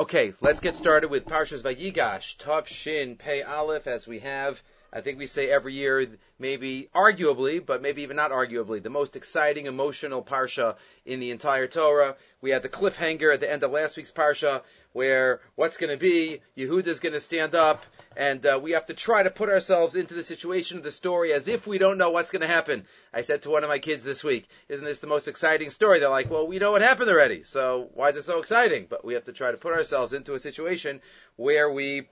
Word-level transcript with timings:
Okay, 0.00 0.32
let's 0.40 0.60
get 0.60 0.76
started 0.76 1.10
with 1.10 1.26
Parshas 1.26 1.60
Vayigash, 1.60 2.38
Tav 2.38 2.66
Shin 2.66 3.16
Pei 3.16 3.42
Aleph, 3.42 3.86
as 3.86 4.08
we 4.08 4.20
have. 4.20 4.62
I 4.90 5.02
think 5.02 5.18
we 5.18 5.26
say 5.26 5.50
every 5.50 5.74
year, 5.74 6.08
maybe 6.38 6.88
arguably, 6.94 7.62
but 7.64 7.82
maybe 7.82 8.00
even 8.00 8.16
not 8.16 8.30
arguably, 8.30 8.82
the 8.82 8.88
most 8.88 9.14
exciting, 9.14 9.66
emotional 9.66 10.22
parsha 10.22 10.76
in 11.04 11.20
the 11.20 11.32
entire 11.32 11.66
Torah. 11.66 12.16
We 12.40 12.48
had 12.48 12.62
the 12.62 12.70
cliffhanger 12.70 13.30
at 13.30 13.40
the 13.40 13.52
end 13.52 13.62
of 13.62 13.72
last 13.72 13.98
week's 13.98 14.10
parsha, 14.10 14.62
where 14.94 15.42
what's 15.54 15.76
going 15.76 15.92
to 15.92 15.98
be? 15.98 16.40
Yehuda's 16.56 17.00
going 17.00 17.12
to 17.12 17.20
stand 17.20 17.54
up, 17.54 17.84
and 18.16 18.44
uh, 18.44 18.58
we 18.60 18.72
have 18.72 18.86
to 18.86 18.94
try 18.94 19.22
to 19.22 19.30
put 19.30 19.48
ourselves 19.48 19.94
into 19.94 20.14
the 20.14 20.22
situation 20.22 20.78
of 20.78 20.82
the 20.82 20.90
story 20.90 21.32
as 21.32 21.46
if 21.46 21.66
we 21.66 21.78
don't 21.78 21.98
know 21.98 22.10
what's 22.10 22.30
going 22.30 22.40
to 22.40 22.48
happen. 22.48 22.84
I 23.12 23.22
said 23.22 23.42
to 23.42 23.50
one 23.50 23.62
of 23.62 23.68
my 23.68 23.78
kids 23.78 24.04
this 24.04 24.24
week, 24.24 24.48
"Isn't 24.68 24.84
this 24.84 25.00
the 25.00 25.06
most 25.06 25.28
exciting 25.28 25.70
story?" 25.70 26.00
They're 26.00 26.08
like, 26.08 26.30
"Well, 26.30 26.48
we 26.48 26.58
know 26.58 26.72
what 26.72 26.82
happened 26.82 27.08
already, 27.08 27.44
so 27.44 27.88
why 27.94 28.08
is 28.08 28.16
it 28.16 28.22
so 28.22 28.38
exciting?" 28.38 28.86
But 28.90 29.04
we 29.04 29.14
have 29.14 29.24
to 29.24 29.32
try 29.32 29.52
to 29.52 29.56
put 29.56 29.74
ourselves 29.74 30.12
into 30.12 30.34
a 30.34 30.40
situation 30.40 31.00
where 31.36 31.70
we, 31.70 32.08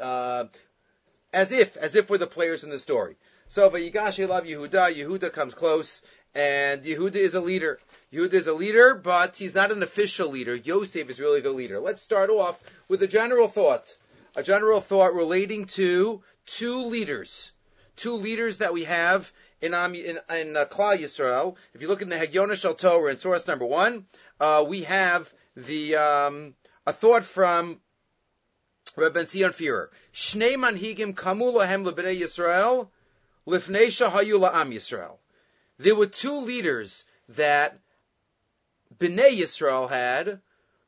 uh, 0.00 0.44
as 1.32 1.50
if, 1.50 1.76
as 1.76 1.96
if 1.96 2.08
we're 2.08 2.18
the 2.18 2.26
players 2.28 2.62
in 2.62 2.70
the 2.70 2.78
story. 2.78 3.16
So, 3.48 3.68
Vayigash 3.68 4.26
love 4.28 4.44
Yehuda. 4.44 4.94
Yehuda 4.94 5.32
comes 5.32 5.54
close, 5.54 6.02
and 6.34 6.84
Yehuda 6.84 7.16
is 7.16 7.34
a 7.34 7.40
leader. 7.40 7.80
Yehuda 8.12 8.34
is 8.34 8.46
a 8.46 8.54
leader, 8.54 8.94
but 8.94 9.36
he's 9.36 9.56
not 9.56 9.72
an 9.72 9.82
official 9.82 10.28
leader. 10.28 10.54
Yosef 10.54 11.10
is 11.10 11.20
really 11.20 11.40
the 11.40 11.50
leader. 11.50 11.80
Let's 11.80 12.02
start 12.02 12.30
off 12.30 12.62
with 12.88 13.02
a 13.02 13.08
general 13.08 13.48
thought. 13.48 13.96
A 14.36 14.42
general 14.42 14.80
thought 14.80 15.14
relating 15.14 15.66
to 15.66 16.22
two 16.46 16.84
leaders. 16.84 17.52
Two 17.96 18.14
leaders 18.14 18.58
that 18.58 18.72
we 18.72 18.84
have 18.84 19.32
in, 19.60 19.74
um, 19.74 19.94
in, 19.94 20.18
in 20.30 20.56
uh, 20.56 20.64
Klal 20.64 20.98
Yisrael. 20.98 21.56
If 21.72 21.82
you 21.82 21.88
look 21.88 22.02
in 22.02 22.08
the 22.08 22.16
Hagyona 22.16 22.56
Shal 22.56 22.74
Torah 22.74 23.10
in 23.10 23.16
source 23.16 23.46
number 23.46 23.64
one, 23.64 24.06
uh, 24.40 24.64
we 24.66 24.82
have 24.82 25.32
the, 25.56 25.96
um, 25.96 26.54
a 26.86 26.92
thought 26.92 27.24
from 27.24 27.80
Rabbi 28.96 29.24
Zion 29.24 29.52
Führer. 29.52 29.88
Shnei 30.12 30.54
manhigim 30.56 31.14
kamu 31.14 31.54
lahem 31.54 31.88
lebnei 31.88 32.20
Yisrael, 32.20 32.88
lifnei 33.46 33.86
shahayu 33.86 34.40
la'am 34.40 34.72
Yisrael. 34.72 35.16
There 35.78 35.94
were 35.94 36.06
two 36.06 36.40
leaders 36.40 37.04
that 37.30 37.78
Bnei 38.98 39.38
Yisrael 39.38 39.88
had 39.88 40.40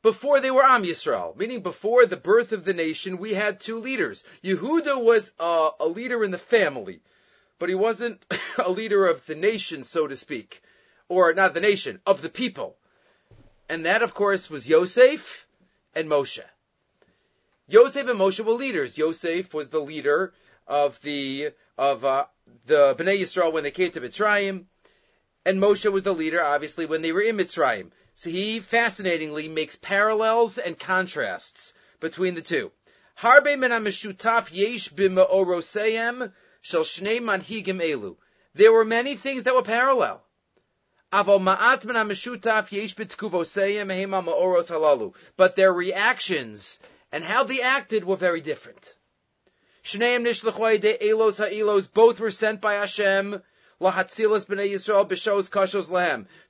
before 0.07 0.41
they 0.41 0.53
were 0.53 0.62
Am 0.62 0.85
Yisrael, 0.85 1.37
meaning 1.37 1.62
before 1.62 2.07
the 2.07 2.17
birth 2.17 2.53
of 2.53 2.65
the 2.65 2.73
nation, 2.73 3.19
we 3.19 3.35
had 3.35 3.59
two 3.59 3.81
leaders. 3.81 4.23
Yehuda 4.45 5.03
was 5.03 5.35
a, 5.41 5.71
a 5.81 5.89
leader 5.89 6.23
in 6.23 6.31
the 6.31 6.39
family, 6.39 7.01
but 7.59 7.69
he 7.69 7.75
wasn't 7.75 8.25
a 8.65 8.71
leader 8.71 9.05
of 9.05 9.27
the 9.27 9.35
nation, 9.35 9.83
so 9.83 10.07
to 10.07 10.15
speak, 10.15 10.63
or 11.09 11.35
not 11.35 11.55
the 11.55 11.61
nation, 11.61 12.01
of 12.07 12.23
the 12.23 12.29
people. 12.29 12.77
And 13.69 13.85
that, 13.87 14.05
of 14.05 14.15
course, 14.15 14.48
was 14.48 14.69
Yosef 14.69 15.45
and 15.93 16.09
Moshe. 16.09 16.45
Yosef 17.67 18.07
and 18.07 18.20
Moshe 18.20 18.45
were 18.45 18.53
leaders. 18.53 18.97
Yosef 18.97 19.53
was 19.53 19.70
the 19.70 19.81
leader 19.81 20.33
of 20.69 21.03
the 21.03 21.51
of 21.77 22.05
uh, 22.05 22.27
the 22.67 22.95
Bnei 22.97 23.23
Yisrael 23.23 23.53
when 23.53 23.65
they 23.65 23.73
came 23.73 23.91
to 23.91 24.01
Mitzrayim 24.01 24.67
and 25.47 25.61
Moshe 25.61 25.91
was 25.91 26.03
the 26.03 26.13
leader, 26.13 26.43
obviously, 26.43 26.87
when 26.87 27.03
they 27.03 27.13
were 27.13 27.20
in 27.20 27.37
Mitzrayim. 27.37 27.93
So 28.19 28.31
he 28.31 28.61
fascinatingly 28.61 29.47
makes 29.47 29.77
parallels 29.77 30.56
and 30.56 30.78
contrasts 30.78 31.75
between 32.00 32.34
the 32.34 32.41
two. 32.41 32.73
Harbe 33.19 33.58
yesh 34.53 34.89
shel 36.62 36.84
shnei 36.84 37.20
manhigim 37.20 37.83
elu. 37.83 38.17
There 38.55 38.73
were 38.73 38.86
many 38.86 39.17
things 39.17 39.42
that 39.42 39.55
were 39.55 39.62
parallel. 39.62 40.25
But 41.12 41.27
their 45.56 45.73
reactions 45.73 46.80
and 47.12 47.23
how 47.23 47.45
they 47.45 47.61
acted 47.61 48.05
were 48.05 48.17
very 48.17 48.41
different. 48.41 48.95
Both 51.95 52.20
were 52.20 52.30
sent 52.30 52.61
by 52.62 52.75
Hashem, 52.75 53.42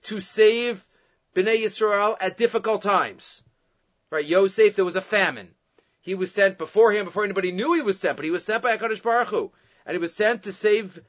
to 0.02 0.20
save 0.20 0.86
b'nei 1.36 1.62
Yisrael 1.62 2.16
at 2.18 2.38
difficult 2.38 2.82
times. 2.82 3.42
Right, 4.10 4.24
Yosef, 4.24 4.74
there 4.74 4.84
was 4.84 4.96
a 4.96 5.02
famine. 5.02 5.54
He 6.00 6.14
was 6.14 6.32
sent 6.32 6.56
before 6.56 6.92
him, 6.92 7.04
before 7.04 7.24
anybody 7.24 7.52
knew 7.52 7.74
he 7.74 7.82
was 7.82 8.00
sent, 8.00 8.16
but 8.16 8.24
he 8.24 8.30
was 8.30 8.44
sent 8.44 8.62
by 8.62 8.76
HaKadosh 8.76 9.02
Baruch 9.02 9.28
Hu. 9.28 9.52
And 9.84 9.94
he 9.94 9.98
was 9.98 10.14
sent 10.14 10.44
to 10.44 10.52
save 10.52 11.00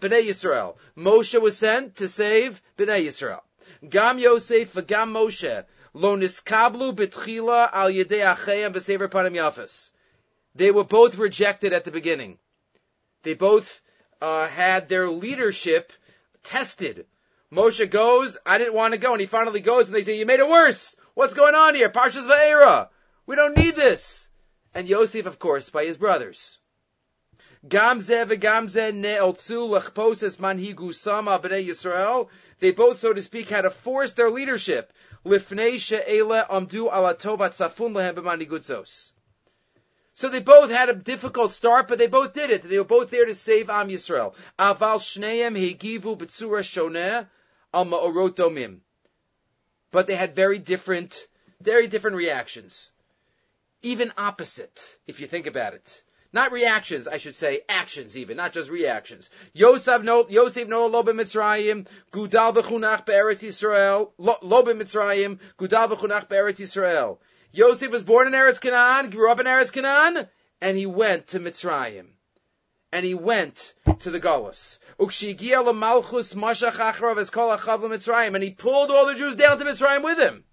Bnei 0.00 0.26
Yisrael. 0.26 0.76
Moshe 0.96 1.40
was 1.40 1.56
sent 1.56 1.96
to 1.96 2.08
save 2.08 2.60
Bnei 2.76 3.06
Yisrael. 3.06 3.42
Gam 3.88 4.18
Yosef 4.18 4.72
v'gam 4.72 5.12
Moshe 5.12 5.64
lo 5.92 6.16
niskablu 6.16 6.94
b'tchila 6.94 7.70
al 7.72 7.90
yedei 7.90 8.34
acheim 8.34 8.72
v'sever 8.72 9.08
panim 9.08 9.34
yafas. 9.34 9.92
They 10.54 10.70
were 10.70 10.84
both 10.84 11.16
rejected 11.16 11.72
at 11.72 11.84
the 11.84 11.90
beginning. 11.90 12.38
They 13.22 13.34
both 13.34 13.80
uh, 14.20 14.48
had 14.48 14.88
their 14.88 15.08
leadership 15.08 15.92
tested. 16.42 17.06
Moshe 17.52 17.88
goes, 17.88 18.36
I 18.44 18.58
didn't 18.58 18.74
want 18.74 18.94
to 18.94 18.98
go, 18.98 19.12
and 19.12 19.20
he 19.20 19.26
finally 19.26 19.60
goes, 19.60 19.86
and 19.86 19.94
they 19.94 20.02
say, 20.02 20.18
you 20.18 20.26
made 20.26 20.40
it 20.40 20.48
worse. 20.48 20.96
What's 21.14 21.34
going 21.34 21.54
on 21.54 21.74
here? 21.74 21.88
Parshas 21.88 22.26
Va'era. 22.26 22.88
We 23.26 23.36
don't 23.36 23.54
need 23.54 23.76
this. 23.76 24.28
And 24.74 24.88
Yosef, 24.88 25.26
of 25.26 25.38
course, 25.38 25.70
by 25.70 25.84
his 25.84 25.96
brothers. 25.96 26.58
Gamze 27.66 28.26
v'gamze 28.26 28.92
ne'eltzu 28.92 29.80
lechposes 29.80 30.36
manhigu 30.36 30.94
sama 30.94 31.38
b'nei 31.38 31.66
Yisrael. 31.66 32.28
They 32.58 32.72
both, 32.72 32.98
so 32.98 33.12
to 33.12 33.22
speak, 33.22 33.48
had 33.48 33.62
to 33.62 33.70
force 33.70 34.12
their 34.12 34.30
leadership. 34.30 34.92
Lifnei 35.24 35.78
she'ele 35.78 36.44
amdu 36.48 36.92
ala 36.92 37.14
tovat 37.14 37.54
safun 37.56 37.94
lehem 37.94 38.14
b'manigutzos. 38.14 39.12
So 40.16 40.30
they 40.30 40.40
both 40.40 40.70
had 40.70 40.88
a 40.88 40.94
difficult 40.94 41.52
start, 41.52 41.88
but 41.88 41.98
they 41.98 42.06
both 42.06 42.32
did 42.32 42.48
it. 42.48 42.62
They 42.62 42.78
were 42.78 42.84
both 42.84 43.10
there 43.10 43.26
to 43.26 43.34
save 43.34 43.68
Am 43.68 43.88
Yisrael. 43.88 44.34
Aval 44.58 44.98
shneim 44.98 45.54
hegivu 45.54 46.16
b'tzura 46.16 46.62
shoneh 46.62 47.28
al 47.74 47.84
ma'orot 47.84 48.30
domim. 48.30 48.78
But 49.90 50.06
they 50.06 50.16
had 50.16 50.34
very 50.34 50.58
different, 50.58 51.28
very 51.60 51.86
different 51.86 52.16
reactions. 52.16 52.92
Even 53.82 54.10
opposite, 54.16 54.96
if 55.06 55.20
you 55.20 55.26
think 55.26 55.46
about 55.46 55.74
it. 55.74 56.02
Not 56.32 56.50
reactions, 56.50 57.06
I 57.06 57.18
should 57.18 57.34
say, 57.34 57.60
actions 57.68 58.16
even, 58.16 58.38
not 58.38 58.54
just 58.54 58.70
reactions. 58.70 59.28
Yosef 59.52 60.02
no, 60.02 60.26
Yosef 60.30 60.66
no 60.66 60.86
lo 60.86 61.02
b'Mitzrayim, 61.02 61.86
gudal 62.10 62.54
v'chunach 62.54 63.04
be'eretz 63.04 63.42
Yisrael, 63.42 64.12
lo 64.16 64.62
b'Mitzrayim, 64.62 65.40
gudal 65.58 65.88
v'chunach 65.88 66.26
be'eretz 66.26 66.58
Yisrael. 66.58 67.18
Yosef 67.56 67.90
was 67.90 68.04
born 68.04 68.26
in 68.26 68.34
Eretz 68.34 68.60
Canaan, 68.60 69.08
grew 69.08 69.32
up 69.32 69.40
in 69.40 69.46
Eretz 69.46 69.72
Canaan, 69.72 70.28
and 70.60 70.76
he 70.76 70.84
went 70.84 71.28
to 71.28 71.40
Mitzrayim. 71.40 72.08
And 72.92 73.06
he 73.06 73.14
went 73.14 73.72
to 74.00 74.10
the 74.10 74.20
Galus. 74.20 74.78
And 74.98 75.10
he 78.42 78.50
pulled 78.50 78.90
all 78.90 79.06
the 79.06 79.14
Jews 79.14 79.36
down 79.36 79.58
to 79.58 79.64
Mitzrayim 79.64 80.02
with 80.04 80.18
him. 80.18 80.44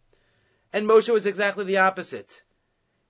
And 0.72 0.88
Moshe 0.88 1.12
was 1.12 1.26
exactly 1.26 1.66
the 1.66 1.80
opposite. 1.80 2.42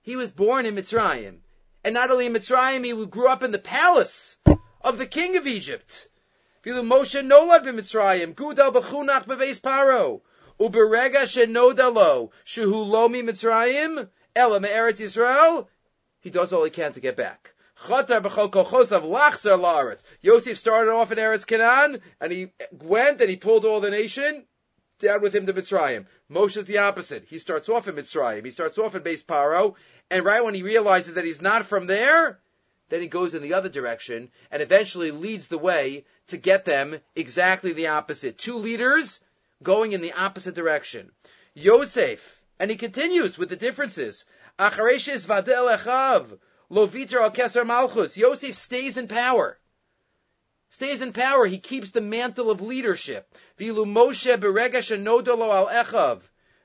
He 0.02 0.16
was 0.16 0.32
born 0.32 0.66
in 0.66 0.74
Mitzrayim. 0.74 1.38
And 1.84 1.94
not 1.94 2.10
only 2.10 2.26
in 2.26 2.32
Mitzrayim, 2.34 2.84
he 2.84 3.06
grew 3.06 3.28
up 3.28 3.44
in 3.44 3.52
the 3.52 3.60
palace 3.60 4.36
of 4.80 4.98
the 4.98 5.06
king 5.06 5.36
of 5.36 5.46
Egypt. 5.46 6.08
Moshe 6.66 7.22
nolad 7.24 7.64
b'Mitzrayim, 7.64 8.34
gudal 8.34 8.72
b'chunach 8.72 9.26
b'veis 9.26 9.60
paro. 9.60 10.22
Uberega 10.60 11.24
shenodalo 11.24 12.30
shehu 12.46 12.86
Mitzrayim 13.24 14.08
ela 14.36 14.60
me'eretz 14.60 15.00
Yisrael. 15.00 15.66
He 16.20 16.30
does 16.30 16.52
all 16.52 16.64
he 16.64 16.70
can 16.70 16.92
to 16.92 17.00
get 17.00 17.16
back. 17.16 17.54
Chatar 17.86 18.22
b'chol 18.22 18.50
kochosav 18.50 19.02
lachzer 19.02 19.58
la'aretz. 19.58 20.04
Yosef 20.22 20.56
started 20.56 20.92
off 20.92 21.10
in 21.12 21.18
Eretz 21.18 21.46
Canaan, 21.46 22.00
and 22.20 22.32
he 22.32 22.48
went 22.70 23.20
and 23.20 23.28
he 23.28 23.36
pulled 23.36 23.64
all 23.64 23.80
the 23.80 23.90
nation 23.90 24.46
down 25.00 25.20
with 25.20 25.34
him 25.34 25.46
to 25.46 25.52
Mitzrayim. 25.52 26.06
Moshe 26.30 26.56
is 26.56 26.64
the 26.66 26.78
opposite. 26.78 27.24
He 27.26 27.38
starts 27.38 27.68
off 27.68 27.88
in 27.88 27.96
Mitzrayim. 27.96 28.44
He 28.44 28.50
starts 28.50 28.78
off 28.78 28.94
in 28.94 29.02
Beis 29.02 29.24
Paro, 29.24 29.74
and 30.10 30.24
right 30.24 30.44
when 30.44 30.54
he 30.54 30.62
realizes 30.62 31.14
that 31.14 31.24
he's 31.24 31.42
not 31.42 31.66
from 31.66 31.86
there, 31.86 32.38
then 32.90 33.00
he 33.02 33.08
goes 33.08 33.34
in 33.34 33.42
the 33.42 33.54
other 33.54 33.68
direction 33.68 34.30
and 34.50 34.62
eventually 34.62 35.10
leads 35.10 35.48
the 35.48 35.58
way 35.58 36.04
to 36.28 36.36
get 36.36 36.64
them 36.64 37.00
exactly 37.16 37.72
the 37.72 37.88
opposite. 37.88 38.38
Two 38.38 38.58
leaders 38.58 39.20
going 39.62 39.92
in 39.92 40.00
the 40.00 40.12
opposite 40.12 40.54
direction. 40.54 41.10
Yosef, 41.54 42.42
and 42.58 42.70
he 42.70 42.76
continues 42.76 43.38
with 43.38 43.48
the 43.48 43.56
differences. 43.56 44.24
Achareshes 44.58 45.26
vadel 45.26 45.76
echav, 45.76 46.38
loviter 46.70 47.20
al 47.20 47.30
keser 47.30 47.66
malchus. 47.66 48.16
Yosef 48.16 48.54
stays 48.54 48.96
in 48.96 49.08
power. 49.08 49.58
Stays 50.70 51.02
in 51.02 51.12
power. 51.12 51.46
He 51.46 51.58
keeps 51.58 51.90
the 51.90 52.00
mantle 52.00 52.50
of 52.50 52.60
leadership. 52.60 53.32
Vilu 53.58 53.84
Moshe 53.84 54.36
berega 54.36 54.80
shenodolo 54.82 55.54
al 55.54 55.66
echav. 55.68 56.20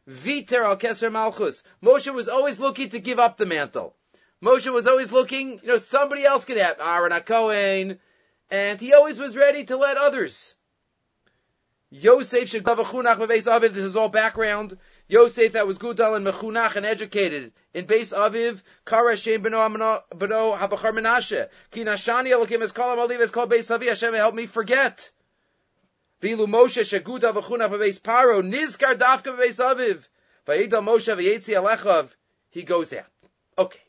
Viter 0.07 0.65
al 0.65 0.77
keser 0.77 1.11
malchus. 1.11 1.63
Moshe 1.83 2.13
was 2.13 2.27
always 2.27 2.59
looking 2.59 2.89
to 2.89 2.99
give 2.99 3.19
up 3.19 3.37
the 3.37 3.45
mantle. 3.45 3.95
Moshe 4.41 4.71
was 4.71 4.87
always 4.87 5.11
looking, 5.11 5.59
you 5.61 5.67
know, 5.67 5.77
somebody 5.77 6.25
else 6.25 6.45
could 6.45 6.57
have 6.57 6.79
Aaron 6.79 7.11
HaKohen, 7.11 7.99
and 8.49 8.79
he 8.79 8.93
always 8.93 9.19
was 9.19 9.35
ready 9.35 9.65
to 9.65 9.77
let 9.77 9.97
others 9.97 10.55
Yosef 11.91 12.51
Shegavachunach 12.51 13.17
Bebeis 13.17 13.47
Aviv, 13.47 13.73
this 13.73 13.83
is 13.83 13.95
all 13.95 14.09
background. 14.09 14.77
Yosef 15.07 15.53
that 15.53 15.65
was 15.65 15.79
Gudal 15.79 16.15
and 16.15 16.27
Mechunach 16.27 16.75
and 16.75 16.85
educated 16.85 17.51
in 17.73 17.87
Beis 17.87 18.15
Aviv, 18.15 18.61
Kara 18.85 19.17
Shem 19.17 19.41
Beno 19.41 20.03
Beno 20.13 20.55
Habachar 20.55 20.93
Menashe, 20.93 21.49
Ki 21.71 21.83
Nashani 21.83 22.29
Elokim 22.29 22.61
Es 22.61 22.71
Kol 22.71 22.95
Amaliv 22.95 23.19
Es 23.19 23.31
Kol 23.31 23.47
Beis 23.47 23.75
Aviv, 23.75 23.87
Hashem 23.87 24.13
help 24.13 24.35
me 24.35 24.45
forget. 24.45 25.09
Vilu 26.21 26.45
Moshe 26.45 26.83
Sheguda 26.83 27.33
V'chunach 27.33 27.71
Bebeis 27.71 27.99
Paro, 27.99 28.43
Nizkar 28.43 28.93
Dafka 28.93 29.35
Bebeis 29.35 29.57
Aviv, 29.57 30.07
Vayidal 30.45 30.83
Moshe 30.83 31.15
V'yetzi 31.15 31.59
Alechav, 31.59 32.09
he 32.51 32.61
goes 32.61 32.93
out. 32.93 33.05
Okay. 33.57 33.81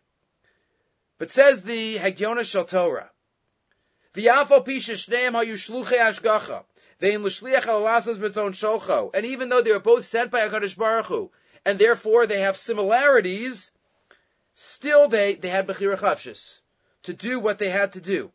But 1.18 1.32
says 1.32 1.62
the 1.62 1.98
Hagiona 1.98 2.50
Shal 2.50 2.64
Torah, 2.64 3.10
V'yafo 4.14 4.64
Pisha 4.66 4.94
Shneim 4.94 5.32
Hayu 5.32 5.52
Shluchei 5.52 5.98
Ashgacha, 5.98 6.64
and 7.00 7.26
even 9.24 9.48
though 9.48 9.62
they 9.62 9.72
were 9.72 9.80
both 9.80 10.04
sent 10.04 10.30
by 10.30 10.46
HaKadosh 10.46 10.76
Baruch 10.76 11.06
Hu, 11.06 11.30
and 11.64 11.78
therefore 11.78 12.26
they 12.26 12.40
have 12.40 12.56
similarities, 12.56 13.70
still 14.54 15.08
they, 15.08 15.34
they 15.34 15.48
had 15.48 15.66
Bechira 15.66 15.98
Chavshis 15.98 16.60
to 17.04 17.14
do 17.14 17.40
what 17.40 17.58
they 17.58 17.70
had 17.70 17.94
to 17.94 18.00
do. 18.00 18.30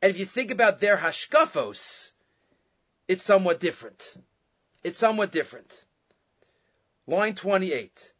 And 0.00 0.10
if 0.10 0.18
you 0.18 0.24
think 0.24 0.50
about 0.50 0.78
their 0.78 0.96
hashkafos, 0.96 2.12
it's 3.08 3.24
somewhat 3.24 3.60
different. 3.60 4.14
It's 4.82 4.98
somewhat 4.98 5.32
different. 5.32 5.84
Line 7.06 7.34
28. 7.34 8.12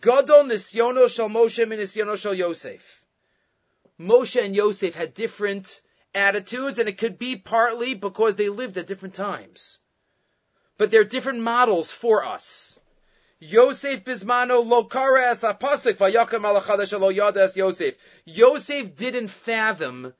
Gadol 0.00 0.44
nisyono 0.44 1.08
shal 1.08 1.28
Moshe 1.28 1.68
min 1.68 1.78
nisyono 1.78 2.16
shal 2.16 2.34
Yosef. 2.34 3.04
Moshe 3.98 4.42
and 4.42 4.56
Yosef 4.56 4.94
had 4.94 5.14
different 5.14 5.80
attitudes, 6.14 6.78
and 6.78 6.88
it 6.88 6.98
could 6.98 7.18
be 7.18 7.36
partly 7.36 7.94
because 7.94 8.36
they 8.36 8.48
lived 8.48 8.78
at 8.78 8.86
different 8.86 9.14
times. 9.14 9.78
But 10.78 10.90
they're 10.90 11.04
different 11.04 11.40
models 11.40 11.90
for 11.90 12.24
us. 12.24 12.78
Yosef 13.40 14.04
Bismano 14.04 14.64
lo 14.66 14.84
kares 14.84 15.42
apasik 15.42 15.94
vayakam 15.94 16.42
alachadash 16.42 16.98
lo 16.98 17.12
yadas 17.12 17.56
Yosef. 17.56 17.94
Yosef 18.24 18.96
didn't 18.96 19.28
fathom 19.28 20.14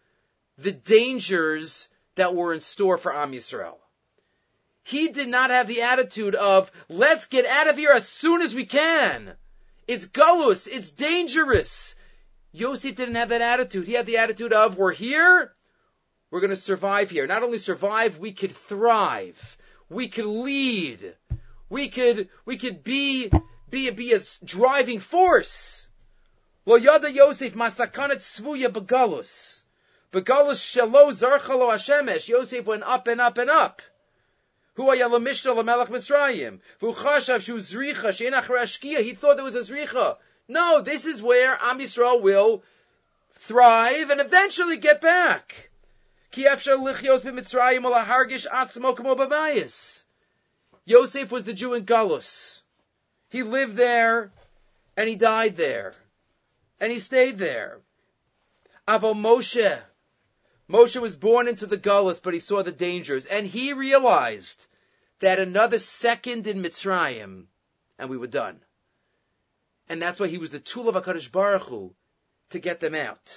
the 0.59 0.73
dangers 0.73 1.89
that 2.17 2.35
were 2.35 2.53
in 2.53 2.61
store 2.61 2.99
for 2.99 3.15
Am 3.15 3.33
Yisrael. 3.33 3.79
He 4.83 5.09
did 5.09 5.29
not 5.29 5.51
have 5.51 5.67
the 5.67 5.83
attitude 5.83 6.35
of, 6.35 6.71
let's 6.91 7.27
get 7.27 7.47
out 7.47 7.69
of 7.71 7.79
here 7.79 7.93
as 7.93 8.07
soon 8.07 8.43
as 8.43 8.55
we 8.55 8.67
can. 8.67 9.33
It's 9.89 10.07
galus. 10.07 10.69
It's 10.71 10.91
dangerous. 10.91 11.95
Yosef 12.53 12.95
didn't 12.95 13.15
have 13.15 13.31
that 13.31 13.41
attitude. 13.41 13.87
He 13.87 13.95
had 13.95 14.07
the 14.07 14.19
attitude 14.19 14.53
of, 14.53 14.77
we're 14.77 14.93
here. 14.93 15.55
We're 16.35 16.41
going 16.41 16.51
to 16.51 16.57
survive 16.57 17.11
here. 17.11 17.29
Not 17.29 17.45
only 17.45 17.59
survive, 17.59 18.19
we 18.19 18.33
could 18.33 18.51
thrive. 18.51 19.57
We 19.89 20.09
could 20.09 20.27
lead. 20.27 21.15
We 21.71 21.89
could, 21.91 22.29
we 22.45 22.57
could 22.57 22.83
be, 22.83 23.31
be, 23.71 23.89
be 23.93 24.15
a 24.15 24.21
driving 24.45 24.99
force. 24.99 25.87
Lo 26.67 26.75
yada 26.75 27.13
Yosef 27.13 27.55
masakanet 27.55 28.19
svuya 28.19 28.67
begalus. 28.67 29.63
Begalus 30.11 30.59
shelo 30.59 31.13
zarchalo 31.13 31.73
hashemesh. 31.73 32.27
Yosef 32.27 32.67
went 32.67 32.83
up 32.83 33.07
and 33.07 33.21
up 33.21 33.39
and 33.39 33.49
up. 33.49 33.81
She'en 34.77 34.87
He 39.05 39.15
thought 39.15 39.37
there 39.37 39.45
was 39.45 39.55
a 39.55 39.61
zricha. 39.61 40.17
No, 40.49 40.81
this 40.81 41.07
is 41.07 41.23
where 41.23 41.57
Am 41.63 41.79
Yisrael 41.79 42.21
will 42.21 42.65
thrive 43.35 44.11
and 44.11 44.21
eventually 44.21 44.79
get 44.79 45.01
back. 45.01 45.71
Yosef 50.87 51.31
was 51.31 51.45
the 51.45 51.53
Jew 51.55 51.75
in 51.75 51.85
Galus. 51.85 52.61
He 53.31 53.43
lived 53.43 53.77
there, 53.77 54.33
and 54.97 55.09
he 55.09 55.17
died 55.17 55.57
there, 55.57 55.95
and 56.81 56.91
he 56.91 56.99
stayed 56.99 57.39
there. 57.39 57.81
Avo 58.89 59.15
Moshe, 59.15 59.81
Moshe 60.69 61.01
was 61.01 61.17
born 61.17 61.47
into 61.47 61.67
the 61.67 61.79
Galus, 61.79 62.21
but 62.21 62.35
he 62.35 62.41
saw 62.41 62.63
the 62.63 62.73
dangers, 62.73 63.27
and 63.27 63.47
he 63.47 63.73
realized 63.73 64.67
that 65.21 65.39
another 65.39 65.79
second 65.79 66.47
in 66.47 66.63
Mitzrayim, 66.63 67.47
and 67.99 68.11
we 68.11 68.17
were 68.17 68.27
done. 68.27 68.61
And 69.89 70.03
that's 70.03 70.19
why 70.19 70.27
he 70.27 70.39
was 70.39 70.51
the 70.51 70.59
tool 70.59 70.89
of 70.89 70.97
HaKadosh 70.97 71.31
Baruch 71.31 71.63
Hu 71.63 71.95
to 72.51 72.59
get 72.59 72.81
them 72.81 72.95
out. 72.95 73.33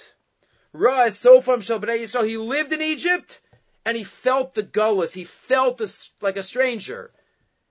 Sofam 0.74 1.62
Shel 1.62 1.80
Bnei 1.80 2.00
Yisrael. 2.00 2.26
He 2.26 2.36
lived 2.36 2.72
in 2.72 2.82
Egypt 2.82 3.40
and 3.84 3.96
he 3.96 4.04
felt 4.04 4.54
the 4.54 4.62
gullus. 4.62 5.14
He 5.14 5.24
felt 5.24 5.80
like 6.20 6.36
a 6.36 6.42
stranger. 6.42 7.10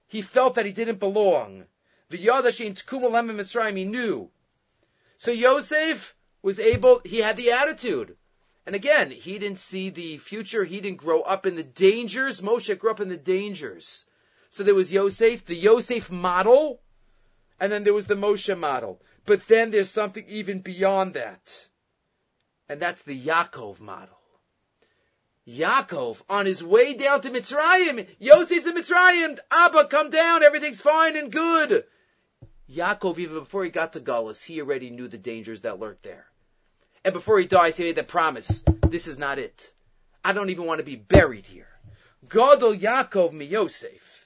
He 0.07 0.21
felt 0.21 0.55
that 0.55 0.65
he 0.65 0.71
didn't 0.71 0.99
belong. 0.99 1.65
The 2.09 2.17
Yadashin 2.17 2.73
Tkumalem 2.73 3.29
Mitzrayim. 3.35 3.77
He 3.77 3.85
knew. 3.85 4.31
So 5.17 5.31
Yosef 5.31 6.15
was 6.41 6.59
able. 6.59 7.01
He 7.03 7.17
had 7.17 7.38
the 7.38 7.51
attitude. 7.51 8.15
And 8.65 8.75
again, 8.75 9.11
he 9.11 9.39
didn't 9.39 9.59
see 9.59 9.89
the 9.89 10.17
future. 10.17 10.63
He 10.63 10.81
didn't 10.81 10.97
grow 10.97 11.21
up 11.21 11.45
in 11.45 11.55
the 11.55 11.63
dangers. 11.63 12.41
Moshe 12.41 12.77
grew 12.77 12.91
up 12.91 12.99
in 12.99 13.09
the 13.09 13.17
dangers. 13.17 14.05
So 14.49 14.63
there 14.63 14.75
was 14.75 14.91
Yosef, 14.91 15.45
the 15.45 15.55
Yosef 15.55 16.09
model, 16.09 16.81
and 17.59 17.71
then 17.71 17.83
there 17.83 17.94
was 17.94 18.07
the 18.07 18.15
Moshe 18.15 18.57
model. 18.57 19.01
But 19.25 19.47
then 19.47 19.71
there's 19.71 19.89
something 19.89 20.25
even 20.27 20.59
beyond 20.59 21.13
that. 21.13 21.67
And 22.69 22.80
that's 22.80 23.02
the 23.04 23.19
Yaakov 23.19 23.80
model. 23.80 24.18
Yaakov, 25.48 26.22
on 26.30 26.46
his 26.46 26.62
way 26.62 26.94
down 26.96 27.22
to 27.22 27.30
Mitzrayim, 27.30 28.06
Yosef's 28.19 28.66
in 28.66 28.75
Mitzrayim, 28.75 29.40
Abba, 29.50 29.86
come 29.86 30.10
down, 30.10 30.44
everything's 30.44 30.81
fine 30.81 31.16
and 31.16 31.31
good. 31.31 31.86
Yaakov, 32.69 33.18
even 33.18 33.40
before 33.40 33.64
he 33.64 33.69
got 33.69 33.94
to 33.94 34.02
Gullus, 34.02 34.44
he 34.44 34.60
already 34.60 34.90
knew 34.90 35.08
the 35.08 35.18
dangers 35.18 35.62
that 35.62 35.80
lurked 35.80 36.04
there. 36.04 36.25
And 37.06 37.14
before 37.14 37.40
he 37.40 37.46
dies, 37.46 37.78
he 37.78 37.86
made 37.86 37.96
the 37.96 38.04
promise, 38.04 38.66
this 38.90 39.08
is 39.08 39.18
not 39.18 39.40
it. 39.40 39.74
I 40.25 40.34
don't 40.34 40.50
even 40.50 40.66
want 40.66 40.80
to 40.80 40.86
be 40.86 40.98
buried 40.98 41.46
here. 41.46 41.69
Godel 42.28 42.78
Yaakov 42.78 43.31
mi 43.31 43.46
Yosef. 43.46 44.25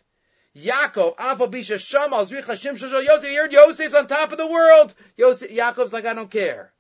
Yaakov, 0.58 1.14
Ava 1.20 1.48
Bisha 1.48 1.78
Shamal, 1.78 2.26
Zrich 2.26 2.46
Hashem 2.46 2.76
Shashal 2.76 3.06
Yosef, 3.06 3.30
he 3.30 3.36
heard 3.36 3.54
Yosef's 3.54 3.94
on 3.94 4.08
top 4.08 4.32
of 4.32 4.40
the 4.40 4.48
world. 4.48 4.96
Yosef, 5.18 5.52
Yaakov's 5.52 5.94
like, 5.94 6.06
I 6.06 6.16
don't 6.16 6.32
care. 6.32 6.74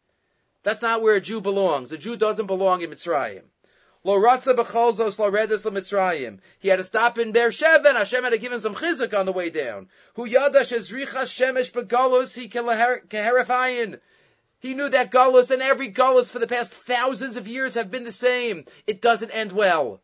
That's 0.63 0.81
not 0.81 1.01
where 1.01 1.15
a 1.15 1.21
Jew 1.21 1.41
belongs. 1.41 1.91
A 1.91 1.97
Jew 1.97 2.17
doesn't 2.17 2.45
belong 2.45 2.81
in 2.81 2.91
Mitzrayim. 2.91 3.43
Lo 4.03 4.19
ratza 4.19 4.55
becholzos 4.55 5.19
lo 5.19 5.31
redis 5.31 5.63
Mitzrayim. 5.63 6.39
He 6.59 6.69
had 6.69 6.77
to 6.77 6.83
stop 6.83 7.19
in 7.19 7.33
Beersheba, 7.33 7.89
and 7.89 7.97
Hashem 7.97 8.23
had 8.23 8.31
to 8.31 8.37
give 8.39 8.51
him 8.51 8.59
some 8.59 8.75
chizuk 8.75 9.17
on 9.17 9.25
the 9.25 9.31
way 9.31 9.49
down. 9.49 9.89
Hu 10.15 10.27
yadash 10.27 10.75
ezrichas 10.75 11.31
shemesh 11.31 11.71
begalus 11.71 12.35
he 12.35 12.49
keherifayin. 12.49 13.99
He 14.59 14.75
knew 14.75 14.89
that 14.89 15.11
galus 15.11 15.49
and 15.49 15.61
every 15.61 15.91
galus 15.91 16.29
for 16.29 16.37
the 16.37 16.47
past 16.47 16.71
thousands 16.73 17.37
of 17.37 17.47
years 17.47 17.73
have 17.73 17.89
been 17.89 18.03
the 18.03 18.11
same. 18.11 18.65
It 18.85 19.01
doesn't 19.01 19.31
end 19.31 19.51
well. 19.51 20.01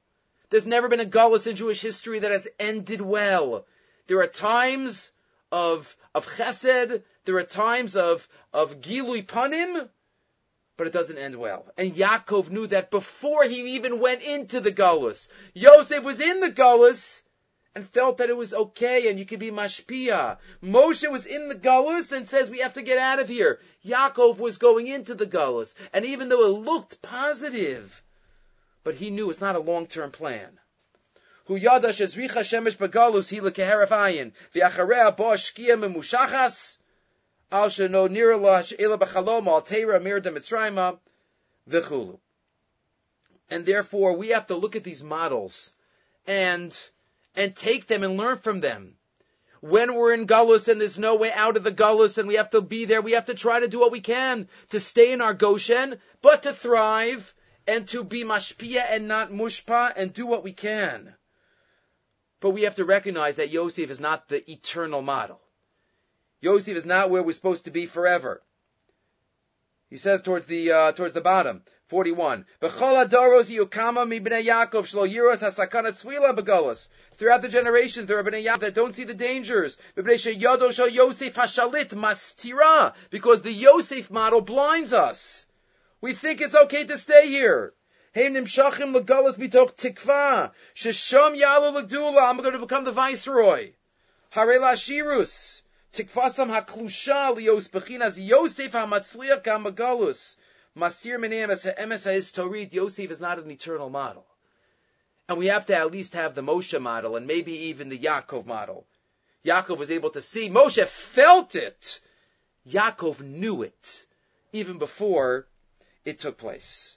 There's 0.50 0.66
never 0.66 0.88
been 0.88 1.00
a 1.00 1.06
galus 1.06 1.46
in 1.46 1.56
Jewish 1.56 1.82
history 1.82 2.20
that 2.20 2.32
has 2.32 2.48
ended 2.60 3.02
well. 3.02 3.66
There 4.08 4.20
are 4.22 4.28
times 4.28 5.12
of 5.52 5.96
of 6.16 6.26
chesed. 6.26 7.04
There 7.26 7.38
are 7.38 7.44
times 7.44 7.96
of 7.96 8.28
of 8.54 8.80
gilui 8.80 9.26
panim, 9.26 9.90
but 10.78 10.88
it 10.88 10.94
doesn't 10.94 11.18
end 11.18 11.36
well. 11.36 11.66
And 11.78 11.92
Yaakov 11.92 12.50
knew 12.50 12.68
that 12.68 12.92
before 12.92 13.44
he 13.44 13.76
even 13.76 14.00
went 14.00 14.22
into 14.22 14.62
the 14.62 14.72
Gullus. 14.72 15.30
Yosef 15.54 16.04
was 16.04 16.22
in 16.22 16.40
the 16.40 16.52
Gullus 16.52 17.24
and 17.76 17.88
felt 17.88 18.18
that 18.18 18.30
it 18.30 18.38
was 18.38 18.54
okay 18.54 19.10
and 19.10 19.20
you 19.20 19.26
could 19.26 19.40
be 19.40 19.52
mashpia. 19.52 20.38
Moshe 20.64 21.12
was 21.12 21.26
in 21.26 21.48
the 21.48 21.56
Gullus 21.56 22.12
and 22.12 22.28
says 22.28 22.50
we 22.50 22.60
have 22.60 22.74
to 22.74 22.84
get 22.84 23.00
out 23.00 23.20
of 23.20 23.28
here. 23.28 23.60
Yaakov 23.86 24.38
was 24.38 24.58
going 24.60 24.88
into 24.88 25.16
the 25.16 25.26
Gullus. 25.26 25.74
And 25.94 26.06
even 26.06 26.30
though 26.30 26.46
it 26.46 26.60
looked 26.60 27.02
positive, 27.02 28.02
but 28.84 28.96
he 28.96 29.10
knew 29.10 29.30
it's 29.30 29.42
not 29.42 29.56
a 29.56 29.60
long-term 29.60 30.12
plan. 30.12 30.60
Ezricha 31.50 32.44
shemesh. 32.44 32.78
Al 37.52 37.70
sheno 37.70 38.10
niralash 38.10 38.74
ela 38.78 38.98
b'chalom 38.98 39.48
al 39.48 39.62
teira 39.62 40.02
mir 40.02 40.20
mitzrayma. 40.22 41.00
And 43.50 43.66
therefore, 43.66 44.14
we 44.14 44.30
have 44.30 44.48
to 44.48 44.56
look 44.56 44.76
at 44.76 44.84
these 44.84 45.04
models 45.04 45.74
and 46.26 46.78
and 47.36 47.56
take 47.56 47.88
them 47.88 48.04
and 48.04 48.18
learn 48.18 48.38
from 48.38 48.60
them. 48.60 48.98
When 49.62 49.96
we're 49.96 50.14
in 50.14 50.28
Gullus 50.28 50.68
and 50.68 50.80
there's 50.80 51.00
no 51.00 51.16
way 51.16 51.32
out 51.32 51.58
of 51.58 51.64
the 51.64 51.72
Gullus 51.72 52.18
and 52.18 52.28
we 52.28 52.36
have 52.36 52.50
to 52.52 52.62
be 52.62 52.86
there, 52.86 53.02
we 53.02 53.14
have 53.14 53.26
to 53.26 53.34
try 53.34 53.60
to 53.60 53.68
do 53.68 53.80
what 53.80 53.92
we 53.92 54.02
can 54.02 54.50
to 54.70 54.80
stay 54.80 55.12
in 55.12 55.22
our 55.22 55.34
Goshen, 55.34 56.00
but 56.22 56.44
to 56.44 56.54
thrive 56.54 57.34
and 57.66 57.88
to 57.90 58.04
be 58.04 58.24
mashpia 58.24 58.84
and 58.90 59.08
not 59.08 59.32
mushpa 59.32 59.94
and 59.96 60.14
do 60.14 60.26
what 60.26 60.44
we 60.44 60.54
can. 60.54 61.16
But 62.40 62.52
we 62.52 62.64
have 62.64 62.76
to 62.76 62.86
recognize 62.86 63.38
that 63.38 63.50
Yosef 63.50 63.90
is 63.90 64.00
not 64.00 64.28
the 64.28 64.50
eternal 64.52 65.02
model. 65.02 65.42
Yosef 66.48 66.78
is 66.78 66.86
not 66.86 67.10
where 67.10 67.24
we're 67.24 67.34
supposed 67.34 67.66
to 67.66 67.72
be 67.72 67.86
forever. 67.86 68.42
He 69.90 69.98
says 69.98 70.22
towards 70.22 70.46
the 70.46 70.72
uh, 70.72 70.92
towards 70.94 71.14
the 71.14 71.20
bottom, 71.22 71.64
41. 71.88 72.46
Throughout 72.62 73.10
the 77.42 77.50
generations, 77.50 78.06
there 78.06 78.18
are 78.18 78.24
Bnei 78.24 78.46
Yaakov 78.46 78.60
that 78.60 78.74
don't 78.76 78.96
see 78.96 79.04
the 79.06 79.14
dangers. 79.14 79.78
Because 83.10 83.42
the 83.42 83.52
Yosef 83.52 84.10
model 84.10 84.42
blinds 84.42 84.94
us. 84.94 85.46
We 86.02 86.14
think 86.14 86.42
it's 86.42 86.56
okay 86.56 86.84
to 86.86 86.98
stay 86.98 87.28
here. 87.28 87.74
I'm 88.16 88.34
going 88.34 88.46
to 92.54 92.60
become 92.60 92.84
the 92.84 92.92
viceroy. 92.92 93.72
Tikvasam 95.98 96.50
haklusha 96.56 97.36
lios 97.36 97.68
bechinas 97.72 98.24
Yosef 98.24 98.72
hamatzliach 98.72 99.42
hamagalus. 99.42 100.38
Masir 100.78 101.18
Meneim 101.18 101.50
Emes 101.50 102.32
Torit, 102.34 102.72
Yosef 102.72 103.10
is 103.10 103.20
not 103.20 103.40
an 103.40 103.50
eternal 103.50 103.90
model. 103.90 104.24
And 105.28 105.40
we 105.40 105.48
have 105.48 105.66
to 105.66 105.76
at 105.76 105.92
least 105.92 106.14
have 106.14 106.36
the 106.36 106.44
Moshe 106.44 106.80
model 106.80 107.16
and 107.16 107.26
maybe 107.26 107.52
even 107.70 107.90
the 107.90 107.98
Yaakov 107.98 108.46
model. 108.46 108.86
Yaakov 109.44 109.80
was 109.80 109.90
able 109.90 110.12
to 110.12 110.22
see, 110.22 110.52
Moshe 110.52 110.86
felt 110.86 111.56
it. 111.56 112.00
Yaakov 112.70 113.20
knew 113.20 113.64
it 113.64 114.06
even 114.54 114.78
before 114.78 115.48
it 116.06 116.20
took 116.20 116.38
place. 116.38 116.96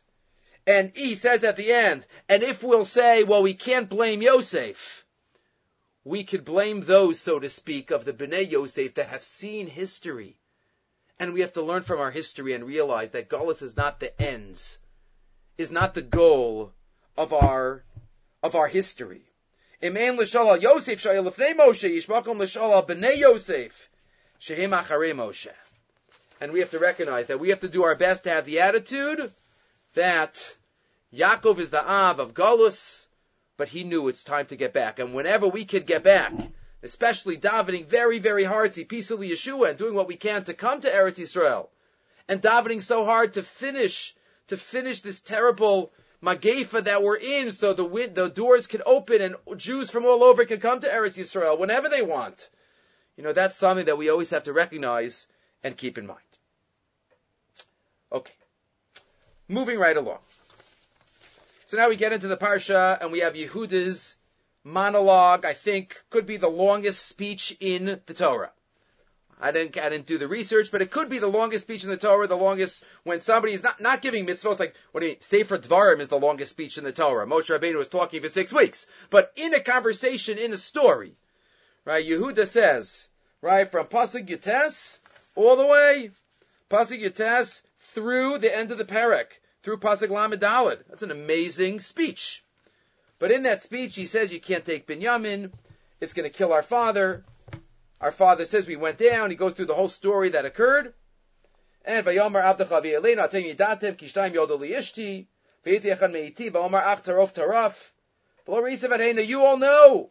And 0.67 0.93
he 0.95 1.15
says 1.15 1.43
at 1.43 1.57
the 1.57 1.73
end, 1.73 2.07
and 2.29 2.43
if 2.43 2.63
we'll 2.63 2.85
say, 2.85 3.25
well, 3.25 3.43
we 3.43 3.55
can't 3.55 3.89
blame 3.89 4.21
Yosef, 4.21 5.07
we 6.05 6.25
could 6.25 6.45
blame 6.45 6.81
those, 6.81 7.21
so 7.21 7.39
to 7.39 7.49
speak, 7.49 7.91
of 7.91 8.05
the 8.05 8.13
Bnei 8.13 8.51
Yosef 8.51 8.95
that 8.95 9.09
have 9.09 9.25
seen 9.25 9.67
history 9.67 10.37
and 11.21 11.35
we 11.35 11.43
have 11.43 11.53
to 11.53 11.63
learn 11.63 11.83
from 11.83 12.01
our 12.01 12.11
history 12.11 12.55
and 12.55 12.65
realize 12.65 13.11
that 13.11 13.29
Gullus 13.29 13.61
is 13.61 13.77
not 13.77 14.01
the 14.01 14.21
ends, 14.21 14.79
is 15.59 15.71
not 15.71 15.93
the 15.93 16.03
goal 16.03 16.73
of 17.17 17.35
our 17.35 17.85
of 18.43 18.55
our 18.55 18.67
history. 18.67 19.21
Iman 19.83 20.17
Yosef 20.17 21.03
Moshe 21.03 21.67
b'nei 22.87 23.19
Yosef 23.19 23.91
shehim 24.41 24.71
Moshe. 25.15 25.53
And 26.41 26.53
we 26.53 26.61
have 26.61 26.71
to 26.71 26.79
recognize 26.79 27.27
that 27.27 27.39
we 27.39 27.51
have 27.51 27.61
to 27.61 27.69
do 27.69 27.83
our 27.83 27.95
best 27.95 28.25
to 28.25 28.31
have 28.31 28.47
the 28.47 28.61
attitude 28.61 29.31
that 29.93 30.57
Yaakov 31.15 31.59
is 31.59 31.69
the 31.69 31.87
Av 31.87 32.19
of 32.19 32.33
Gullus, 32.33 33.05
but 33.61 33.69
he 33.69 33.85
knew 33.85 34.09
it's 34.09 34.25
time 34.25 34.47
to 34.47 34.57
get 34.57 34.73
back. 34.73 34.99
And 34.99 35.13
whenever 35.13 35.47
we 35.47 35.67
could 35.67 35.85
get 35.85 36.03
back, 36.03 36.33
especially 36.83 37.37
davening 37.37 37.85
very, 37.85 38.19
very 38.19 38.43
hard, 38.43 38.73
see 38.73 38.87
peacefully 38.87 39.29
Yeshua, 39.29 39.69
and 39.69 39.77
doing 39.77 39.93
what 39.93 40.09
we 40.09 40.17
can 40.17 40.45
to 40.45 40.55
come 40.55 40.81
to 40.81 40.89
Eretz 40.89 41.19
Yisrael, 41.19 41.69
and 42.27 42.41
davening 42.41 42.81
so 42.81 43.05
hard 43.05 43.35
to 43.35 43.43
finish, 43.43 44.15
to 44.47 44.57
finish 44.57 45.03
this 45.03 45.21
terrible 45.21 45.93
magefa 46.23 46.83
that 46.85 47.03
we're 47.03 47.19
in, 47.19 47.53
so 47.53 47.75
the 47.75 47.85
wind, 47.85 48.15
the 48.15 48.31
doors 48.31 48.67
can 48.67 48.81
open 48.87 49.21
and 49.21 49.37
Jews 49.59 49.91
from 49.91 50.07
all 50.07 50.25
over 50.25 50.47
can 50.47 50.59
come 50.59 50.81
to 50.81 50.89
Eretz 50.89 51.19
Yisrael 51.19 51.59
whenever 51.59 51.91
they 51.91 52.01
want. 52.01 52.49
You 53.19 53.25
know, 53.25 53.35
that's 53.35 53.59
something 53.59 53.85
that 53.85 53.99
we 53.99 54.09
always 54.09 54.31
have 54.31 54.45
to 54.45 54.55
recognize 54.55 55.27
and 55.63 55.77
keep 55.77 55.99
in 55.99 56.07
mind. 56.07 56.33
Okay. 58.11 58.33
Moving 59.49 59.79
right 59.79 59.99
along. 59.99 60.21
So 61.71 61.77
now 61.77 61.89
we 61.89 61.95
get 61.95 62.13
into 62.13 62.27
the 62.27 62.37
Parsha 62.37 63.01
and 63.01 63.13
we 63.13 63.21
have 63.21 63.35
Yehuda's 63.35 64.17
monologue, 64.65 65.45
I 65.45 65.53
think, 65.53 66.03
could 66.11 66.27
be 66.27 66.37
the 66.37 66.49
longest 66.49 67.07
speech 67.07 67.57
in 67.61 68.01
the 68.07 68.13
Torah. 68.13 68.51
I 69.41 69.53
didn't, 69.53 69.79
I 69.79 69.89
didn't 69.89 70.07
do 70.07 70.19
the 70.19 70.27
research, 70.27 70.73
but 70.73 70.83
it 70.83 70.91
could 70.91 71.09
be 71.09 71.21
the 71.21 71.29
longest 71.29 71.63
speech 71.63 71.85
in 71.85 71.91
the 71.91 71.97
Torah, 71.97 72.27
the 72.27 72.35
longest 72.35 72.83
when 73.05 73.21
somebody 73.21 73.53
is 73.53 73.63
not, 73.63 73.81
not 73.81 74.03
giving 74.03 74.27
mitzvahs, 74.27 74.59
like, 74.59 74.75
what 74.91 75.03
do 75.03 75.07
you 75.07 75.17
Sefer 75.21 75.59
Dvarim 75.59 76.01
is 76.01 76.09
the 76.09 76.19
longest 76.19 76.51
speech 76.51 76.77
in 76.77 76.83
the 76.83 76.91
Torah. 76.91 77.25
Moshe 77.25 77.57
Rabbeinu 77.57 77.79
was 77.79 77.87
talking 77.87 78.21
for 78.21 78.29
six 78.29 78.53
weeks. 78.53 78.89
But 79.09 79.33
in 79.37 79.55
a 79.55 79.61
conversation, 79.61 80.39
in 80.39 80.53
a 80.53 80.57
story, 80.57 81.15
right, 81.85 82.05
Yehuda 82.05 82.49
says, 82.49 83.07
right, 83.43 83.71
from 83.71 83.87
Pasuk 83.87 84.29
Yates, 84.29 84.99
all 85.37 85.55
the 85.55 85.67
way, 85.67 86.11
Pasuk 86.69 86.99
Yates, 86.99 87.63
through 87.79 88.39
the 88.39 88.53
end 88.53 88.73
of 88.73 88.79
the 88.79 88.85
Perek, 88.85 89.27
through 89.63 89.79
Pasuk 89.79 90.11
Lamed. 90.11 90.41
That's 90.41 91.03
an 91.03 91.11
amazing 91.11 91.81
speech. 91.81 92.45
But 93.19 93.31
in 93.31 93.43
that 93.43 93.63
speech, 93.63 93.95
he 93.97 94.07
says 94.07 94.33
you 94.33 94.41
can't 94.41 94.65
take 94.65 94.87
Binyamin. 94.87 95.53
It's 96.01 96.15
going 96.15 96.29
to 96.29 96.37
kill 96.37 96.53
our 96.53 96.63
father. 96.63 97.25
Our 98.01 98.13
father 98.13 98.47
says 98.47 98.67
we 98.67 98.77
went 98.77 98.97
down. 98.97 99.29
He 99.31 99.37
goes 99.37 99.53
through 99.53 99.67
the 99.67 99.75
whole 99.75 99.89
story 99.89 100.31
that 100.31 100.47
occurred. 100.47 100.95
And 101.85 102.05
Vayomar 102.07 102.43
Abdacha 102.43 102.83
V'Elena 102.83 103.29
Atem 103.29 103.55
Yidatem 103.55 103.97
Kishtaim 103.97 104.33
Yodoli 104.33 104.71
Ishti 104.71 105.27
V'Yitziyachan 105.67 106.13
Meiti 106.13 106.51
Vayomar 106.51 106.83
Ach 106.83 107.03
Tarof 107.03 107.35
Taraf 107.35 107.91
You 109.27 109.45
all 109.45 109.59
know 109.59 110.11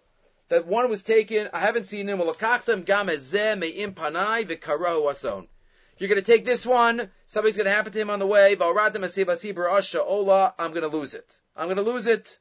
that 0.49 0.67
one 0.67 0.89
was 0.89 1.01
taken. 1.01 1.49
I 1.51 1.59
haven't 1.59 1.87
seen 1.87 2.07
him. 2.07 2.19
Ulakachtem 2.19 2.85
Gam 2.85 3.07
Ezeh 3.07 3.57
Me'im 3.57 3.93
Panai 3.93 4.45
V'Karahu 4.45 5.09
Ason. 5.09 5.47
You're 5.99 6.07
going 6.07 6.21
to 6.21 6.31
take 6.31 6.45
this 6.45 6.65
one. 6.65 7.11
Something's 7.27 7.57
going 7.57 7.65
to 7.65 7.73
happen 7.73 7.91
to 7.91 7.99
him 7.99 8.09
on 8.09 8.19
the 8.19 8.25
way. 8.25 8.53
I'm 8.53 8.57
going 8.57 8.89
to 10.81 10.87
lose 10.87 11.13
it. 11.13 11.39
I'm 11.57 11.65
going 11.65 11.75
to 11.75 11.83
lose 11.83 12.05
it. 12.05 12.39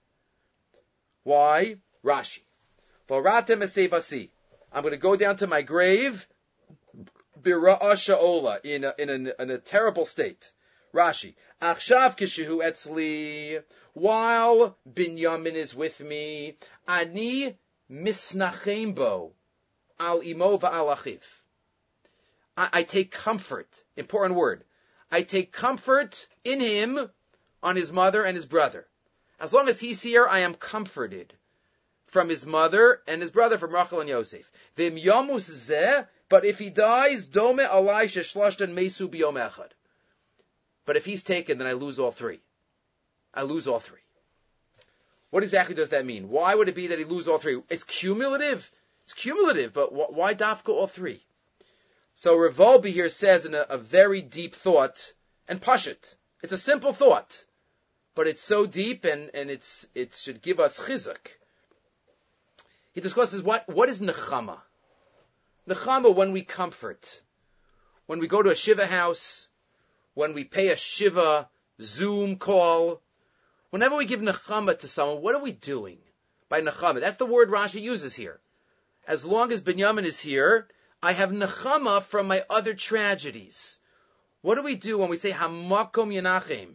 Why? 1.25 1.79
Rashi. 2.05 2.43
I'm 3.11 4.83
going 4.83 4.93
to 4.93 4.99
go 4.99 5.17
down 5.17 5.37
to 5.37 5.49
my 5.49 5.63
grave, 5.63 6.29
in 7.45 7.53
a, 7.53 8.95
in 8.99 9.11
a, 9.11 9.43
in 9.43 9.51
a 9.51 9.59
terrible 9.59 10.05
state. 10.05 10.53
Rashi. 10.95 11.35
Etzli. 11.61 13.61
While 13.95 14.77
Binyamin 14.89 15.55
is 15.55 15.75
with 15.75 16.01
me, 16.01 16.57
ani 16.87 17.57
misnachem 17.91 18.95
bo 18.95 19.33
al 19.99 20.23
imo 20.23 20.59
va'al 20.59 20.97
achiv. 20.97 21.25
I 22.59 22.83
take 22.83 23.13
comfort. 23.13 23.69
Important 23.97 24.35
word. 24.35 24.65
I 25.13 25.23
take 25.23 25.53
comfort 25.53 26.27
in 26.43 26.61
him 26.61 27.09
on 27.63 27.77
his 27.77 27.93
mother 27.93 28.25
and 28.25 28.35
his 28.35 28.47
brother. 28.47 28.87
As 29.39 29.53
long 29.53 29.69
as 29.69 29.79
he's 29.79 30.03
here, 30.03 30.27
I 30.27 30.41
am 30.41 30.55
comforted 30.55 31.33
from 32.07 32.29
his 32.29 32.45
mother 32.45 33.01
and 33.07 33.23
his 33.23 33.31
brother 33.31 33.59
from 33.59 33.75
Rachel 33.75 34.01
and 34.01 34.09
Yosef. 34.09 34.51
Vim 34.75 34.97
yamus 34.97 35.49
zeh, 35.51 36.07
but 36.29 36.45
if 36.45 36.59
he 36.59 36.71
dies, 36.71 37.29
dome 37.29 37.59
alai 37.59 38.05
sheshloshtan 38.07 38.73
mesu 38.73 39.09
biyom 39.09 39.35
echad. 39.35 39.71
But 40.85 40.97
if 40.97 41.05
he's 41.05 41.23
taken, 41.23 41.59
then 41.59 41.69
I 41.69 41.73
lose 41.73 42.01
all 42.01 42.11
three. 42.11 42.41
I 43.33 43.43
lose 43.43 43.69
all 43.69 43.79
three. 43.79 44.01
What 45.31 45.43
exactly 45.43 45.75
does 45.75 45.91
that 45.91 46.07
mean? 46.07 46.31
Why 46.31 46.55
would 46.55 46.69
it 46.69 46.75
be 46.75 46.89
that 46.89 46.99
he 46.99 47.05
lose 47.05 47.29
all 47.29 47.39
three? 47.39 47.63
It's 47.69 47.85
cumulative. 47.85 48.69
It's 49.05 49.15
cumulative, 49.15 49.73
but 49.73 49.93
why 49.93 50.35
dafka 50.35 50.71
all 50.71 50.87
three? 50.87 51.23
So 52.19 52.37
Rav 52.37 52.57
Wolbe 52.57 52.93
here 52.93 53.09
says 53.09 53.47
in 53.47 53.55
a, 53.55 53.65
a 53.69 53.79
very 53.79 54.23
deep 54.23 54.55
thought, 54.55 55.13
and 55.49 55.63
pashit. 55.63 56.17
It's 56.43 56.53
a 56.53 56.59
simple 56.59 56.93
thought 56.93 57.45
but 58.19 58.27
it's 58.27 58.43
so 58.43 58.67
deep 58.67 59.05
and, 59.05 59.31
and 59.33 59.49
it's, 59.49 59.87
it 59.95 60.13
should 60.13 60.43
give 60.43 60.59
us 60.59 60.81
chizuk. 60.81 61.25
He 62.93 63.01
discusses 63.01 63.41
what, 63.41 63.69
what 63.69 63.89
is 63.89 64.01
nechama? 64.01 64.59
Nechama 65.69 66.13
when 66.13 66.33
we 66.33 66.43
comfort, 66.43 67.23
when 68.07 68.19
we 68.19 68.27
go 68.27 68.43
to 68.43 68.51
a 68.51 68.57
shiva 68.57 68.87
house, 68.87 69.49
when 70.15 70.35
we 70.35 70.43
pay 70.43 70.71
a 70.71 70.77
shiva 70.77 71.49
Zoom 71.81 72.39
call, 72.39 73.01
whenever 73.71 73.95
we 73.95 74.05
give 74.05 74.19
nechama 74.19 74.77
to 74.81 74.89
someone, 74.89 75.23
what 75.23 75.37
are 75.37 75.43
we 75.43 75.53
doing 75.53 75.99
by 76.49 76.61
nechama? 76.61 76.99
That's 76.99 77.19
the 77.19 77.25
word 77.25 77.51
Rashi 77.51 77.81
uses 77.81 78.17
here. 78.17 78.41
As 79.07 79.25
long 79.25 79.53
as 79.53 79.61
Binyamin 79.61 80.07
is 80.07 80.19
here, 80.19 80.67
I 81.03 81.13
have 81.13 81.31
nechama 81.31 82.03
from 82.03 82.27
my 82.27 82.45
other 82.51 82.75
tragedies. 82.75 83.79
What 84.41 84.57
do 84.57 84.63
we 84.63 84.75
do 84.75 84.99
when 84.99 85.09
we 85.11 85.17
say 85.17 85.31
hamakom 85.31 86.13
yanachim? 86.13 86.75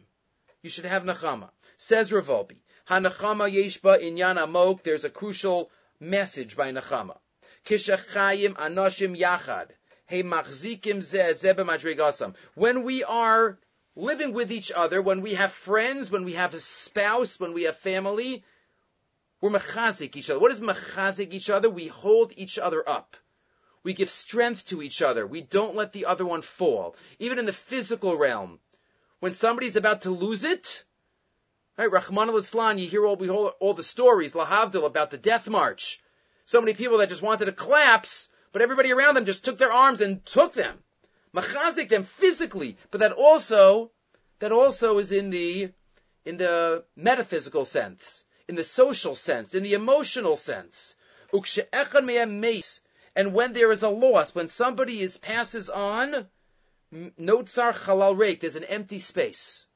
you 0.63 0.69
should 0.69 0.85
have 0.85 1.03
nachama. 1.03 1.49
Says 1.77 2.11
Rav 2.11 2.27
Wolbe, 2.27 2.55
Hanachama 2.89 3.51
yeshba 3.51 4.01
inyan 4.01 4.41
amok, 4.41 4.83
there's 4.83 5.03
a 5.03 5.09
crucial 5.09 5.69
message 5.99 6.55
by 6.55 6.71
nachama. 6.71 7.17
Kishachayim 7.65 8.53
anoshim 8.53 9.19
yachad. 9.19 9.67
Hey 10.05 10.23
machzikim 10.23 11.01
ze 11.01 12.33
When 12.55 12.83
we 12.83 13.03
are 13.03 13.59
living 13.95 14.33
with 14.33 14.51
each 14.51 14.71
other, 14.71 15.01
when 15.01 15.21
we 15.21 15.33
have 15.33 15.51
friends, 15.51 16.09
when 16.09 16.23
we 16.23 16.33
have 16.33 16.53
a 16.53 16.61
spouse, 16.61 17.39
when 17.39 17.53
we 17.53 17.63
have 17.63 17.75
family, 17.75 18.43
we're 19.41 19.51
mechazik 19.51 20.15
each 20.15 20.29
other. 20.29 20.39
What 20.39 20.51
is 20.51 20.61
mechazik 20.61 21.33
each 21.33 21.49
other? 21.49 21.69
We 21.69 21.87
hold 21.87 22.31
each 22.37 22.57
other 22.57 22.87
up. 22.87 23.17
We 23.83 23.93
give 23.93 24.09
strength 24.09 24.67
to 24.67 24.81
each 24.81 25.01
other. 25.01 25.27
We 25.27 25.41
don't 25.41 25.75
let 25.75 25.91
the 25.91 26.05
other 26.05 26.25
one 26.25 26.41
fall. 26.41 26.95
Even 27.19 27.37
in 27.37 27.45
the 27.45 27.53
physical 27.53 28.17
realm, 28.17 28.59
when 29.19 29.33
somebody's 29.33 29.75
about 29.75 30.03
to 30.03 30.11
lose 30.11 30.43
it, 30.43 30.85
right? 31.77 31.91
Rahman 31.91 32.29
al-Islam, 32.29 32.77
you 32.77 32.87
hear 32.87 33.05
all, 33.05 33.29
all, 33.29 33.47
all 33.59 33.73
the 33.73 33.83
stories, 33.83 34.33
Lahavdil, 34.33 34.85
about 34.85 35.09
the 35.11 35.17
death 35.17 35.49
march. 35.49 36.01
So 36.45 36.61
many 36.61 36.73
people 36.73 36.97
that 36.99 37.09
just 37.09 37.21
wanted 37.21 37.45
to 37.45 37.51
collapse, 37.51 38.29
but 38.51 38.61
everybody 38.61 38.91
around 38.91 39.15
them 39.15 39.25
just 39.25 39.43
took 39.45 39.57
their 39.57 39.71
arms 39.71 40.01
and 40.01 40.25
took 40.25 40.53
them. 40.53 40.77
Machazik 41.33 41.89
them 41.89 42.03
physically, 42.03 42.77
but 42.91 42.99
that 42.99 43.11
also 43.11 43.91
that 44.39 44.51
also 44.51 44.97
is 44.99 45.11
in 45.11 45.29
the 45.29 45.71
in 46.25 46.37
the 46.37 46.85
metaphysical 46.95 47.65
sense, 47.65 48.23
in 48.47 48.55
the 48.55 48.63
social 48.63 49.15
sense, 49.15 49.55
in 49.55 49.63
the 49.63 49.73
emotional 49.73 50.35
sense. 50.35 50.95
And 53.15 53.33
when 53.33 53.53
there 53.53 53.71
is 53.71 53.83
a 53.83 53.89
loss, 53.89 54.33
when 54.33 54.47
somebody 54.47 55.01
is 55.01 55.17
passes 55.17 55.69
on, 55.69 56.27
notzar 56.93 57.73
chalal 57.73 58.15
reik, 58.15 58.39
there's 58.39 58.55
an 58.55 58.63
empty 58.63 58.99
space. 58.99 59.67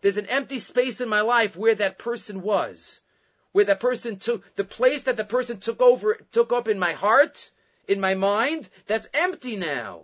There's 0.00 0.16
an 0.16 0.26
empty 0.26 0.58
space 0.58 1.00
in 1.00 1.08
my 1.08 1.22
life 1.22 1.56
where 1.56 1.74
that 1.74 1.98
person 1.98 2.42
was, 2.42 3.00
where 3.52 3.64
that 3.64 3.80
person 3.80 4.18
took 4.18 4.54
the 4.54 4.64
place 4.64 5.04
that 5.04 5.16
the 5.16 5.24
person 5.24 5.58
took 5.58 5.80
over, 5.80 6.20
took 6.30 6.52
up 6.52 6.68
in 6.68 6.78
my 6.78 6.92
heart, 6.92 7.50
in 7.88 8.00
my 8.00 8.14
mind. 8.14 8.68
That's 8.86 9.08
empty 9.14 9.56
now. 9.56 10.02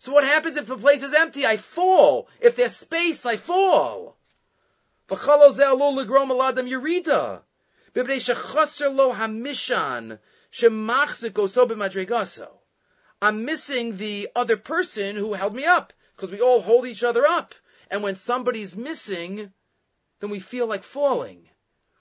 So 0.00 0.12
what 0.12 0.24
happens 0.24 0.56
if 0.56 0.66
the 0.66 0.76
place 0.76 1.04
is 1.04 1.14
empty? 1.14 1.46
I 1.46 1.56
fall. 1.56 2.28
If 2.40 2.56
there's 2.56 2.76
space, 2.76 3.24
I 3.24 3.36
fall. 3.36 4.16
I'm 13.22 13.44
missing 13.44 13.96
the 13.96 14.28
other 14.36 14.56
person 14.56 15.16
who 15.16 15.32
held 15.32 15.54
me 15.54 15.64
up, 15.64 15.92
because 16.14 16.30
we 16.30 16.40
all 16.40 16.60
hold 16.60 16.86
each 16.86 17.02
other 17.04 17.26
up. 17.26 17.54
And 17.90 18.02
when 18.02 18.16
somebody's 18.16 18.76
missing, 18.76 19.52
then 20.20 20.30
we 20.30 20.40
feel 20.40 20.66
like 20.66 20.82
falling. 20.82 21.48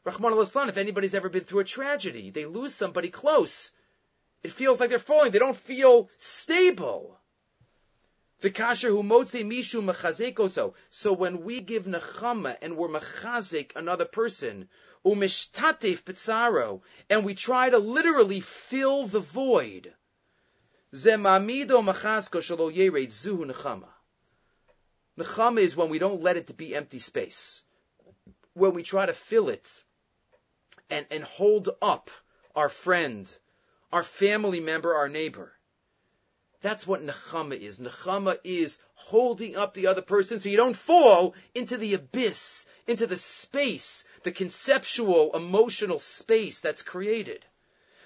Rahman 0.03 0.34
al 0.34 0.41
if 0.41 0.77
anybody's 0.77 1.13
ever 1.13 1.29
been 1.29 1.43
through 1.43 1.60
a 1.60 1.63
tragedy, 1.63 2.31
they 2.31 2.46
lose 2.46 2.74
somebody 2.74 3.10
close. 3.10 3.72
It 4.43 4.51
feels 4.51 4.79
like 4.79 4.89
they're 4.89 5.00
falling. 5.00 5.31
They 5.31 5.39
don't 5.39 5.55
feel 5.55 6.10
stable. 6.17 7.20
V'kasher 8.41 8.89
hu 8.89 9.03
motze 9.03 9.46
mishu 9.46 9.84
mechazekoso. 9.84 10.74
So 10.89 11.13
when 11.13 11.43
we 11.43 11.62
give 11.62 11.86
nechama 11.86 12.58
and 12.62 12.75
we're 12.75 12.89
mechazik 12.89 13.75
another 13.75 14.05
person, 14.05 14.67
umishtatef 15.05 16.03
pitzaro, 16.03 16.81
and 17.10 17.25
we 17.25 17.34
try 17.34 17.70
to 17.70 17.77
literally 17.77 18.41
fill 18.41 19.05
the 19.05 19.20
void, 19.20 19.93
zemamido 20.93 21.81
machazko 21.84 22.39
shalo 22.41 22.72
zuhu 22.72 23.51
nechama. 23.51 23.89
Nechama 25.17 25.60
is 25.60 25.75
when 25.75 25.89
we 25.89 26.00
don't 26.00 26.22
let 26.22 26.38
it 26.38 26.48
to 26.48 26.53
be 26.53 26.75
empty 26.75 27.00
space. 27.00 27.63
When 28.53 28.74
we 28.74 28.84
try 28.84 29.05
to 29.05 29.13
fill 29.13 29.50
it 29.50 29.84
and, 30.89 31.05
and 31.10 31.24
hold 31.24 31.70
up 31.81 32.10
our 32.55 32.70
friend, 32.70 33.31
our 33.91 34.03
family 34.03 34.60
member, 34.60 34.93
our 34.93 35.10
neighbor. 35.10 35.53
That's 36.62 36.86
what 36.86 37.06
nechama 37.06 37.60
is. 37.60 37.80
Nechama 37.80 38.38
is 38.44 38.80
holding 38.94 39.56
up 39.56 39.74
the 39.74 39.88
other 39.88 40.01
person 40.01 40.39
so 40.39 40.50
you 40.50 40.58
don't 40.58 40.75
fall 40.75 41.34
into 41.56 41.77
the 41.77 41.96
abyss, 41.96 42.65
into 42.88 43.08
the 43.08 43.18
space, 43.18 44.06
the 44.24 44.32
conceptual, 44.32 45.36
emotional 45.36 46.00
space 46.00 46.62
that's 46.62 46.84
created. 46.84 47.44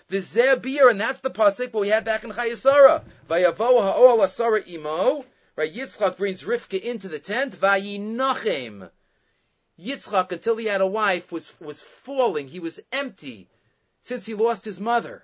The 0.08 0.18
zebir, 0.18 0.90
and 0.90 1.02
that's 1.02 1.20
the 1.20 1.32
pasuk 1.32 1.74
we 1.74 1.90
had 1.90 2.06
back 2.06 2.24
in 2.24 2.32
Chayesara. 2.32 3.04
Vayavo 3.28 3.82
ha'ol 3.82 4.20
asara 4.20 4.66
imo, 4.68 5.26
Right, 5.58 5.74
Yitzchak 5.74 6.18
brings 6.18 6.44
Rivka 6.44 6.82
into 6.82 7.08
the 7.08 7.20
tent. 7.20 7.56
Vayinachem. 7.56 8.90
Yitzchak, 9.80 10.34
until 10.34 10.58
he 10.58 10.66
had 10.66 10.82
a 10.82 10.88
wife, 10.88 11.32
was 11.32 11.58
was 11.62 11.82
falling. 11.82 12.50
He 12.50 12.60
was 12.60 12.82
empty 12.92 13.48
since 14.02 14.26
he 14.26 14.34
lost 14.34 14.66
his 14.66 14.82
mother. 14.82 15.24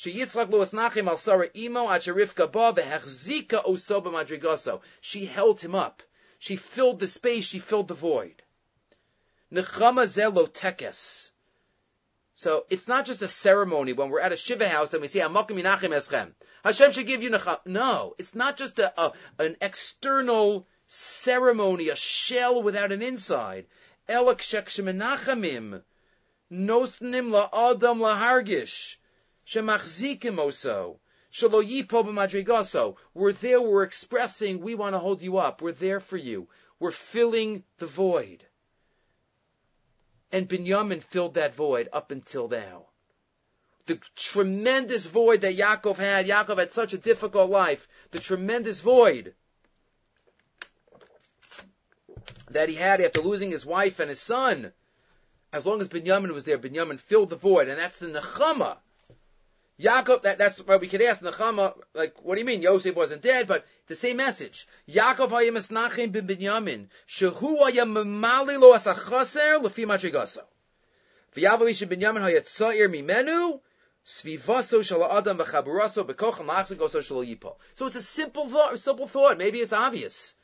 Sheyitzchak 0.00 0.48
luas 0.48 0.72
nachem 0.72 1.08
al 1.08 1.18
Sarah 1.18 1.50
imo 1.54 1.90
at 1.90 2.00
Rivka 2.04 2.50
ba 2.50 2.72
behechzika 2.72 3.62
oso 3.66 4.02
madrigoso. 4.02 4.80
She 5.02 5.26
held 5.26 5.60
him 5.60 5.74
up. 5.74 6.02
She 6.38 6.56
filled 6.56 7.00
the 7.00 7.06
space. 7.06 7.44
She 7.44 7.58
filled 7.58 7.88
the 7.88 7.94
void. 7.94 8.42
Nechama 9.52 10.06
zelo 10.06 10.50
tekes. 10.50 11.30
So 12.32 12.64
it's 12.70 12.88
not 12.88 13.04
just 13.04 13.20
a 13.20 13.28
ceremony 13.28 13.92
when 13.92 14.08
we're 14.08 14.20
at 14.20 14.32
a 14.32 14.38
shiva 14.38 14.66
house 14.66 14.94
and 14.94 15.02
we 15.02 15.08
say 15.08 15.20
Amakim 15.20 15.50
Minachem 15.50 15.94
Eschem. 15.94 16.32
Hashem 16.64 16.92
should 16.92 17.06
give 17.06 17.22
you 17.22 17.28
necham. 17.28 17.58
No, 17.66 18.14
it's 18.16 18.34
not 18.34 18.56
just 18.56 18.78
a, 18.78 18.98
a, 18.98 19.12
an 19.38 19.58
external 19.60 20.66
ceremony, 20.86 21.90
a 21.90 21.96
shell 21.96 22.62
without 22.62 22.90
an 22.90 23.02
inside. 23.02 23.66
Elak 24.08 24.38
shekshemenachamim 24.38 25.82
nosnim 26.50 27.30
la'adam 27.30 27.98
lahargish 28.00 28.96
shemachzikim 29.46 30.36
oso. 30.36 30.98
Shalo 31.32 31.62
yipo 31.62 32.04
b'madrigaso. 32.04 32.96
We're 33.14 33.32
there, 33.32 33.60
we're 33.60 33.84
expressing, 33.84 34.60
we 34.60 34.74
want 34.74 34.94
to 34.94 34.98
hold 34.98 35.22
you 35.22 35.38
up. 35.38 35.62
We're 35.62 35.72
there 35.72 36.00
for 36.00 36.16
you. 36.16 36.48
We're 36.78 36.90
filling 36.90 37.62
the 37.78 37.86
void. 37.86 38.44
And 40.32 40.48
Binyamin 40.48 41.02
filled 41.02 41.34
that 41.34 41.54
void 41.54 41.88
up 41.92 42.10
until 42.10 42.48
now. 42.48 42.86
The 43.86 44.00
tremendous 44.14 45.06
void 45.06 45.40
that 45.40 45.56
Yaakov 45.56 45.96
had, 45.96 46.26
Yaakov 46.26 46.58
had 46.58 46.72
such 46.72 46.92
a 46.92 46.98
difficult 46.98 47.50
life, 47.50 47.88
the 48.12 48.20
tremendous 48.20 48.80
void 48.80 49.34
that 52.50 52.68
he 52.68 52.74
had 52.76 53.00
after 53.00 53.20
losing 53.20 53.50
his 53.50 53.66
wife 53.66 54.00
and 54.00 54.10
his 54.10 54.20
son. 54.20 54.72
As 55.52 55.66
long 55.66 55.80
as 55.80 55.88
Binyamin 55.88 56.32
was 56.32 56.44
there, 56.44 56.58
Binyamin 56.58 57.00
filled 57.00 57.30
the 57.30 57.36
void, 57.36 57.68
and 57.68 57.78
that's 57.78 57.98
the 57.98 58.06
nechama 58.06 58.76
Yaakov, 59.80 60.22
that, 60.22 60.36
that's 60.36 60.58
why 60.58 60.76
we 60.76 60.88
could 60.88 61.00
ask 61.00 61.22
Nechama, 61.22 61.74
like, 61.94 62.22
what 62.22 62.34
do 62.34 62.40
you 62.40 62.44
mean? 62.44 62.60
Yosef 62.60 62.94
wasn't 62.94 63.22
dead, 63.22 63.48
but 63.48 63.66
the 63.86 63.94
same 63.94 64.18
message. 64.18 64.66
Yaakov 64.88 65.30
hayam 65.30 65.56
esnachim 65.56 66.12
bin 66.12 66.26
Binyamin, 66.26 66.88
shehu 67.08 67.58
hayam 67.62 67.92
memali 67.92 68.60
lo 68.60 68.74
asachaser 68.74 69.62
lefi 69.62 69.86
madrigaso. 69.86 70.42
V'yavavish 71.34 71.86
Binyamin 71.86 72.20
hayat 72.20 72.46
sa'ir 72.46 72.90
mimenu, 72.90 73.60
svivaso 74.04 74.84
shal 74.84 75.04
adam 75.04 75.38
v'chaburaso 75.38 76.04
bekocham 76.04 76.46
lachzagoso 76.46 77.02
shal 77.02 77.24
yipo. 77.24 77.56
So 77.72 77.86
it's 77.86 77.96
a 77.96 78.02
simple 78.02 78.48
thought, 78.48 78.78
simple 78.78 79.06
thought. 79.06 79.38
Maybe 79.38 79.60
it's 79.60 79.72
obvious. 79.72 80.34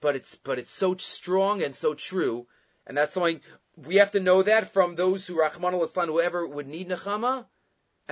But 0.00 0.14
it's, 0.14 0.36
but 0.36 0.60
it's 0.60 0.70
so 0.70 0.96
strong 0.96 1.62
and 1.62 1.74
so 1.74 1.94
true. 1.94 2.46
And 2.86 2.96
that's 2.96 3.14
something, 3.14 3.40
we 3.76 3.96
have 3.96 4.12
to 4.12 4.20
know 4.20 4.42
that 4.42 4.72
from 4.72 4.94
those 4.94 5.26
who, 5.26 5.40
Rahman 5.40 5.74
al 5.74 5.86
whoever 5.86 6.46
would 6.46 6.68
need 6.68 6.88
Nechama, 6.88 7.46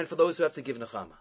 and 0.01 0.09
for 0.09 0.17
those 0.17 0.39
who 0.39 0.45
have 0.45 0.55
to 0.55 0.63
give 0.63 0.79
nechama. 0.79 1.17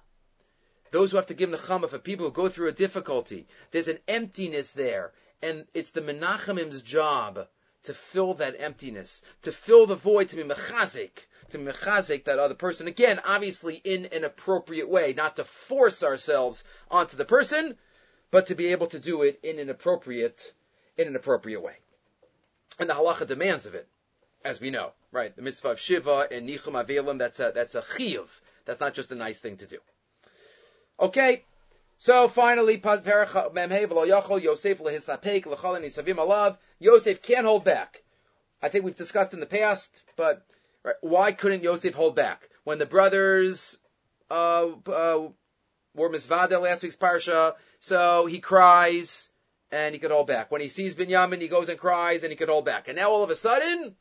Those 0.91 1.11
who 1.11 1.17
have 1.17 1.27
to 1.27 1.33
give 1.33 1.49
nechama 1.49 1.89
for 1.89 1.99
people 1.99 2.25
who 2.25 2.31
go 2.31 2.47
through 2.47 2.69
a 2.69 2.71
difficulty. 2.71 3.45
There's 3.71 3.89
an 3.89 3.99
emptiness 4.07 4.71
there, 4.71 5.11
and 5.41 5.67
it's 5.73 5.91
the 5.91 6.01
Menachemim's 6.01 6.81
job 6.81 7.47
to 7.83 7.93
fill 7.93 8.35
that 8.35 8.55
emptiness, 8.57 9.23
to 9.41 9.51
fill 9.51 9.85
the 9.85 9.95
void, 9.95 10.29
to 10.29 10.37
be 10.37 10.43
mechazik, 10.43 11.27
to 11.49 11.57
be 11.57 11.65
mechazik 11.65 12.23
that 12.23 12.39
other 12.39 12.55
person. 12.55 12.87
Again, 12.87 13.19
obviously 13.25 13.75
in 13.75 14.05
an 14.07 14.23
appropriate 14.23 14.87
way, 14.87 15.13
not 15.13 15.35
to 15.35 15.43
force 15.43 16.01
ourselves 16.01 16.63
onto 16.89 17.17
the 17.17 17.25
person, 17.25 17.77
but 18.31 18.47
to 18.47 18.55
be 18.55 18.67
able 18.67 18.87
to 18.87 18.99
do 18.99 19.23
it 19.23 19.41
in 19.43 19.59
an 19.59 19.69
appropriate, 19.69 20.53
in 20.97 21.07
an 21.09 21.17
appropriate 21.17 21.61
way. 21.61 21.75
And 22.79 22.89
the 22.89 22.93
halacha 22.93 23.27
demands 23.27 23.65
of 23.65 23.75
it, 23.75 23.89
as 24.45 24.61
we 24.61 24.69
know, 24.69 24.93
right? 25.11 25.35
The 25.35 25.41
mitzvah 25.41 25.71
of 25.71 25.79
shiva 25.81 26.29
and 26.31 26.47
nichum 26.47 26.81
avelim, 26.81 27.17
that's 27.17 27.41
a, 27.41 27.51
that's 27.53 27.75
a 27.75 27.81
chiyuv. 27.81 28.29
That's 28.65 28.79
not 28.79 28.93
just 28.93 29.11
a 29.11 29.15
nice 29.15 29.39
thing 29.39 29.57
to 29.57 29.65
do. 29.65 29.77
Okay. 30.99 31.43
So 31.97 32.27
finally, 32.29 32.77
Yosef 36.79 37.21
can't 37.21 37.45
hold 37.45 37.63
back. 37.65 38.03
I 38.61 38.69
think 38.69 38.85
we've 38.85 38.95
discussed 38.95 39.33
in 39.33 39.39
the 39.39 39.45
past, 39.45 40.03
but 40.15 40.45
right, 40.83 40.95
why 41.01 41.31
couldn't 41.33 41.63
Yosef 41.63 41.93
hold 41.93 42.15
back 42.15 42.49
when 42.63 42.77
the 42.77 42.85
brothers 42.85 43.77
uh, 44.29 44.67
uh, 44.87 45.27
were 45.93 46.09
misvada 46.09 46.61
last 46.61 46.83
week's 46.83 46.95
parsha? 46.95 47.55
So 47.79 48.25
he 48.25 48.39
cries 48.39 49.29
and 49.71 49.93
he 49.93 49.99
could 49.99 50.11
hold 50.11 50.27
back. 50.27 50.51
When 50.51 50.61
he 50.61 50.69
sees 50.69 50.95
Binyamin, 50.95 51.41
he 51.41 51.47
goes 51.47 51.69
and 51.69 51.79
cries 51.79 52.23
and 52.23 52.31
he 52.31 52.37
could 52.37 52.49
hold 52.49 52.65
back. 52.65 52.87
And 52.87 52.97
now 52.97 53.09
all 53.09 53.23
of 53.23 53.29
a 53.29 53.35
sudden, 53.35 53.95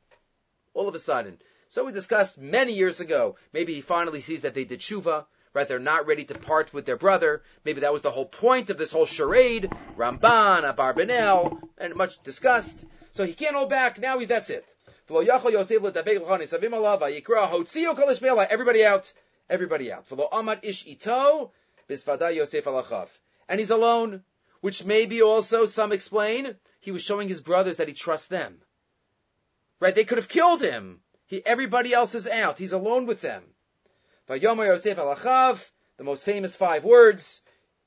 all 0.75 0.89
of 0.89 0.95
a 0.95 1.01
sudden, 1.01 1.39
so 1.69 1.85
we 1.85 1.93
discussed 1.93 2.39
many 2.39 2.73
years 2.73 3.01
ago. 3.01 3.37
Maybe 3.53 3.75
he 3.75 3.81
finally 3.81 4.21
sees 4.21 4.43
that 4.43 4.55
they 4.55 4.65
did 4.65 4.81
tshuva, 4.81 5.27
right? 5.53 5.69
They're 5.69 5.79
not 5.79 6.07
ready 6.07 6.25
to 6.25 6.35
part 6.35 6.73
with 6.73 6.87
their 6.87 6.97
brother. 6.97 7.43
Maybe 7.65 7.81
that 7.81 7.93
was 7.93 8.03
the 8.03 8.11
whole 8.11 8.27
point 8.27 8.71
of 8.71 8.79
this 8.79 8.93
whole 8.93 9.07
charade. 9.07 9.71
Ramban, 9.97 10.63
Abarbanel, 10.75 11.61
and 11.77 11.95
much 11.95 12.23
discussed. 12.23 12.85
So 13.13 13.25
he 13.25 13.35
can't 13.35 13.57
hold 13.57 13.71
back. 13.71 13.99
Now 13.99 14.19
he's, 14.19 14.29
that's 14.29 14.51
it. 14.51 14.65
Everybody 15.11 15.57
out. 18.85 19.13
Everybody 19.51 19.93
out. 19.93 20.05
And 23.49 23.61
he's 23.61 23.71
alone, 23.71 24.23
which 24.61 24.85
maybe 24.85 25.23
also 25.23 25.67
some 25.67 25.93
explain 25.93 26.57
he 26.81 26.93
was 26.93 27.03
showing 27.03 27.29
his 27.29 27.41
brothers 27.41 27.79
that 27.79 27.89
he 27.89 27.95
trusts 27.95 28.29
them. 28.29 28.61
Right? 29.81 29.95
They 29.95 30.05
could 30.05 30.19
have 30.19 30.29
killed 30.29 30.61
him. 30.61 31.01
He, 31.29 31.45
everybody 31.45 31.93
else 31.93 32.15
is 32.15 32.27
out. 32.27 32.59
He's 32.59 32.73
alone 32.73 33.07
with 33.07 33.21
them. 33.21 33.45
Yosef 34.31 34.97
the 35.97 36.05
most 36.05 36.25
famous 36.25 36.57
five 36.57 36.85
words 36.85 37.43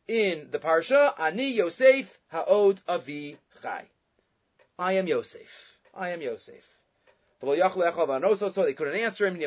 in 0.07 0.49
the 0.51 0.59
parsha, 0.59 1.13
Ani 1.19 1.51
Yosef 1.51 2.19
ha'od 2.31 2.79
avi 2.87 3.37
chai. 3.61 3.89
I 4.77 4.93
am 4.93 5.07
Yosef. 5.07 5.79
I 5.93 6.09
am 6.09 6.21
Yosef. 6.21 6.67
So 7.41 7.55
they 8.63 8.73
couldn't 8.73 8.95
answer 8.95 9.25
him. 9.25 9.39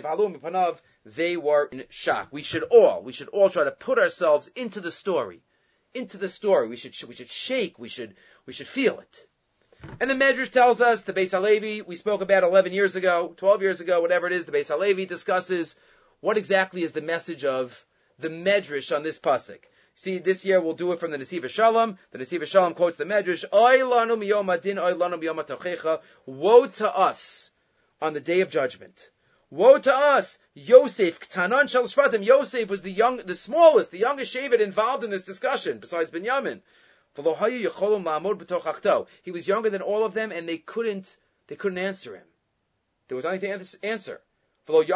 They 1.04 1.36
were 1.36 1.66
in 1.66 1.84
shock. 1.88 2.28
We 2.32 2.42
should 2.42 2.64
all, 2.64 3.02
we 3.02 3.12
should 3.12 3.28
all 3.28 3.50
try 3.50 3.64
to 3.64 3.70
put 3.70 4.00
ourselves 4.00 4.48
into 4.56 4.80
the 4.80 4.90
story, 4.90 5.40
into 5.92 6.18
the 6.18 6.28
story. 6.28 6.66
We 6.66 6.76
should, 6.76 7.00
we 7.06 7.14
should 7.14 7.30
shake. 7.30 7.78
We 7.78 7.88
should, 7.88 8.16
we 8.46 8.52
should 8.52 8.66
feel 8.66 8.98
it. 8.98 9.28
And 10.00 10.10
the 10.10 10.14
Medrash 10.14 10.50
tells 10.50 10.80
us 10.80 11.02
the 11.02 11.12
Beis 11.12 11.30
Halevi 11.30 11.82
we 11.82 11.96
spoke 11.96 12.20
about 12.20 12.42
11 12.42 12.72
years 12.72 12.96
ago, 12.96 13.34
12 13.36 13.62
years 13.62 13.80
ago, 13.80 14.00
whatever 14.00 14.26
it 14.26 14.32
is. 14.32 14.44
The 14.44 14.52
Beis 14.52 14.68
Halevi 14.68 15.06
discusses 15.06 15.76
what 16.20 16.38
exactly 16.38 16.82
is 16.82 16.92
the 16.92 17.00
message 17.00 17.44
of 17.44 17.84
the 18.18 18.28
Medrash 18.28 18.94
on 18.94 19.02
this 19.02 19.18
pasuk. 19.18 19.60
See, 19.96 20.18
this 20.18 20.44
year 20.44 20.60
we'll 20.60 20.74
do 20.74 20.92
it 20.92 21.00
from 21.00 21.10
the 21.10 21.18
Nesivos 21.18 21.50
Shalom. 21.50 21.98
The 22.10 22.18
Nesivos 22.18 22.48
Shalom 22.48 22.74
quotes 22.74 22.96
the 22.96 23.04
Medrash, 23.04 23.44
Woe 26.26 26.66
to 26.66 26.96
us 26.96 27.50
on 28.02 28.12
the 28.12 28.20
day 28.20 28.40
of 28.40 28.50
judgment. 28.50 29.10
Woe 29.50 29.78
to 29.78 29.94
us! 29.94 30.38
Yosef, 30.54 31.20
Ktanan 31.20 31.70
Shel 31.70 31.84
Shvatim. 31.84 32.24
Yosef 32.24 32.68
was 32.68 32.82
the 32.82 32.90
young, 32.90 33.18
the 33.18 33.36
smallest, 33.36 33.92
the 33.92 33.98
youngest 33.98 34.34
Shavit 34.34 34.60
involved 34.60 35.04
in 35.04 35.10
this 35.10 35.22
discussion, 35.22 35.78
besides 35.78 36.10
Binyamin. 36.10 36.60
He 37.16 37.22
was 39.30 39.46
younger 39.46 39.70
than 39.70 39.82
all 39.82 40.04
of 40.04 40.14
them, 40.14 40.32
and 40.32 40.48
they 40.48 40.58
couldn't, 40.58 41.16
they 41.46 41.54
couldn't 41.54 41.78
answer 41.78 42.16
him. 42.16 42.26
There 43.06 43.14
was 43.16 43.24
nothing 43.24 43.40
to 43.40 43.86
answer. 43.86 44.20
When 44.66 44.86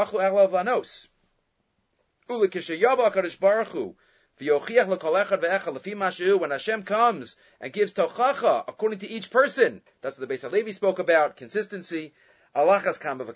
Hashem 6.51 6.83
comes 6.85 7.37
and 7.61 7.73
gives 7.73 7.93
tochacha 7.93 8.65
according 8.67 8.99
to 9.01 9.09
each 9.09 9.31
person, 9.31 9.83
that's 10.01 10.19
what 10.19 10.29
the 10.29 10.35
Beis 10.35 10.43
Halevi 10.43 10.73
spoke 10.73 10.99
about, 10.99 11.37
consistency. 11.37 12.15
Allah 12.55 12.79
has 12.81 12.99
kam 12.99 13.19
The 13.19 13.29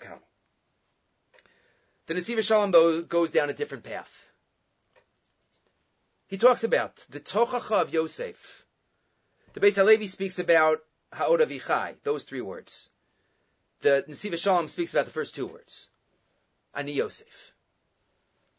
Nesivos 2.09 2.43
Shalom 2.43 3.05
goes 3.05 3.31
down 3.31 3.49
a 3.49 3.53
different 3.53 3.83
path. 3.83 4.29
He 6.27 6.37
talks 6.37 6.63
about 6.63 7.05
the 7.09 7.19
tochacha 7.19 7.81
of 7.81 7.93
Yosef. 7.93 8.62
The 9.53 9.59
Beis 9.59 9.75
Halevi 9.75 10.07
speaks 10.07 10.39
about 10.39 10.79
ha'od 11.13 11.39
avichai, 11.39 11.95
those 12.03 12.23
three 12.23 12.41
words. 12.41 12.89
The 13.81 14.03
Nesivos 14.09 14.41
Shalom 14.41 14.67
speaks 14.67 14.95
about 14.95 15.05
the 15.05 15.11
first 15.11 15.35
two 15.35 15.45
words. 15.45 15.89
Ani 16.73 16.93
Yosef. 16.93 17.53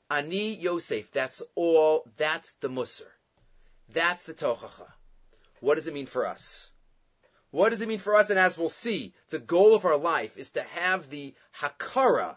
Ani 0.08 0.54
Yosef, 0.54 1.10
that's 1.10 1.42
all, 1.56 2.04
that's 2.16 2.52
the 2.60 2.68
Musar. 2.68 3.10
That's 3.88 4.22
the 4.22 4.34
Tochacha. 4.34 4.86
What 5.58 5.74
does 5.74 5.88
it 5.88 5.94
mean 5.94 6.06
for 6.06 6.28
us? 6.28 6.70
What 7.50 7.70
does 7.70 7.80
it 7.80 7.88
mean 7.88 7.98
for 7.98 8.14
us? 8.14 8.30
And 8.30 8.38
as 8.38 8.56
we'll 8.56 8.68
see, 8.68 9.14
the 9.30 9.40
goal 9.40 9.74
of 9.74 9.84
our 9.84 9.96
life 9.96 10.36
is 10.36 10.52
to 10.52 10.62
have 10.62 11.10
the 11.10 11.34
Hakara 11.58 12.36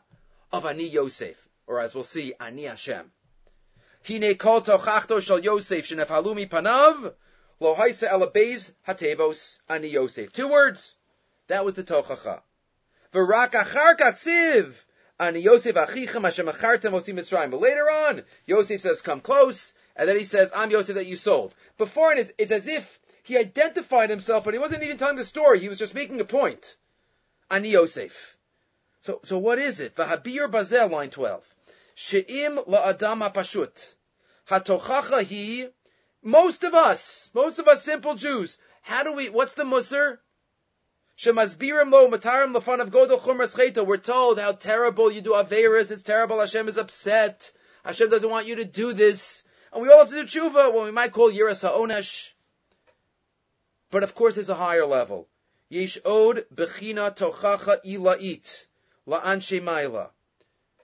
of 0.51 0.65
Ani 0.65 0.89
Yosef, 0.89 1.47
or 1.67 1.79
as 1.79 1.93
we'll 1.93 2.03
see, 2.03 2.33
Ani 2.39 2.63
Hashem. 2.63 3.11
Hine 4.07 4.35
kol 4.35 4.61
tochachto 4.61 5.43
Yosef 5.43 5.87
shenefhalumi 5.87 6.49
panav 6.49 7.13
lo 7.59 7.75
haisa 7.75 8.11
elabez 8.11 8.71
hatevos 8.87 9.57
Ani 9.69 9.87
Yosef. 9.87 10.33
Two 10.33 10.47
words. 10.47 10.95
That 11.47 11.65
was 11.65 11.75
the 11.75 11.83
tochacha. 11.83 12.41
V'rak 13.13 13.51
achar 13.51 13.95
kaksiv 13.97 14.73
Ani 15.19 15.39
Yosef 15.39 15.75
achichem 15.75 16.23
Hashem 16.23 16.47
achartem 16.47 16.91
Mitzrayim. 16.91 17.51
But 17.51 17.61
later 17.61 17.89
on, 17.89 18.23
Yosef 18.45 18.81
says, 18.81 19.01
come 19.01 19.19
close, 19.19 19.73
and 19.95 20.07
then 20.07 20.17
he 20.17 20.25
says, 20.25 20.51
I'm 20.55 20.69
Yosef 20.69 20.95
that 20.95 21.07
you 21.07 21.15
sold. 21.15 21.55
Before, 21.77 22.13
it's, 22.13 22.31
it's 22.37 22.51
as 22.51 22.67
if 22.67 22.99
he 23.23 23.37
identified 23.37 24.09
himself, 24.09 24.43
but 24.43 24.53
he 24.53 24.59
wasn't 24.59 24.83
even 24.83 24.97
telling 24.97 25.15
the 25.15 25.25
story. 25.25 25.59
He 25.59 25.69
was 25.69 25.79
just 25.79 25.95
making 25.95 26.21
a 26.21 26.25
point. 26.25 26.75
Ani 27.49 27.69
Yosef. 27.69 28.37
So, 29.01 29.19
so 29.23 29.39
what 29.39 29.57
is 29.57 29.79
it? 29.79 29.95
Vahabir 29.95 30.51
Bazel, 30.51 30.89
line 30.89 31.09
12. 31.09 31.43
She'im 31.95 32.57
la'adam 32.57 33.23
ha'pashut. 33.23 33.93
Hatochacha 34.49 35.23
hi. 35.23 35.69
Most 36.27 36.65
of 36.65 36.73
us, 36.73 37.31
most 37.33 37.57
of 37.57 37.69
us 37.69 37.83
simple 37.83 38.15
Jews, 38.15 38.57
how 38.81 39.03
do 39.03 39.13
we, 39.13 39.29
what's 39.29 39.53
the 39.53 39.63
musr? 39.63 40.17
Shemazbirim 41.17 41.89
lo 41.89 42.09
matarim 42.09 42.53
lefan 42.53 42.81
of 42.81 42.91
godol 42.91 43.17
chumras 43.17 43.87
We're 43.87 43.95
told 43.95 44.37
how 44.37 44.51
terrible 44.51 45.09
you 45.09 45.21
do 45.21 45.31
averas. 45.31 45.89
It's 45.89 46.03
terrible. 46.03 46.41
Hashem 46.41 46.67
is 46.67 46.77
upset. 46.77 47.49
Hashem 47.85 48.09
doesn't 48.09 48.29
want 48.29 48.45
you 48.45 48.57
to 48.57 48.65
do 48.65 48.91
this. 48.91 49.45
And 49.71 49.81
we 49.81 49.89
all 49.89 49.99
have 49.99 50.09
to 50.09 50.15
do 50.15 50.25
tshuva, 50.25 50.73
what 50.73 50.83
we 50.83 50.91
might 50.91 51.13
call 51.13 51.31
yiras 51.31 51.61
ha'onesh. 51.61 52.31
But 53.89 54.03
of 54.03 54.13
course, 54.13 54.35
there's 54.35 54.49
a 54.49 54.55
higher 54.55 54.85
level. 54.85 55.29
Yesh 55.69 55.97
od 56.03 56.43
bechina 56.53 57.15
tochacha 57.15 57.77
ila'it 57.85 58.65
la'an 59.07 59.39
shemaila. 59.39 60.09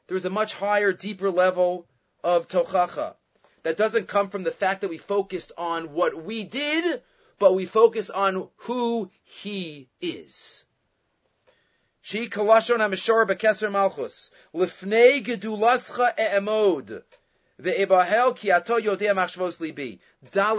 There's 0.08 0.24
a 0.24 0.30
much 0.30 0.54
higher, 0.54 0.94
deeper 0.94 1.30
level 1.30 1.86
of 2.24 2.48
tochacha 2.48 3.16
that 3.64 3.78
doesn't 3.78 4.08
come 4.08 4.30
from 4.30 4.44
the 4.44 4.52
fact 4.52 4.82
that 4.82 4.90
we 4.90 4.98
focused 4.98 5.52
on 5.58 5.94
what 5.94 6.24
we 6.24 6.44
did, 6.44 7.02
but 7.40 7.56
we 7.56 7.66
focus 7.66 8.10
on 8.10 8.48
who 8.58 9.10
he 9.24 9.90
is. 10.02 10.64
She 12.02 12.28
kalashon 12.28 12.80
malchus 13.72 14.32
gedulascha 14.54 16.20
e'emod 16.20 17.04
ve'ebahel 17.62 18.36
ki 18.36 18.52
ato 18.52 18.78
yodea 18.78 19.14
libi 19.14 20.00
da 20.32 20.54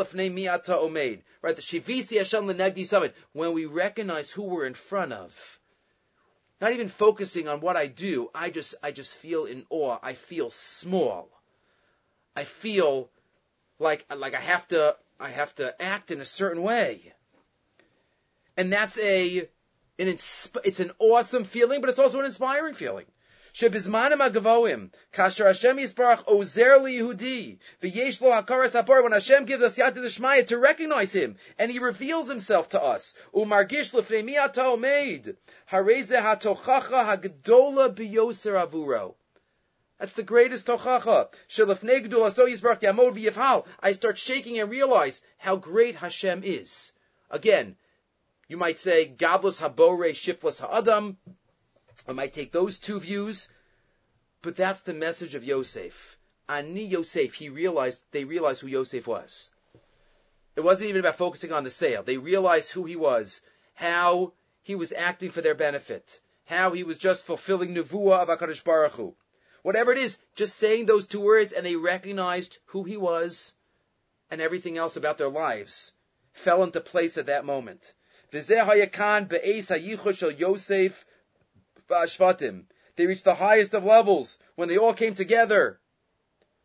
mi. 0.88 1.23
Right, 1.43 1.57
the 1.57 1.61
shivisi 1.61 3.12
when 3.33 3.53
we 3.53 3.67
recognize 3.67 4.31
who 4.31 4.43
we're 4.45 4.64
in 4.64 4.73
front 4.73 5.12
of. 5.12 5.61
Not 6.62 6.73
even 6.73 6.88
focusing 6.88 7.49
on 7.49 7.61
what 7.61 7.77
I 7.77 7.88
do, 7.88 8.31
I 8.35 8.49
just 8.49 8.75
I 8.83 8.93
just 8.93 9.14
feel 9.14 9.45
in 9.45 9.67
awe. 9.69 9.99
I 10.03 10.14
feel 10.14 10.49
small. 10.49 11.29
I 12.37 12.44
feel 12.44 13.11
like 13.79 14.05
like 14.14 14.35
I 14.35 14.40
have 14.40 14.66
to 14.68 14.97
I 15.20 15.31
have 15.31 15.55
to 15.57 15.81
act 15.81 16.11
in 16.11 16.20
a 16.20 16.25
certain 16.25 16.62
way. 16.62 17.12
And 18.57 18.73
that's 18.73 18.99
a, 18.99 19.49
an 19.99 20.07
insp- 20.07 20.61
it's 20.64 20.81
an 20.81 20.92
awesome 20.99 21.44
feeling, 21.44 21.81
but 21.81 21.90
it's 21.90 21.99
also 21.99 22.20
an 22.20 22.27
inspiring 22.27 22.75
feeling. 22.75 23.07
Ozer 23.62 24.23
when 29.03 29.12
Hashem 29.12 29.44
gives 29.44 29.62
us 29.62 29.79
yad 29.79 29.94
d'shmaya 29.94 30.47
to 30.49 30.59
recognize 30.59 31.12
Him, 31.12 31.37
and 31.57 31.70
He 31.70 31.79
reveals 31.79 32.29
Himself 32.29 32.70
to 32.70 32.83
us, 32.83 33.14
umargish 33.33 33.92
hagdola. 37.07 39.14
That's 39.99 40.15
the 40.15 40.25
greatest 40.25 40.67
tochacha. 40.67 41.29
I 43.81 43.93
start 43.93 44.19
shaking 44.19 44.59
and 44.59 44.71
realize 44.71 45.23
how 45.39 45.57
great 45.57 45.95
Hashem 45.95 46.43
is. 46.43 46.93
Again, 47.31 47.77
you 48.49 48.57
might 48.57 48.79
say, 48.81 49.07
Gablas 49.07 49.61
habore 49.61 50.13
shiflas 50.13 50.61
ha'adam. 50.61 51.17
I 52.09 52.13
might 52.13 52.33
take 52.33 52.51
those 52.51 52.81
two 52.81 52.99
views, 52.99 53.49
but 54.43 54.57
that's 54.57 54.81
the 54.81 54.93
message 54.93 55.37
of 55.37 55.45
Yosef. 55.45 56.19
Ani 56.49 56.85
Yosef, 56.85 57.35
he 57.35 57.49
realized, 57.49 58.03
they 58.11 58.25
realized 58.25 58.61
who 58.63 58.67
Yosef 58.67 59.07
was. 59.07 59.51
It 60.57 60.61
wasn't 60.61 60.89
even 60.89 61.01
about 61.01 61.17
focusing 61.17 61.53
on 61.53 61.65
the 61.65 61.71
sale. 61.71 62.03
They 62.03 62.19
realized 62.19 62.73
who 62.73 62.85
he 62.85 62.97
was, 62.97 63.41
how 63.75 64.33
he 64.63 64.75
was 64.75 64.93
acting 64.93 65.31
for 65.31 65.41
their 65.41 65.55
benefit, 65.55 66.21
how 66.47 66.73
he 66.73 66.83
was 66.83 66.99
just 66.99 67.25
fulfilling 67.25 67.75
nevuah 67.75 68.23
of 68.23 68.29
HaKadosh 68.29 68.65
Baruch 68.65 68.93
Hu 68.93 69.17
whatever 69.64 69.90
it 69.92 69.98
is, 69.98 70.18
just 70.37 70.57
saying 70.57 70.85
those 70.85 71.07
two 71.07 71.20
words 71.20 71.53
and 71.53 71.64
they 71.64 71.74
recognized 71.74 72.59
who 72.66 72.85
he 72.85 72.98
was 72.98 73.53
and 74.31 74.42
everything 74.42 74.77
else 74.77 74.96
about 74.96 75.16
their 75.16 75.31
lives 75.31 75.92
fell 76.33 76.62
into 76.62 76.81
place 76.83 77.16
at 77.16 77.27
that 77.27 77.46
moment. 77.46 77.94
Uh, 78.31 78.38
they 82.96 83.07
reached 83.07 83.24
the 83.24 83.35
highest 83.35 83.72
of 83.72 83.85
levels 83.85 84.38
when 84.55 84.68
they 84.68 84.77
all 84.77 84.92
came 84.92 85.14
together. 85.14 85.81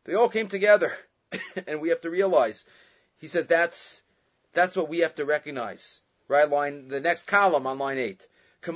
They 0.04 0.16
all 0.16 0.30
came 0.30 0.50
together. 0.50 0.92
and 1.68 1.80
we 1.80 1.90
have 1.90 2.02
to 2.02 2.10
realize, 2.10 2.66
he 3.20 3.28
says 3.28 3.48
that's, 3.48 4.02
that's 4.54 4.76
what 4.76 4.90
we 4.90 5.00
have 5.00 5.16
to 5.16 5.26
recognize. 5.26 6.02
Right 6.28 6.50
line, 6.50 6.90
the 6.90 7.00
next 7.00 7.28
column 7.28 7.66
on 7.66 7.80
line 7.80 7.98
eight. 7.98 8.28
When, 8.62 8.76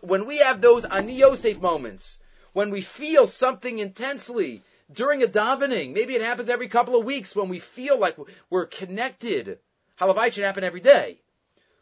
when 0.00 0.26
we 0.26 0.38
have 0.38 0.60
those 0.60 0.84
ani 0.84 1.14
Yosef 1.14 1.60
moments, 1.60 2.20
when 2.52 2.70
we 2.70 2.82
feel 2.82 3.26
something 3.26 3.78
intensely 3.78 4.62
during 4.92 5.22
a 5.22 5.26
davening, 5.26 5.94
maybe 5.94 6.14
it 6.14 6.22
happens 6.22 6.48
every 6.48 6.68
couple 6.68 6.96
of 6.96 7.04
weeks 7.04 7.34
when 7.34 7.48
we 7.48 7.58
feel 7.58 7.98
like 7.98 8.16
we're 8.50 8.66
connected. 8.66 9.58
Halavai 10.00 10.32
should 10.32 10.44
happen 10.44 10.64
every 10.64 10.80
day. 10.80 11.18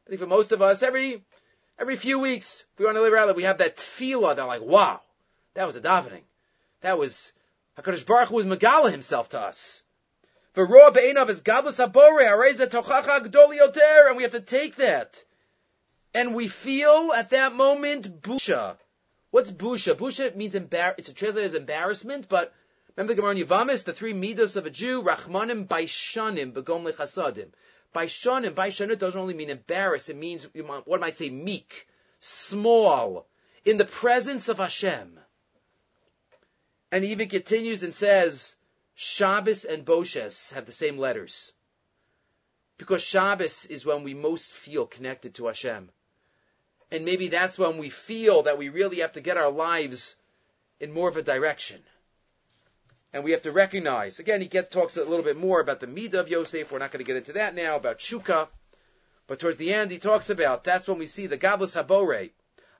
I 0.07 0.09
think 0.09 0.21
for 0.21 0.27
most 0.27 0.53
of 0.53 0.63
us, 0.63 0.83
every 0.83 1.23
every 1.79 1.97
few 1.97 2.21
weeks, 2.21 2.65
we 2.79 2.85
want 2.85 2.97
to 2.97 3.03
live 3.03 3.13
around, 3.13 3.35
we 3.37 3.43
have 3.45 3.59
that 3.59 3.77
tefillah 3.77 4.37
that 4.37 4.45
like, 4.45 4.63
wow, 4.63 5.01
that 5.55 5.67
was 5.67 5.77
a 5.77 5.81
davening. 5.81 6.23
That 6.83 6.99
was 6.99 7.33
Hakadosh 7.79 8.07
Baruch 8.07 8.29
Hu 8.29 8.37
was 8.37 8.47
Megala 8.47 8.91
himself 8.91 9.31
to 9.31 9.41
us. 9.41 9.83
And 10.57 10.69
we 10.69 10.79
have 10.81 10.97
to 14.33 14.43
take 14.45 14.77
that. 14.77 15.25
And 16.13 16.35
we 16.35 16.49
feel 16.49 17.13
at 17.15 17.31
that 17.31 17.55
moment 17.55 18.21
busha. 18.21 18.77
What's 19.31 19.53
busha? 19.53 19.95
Busha 19.95 20.35
means 20.35 20.57
embar- 20.57 20.95
it's 20.99 21.13
translated 21.13 21.47
as 21.47 21.55
embarrassment, 21.55 22.29
but 22.29 22.53
remember 22.97 23.15
the 23.15 23.17
Gemara 23.21 23.37
in 23.37 23.47
Yavamis, 23.47 23.85
the 23.85 23.93
three 23.93 24.13
midos 24.13 24.57
of 24.57 24.67
a 24.67 24.71
Jew, 24.71 25.03
rachmanim 25.05 25.69
baishanim 25.69 26.53
begom 26.53 26.91
lechasadim. 26.91 27.51
Baishanim, 27.95 28.51
baishanim 28.51 28.99
doesn't 28.99 29.21
only 29.21 29.35
mean 29.35 29.51
embarrassed, 29.51 30.11
it 30.11 30.17
means, 30.17 30.49
what 30.85 31.01
might 31.01 31.17
say, 31.17 31.31
meek, 31.31 31.87
small, 32.19 33.29
in 33.65 33.77
the 33.77 33.85
presence 33.85 34.49
of 34.49 34.59
Hashem. 34.59 35.21
And 36.91 37.05
he 37.05 37.13
even 37.13 37.29
continues 37.29 37.85
and 37.85 37.95
says, 37.95 38.57
Shabbos 38.95 39.65
and 39.65 39.85
Boshes 39.85 40.53
have 40.53 40.67
the 40.67 40.73
same 40.73 40.99
letters. 40.99 41.53
Because 42.77 43.03
Shabbos 43.03 43.67
is 43.67 43.85
when 43.85 44.05
we 44.05 44.15
most 44.15 44.53
feel 44.53 44.87
connected 44.87 45.35
to 45.35 45.47
Hashem. 45.47 45.91
And 46.91 47.05
maybe 47.05 47.29
that's 47.29 47.59
when 47.59 47.79
we 47.79 47.91
feel 47.91 48.43
that 48.43 48.59
we 48.59 48.69
really 48.69 49.01
have 49.01 49.13
to 49.13 49.21
get 49.21 49.37
our 49.37 49.51
lives 49.51 50.17
in 50.81 50.93
more 50.93 51.09
of 51.09 51.17
a 51.17 51.23
direction. 51.23 51.81
And 53.13 53.25
we 53.25 53.33
have 53.33 53.43
to 53.43 53.53
recognize, 53.53 54.19
again, 54.19 54.41
he 54.41 54.49
talks 54.49 54.97
a 54.97 55.05
little 55.05 55.25
bit 55.25 55.37
more 55.37 55.61
about 55.61 55.81
the 55.81 55.87
Midah 55.87 56.21
of 56.21 56.29
Yosef. 56.29 56.71
We're 56.71 56.79
not 56.79 56.93
going 56.93 57.05
to 57.05 57.07
get 57.07 57.17
into 57.17 57.35
that 57.35 57.55
now, 57.55 57.77
about 57.77 57.99
Shuka. 57.99 58.49
But 59.27 59.39
towards 59.39 59.57
the 59.57 59.73
end, 59.73 59.91
he 59.91 59.99
talks 59.99 60.31
about, 60.31 60.65
that's 60.65 60.89
when 60.89 60.99
we 60.99 61.07
see 61.07 61.27
the 61.27 61.39
Gavlas 61.39 61.77
Habore, 61.77 62.31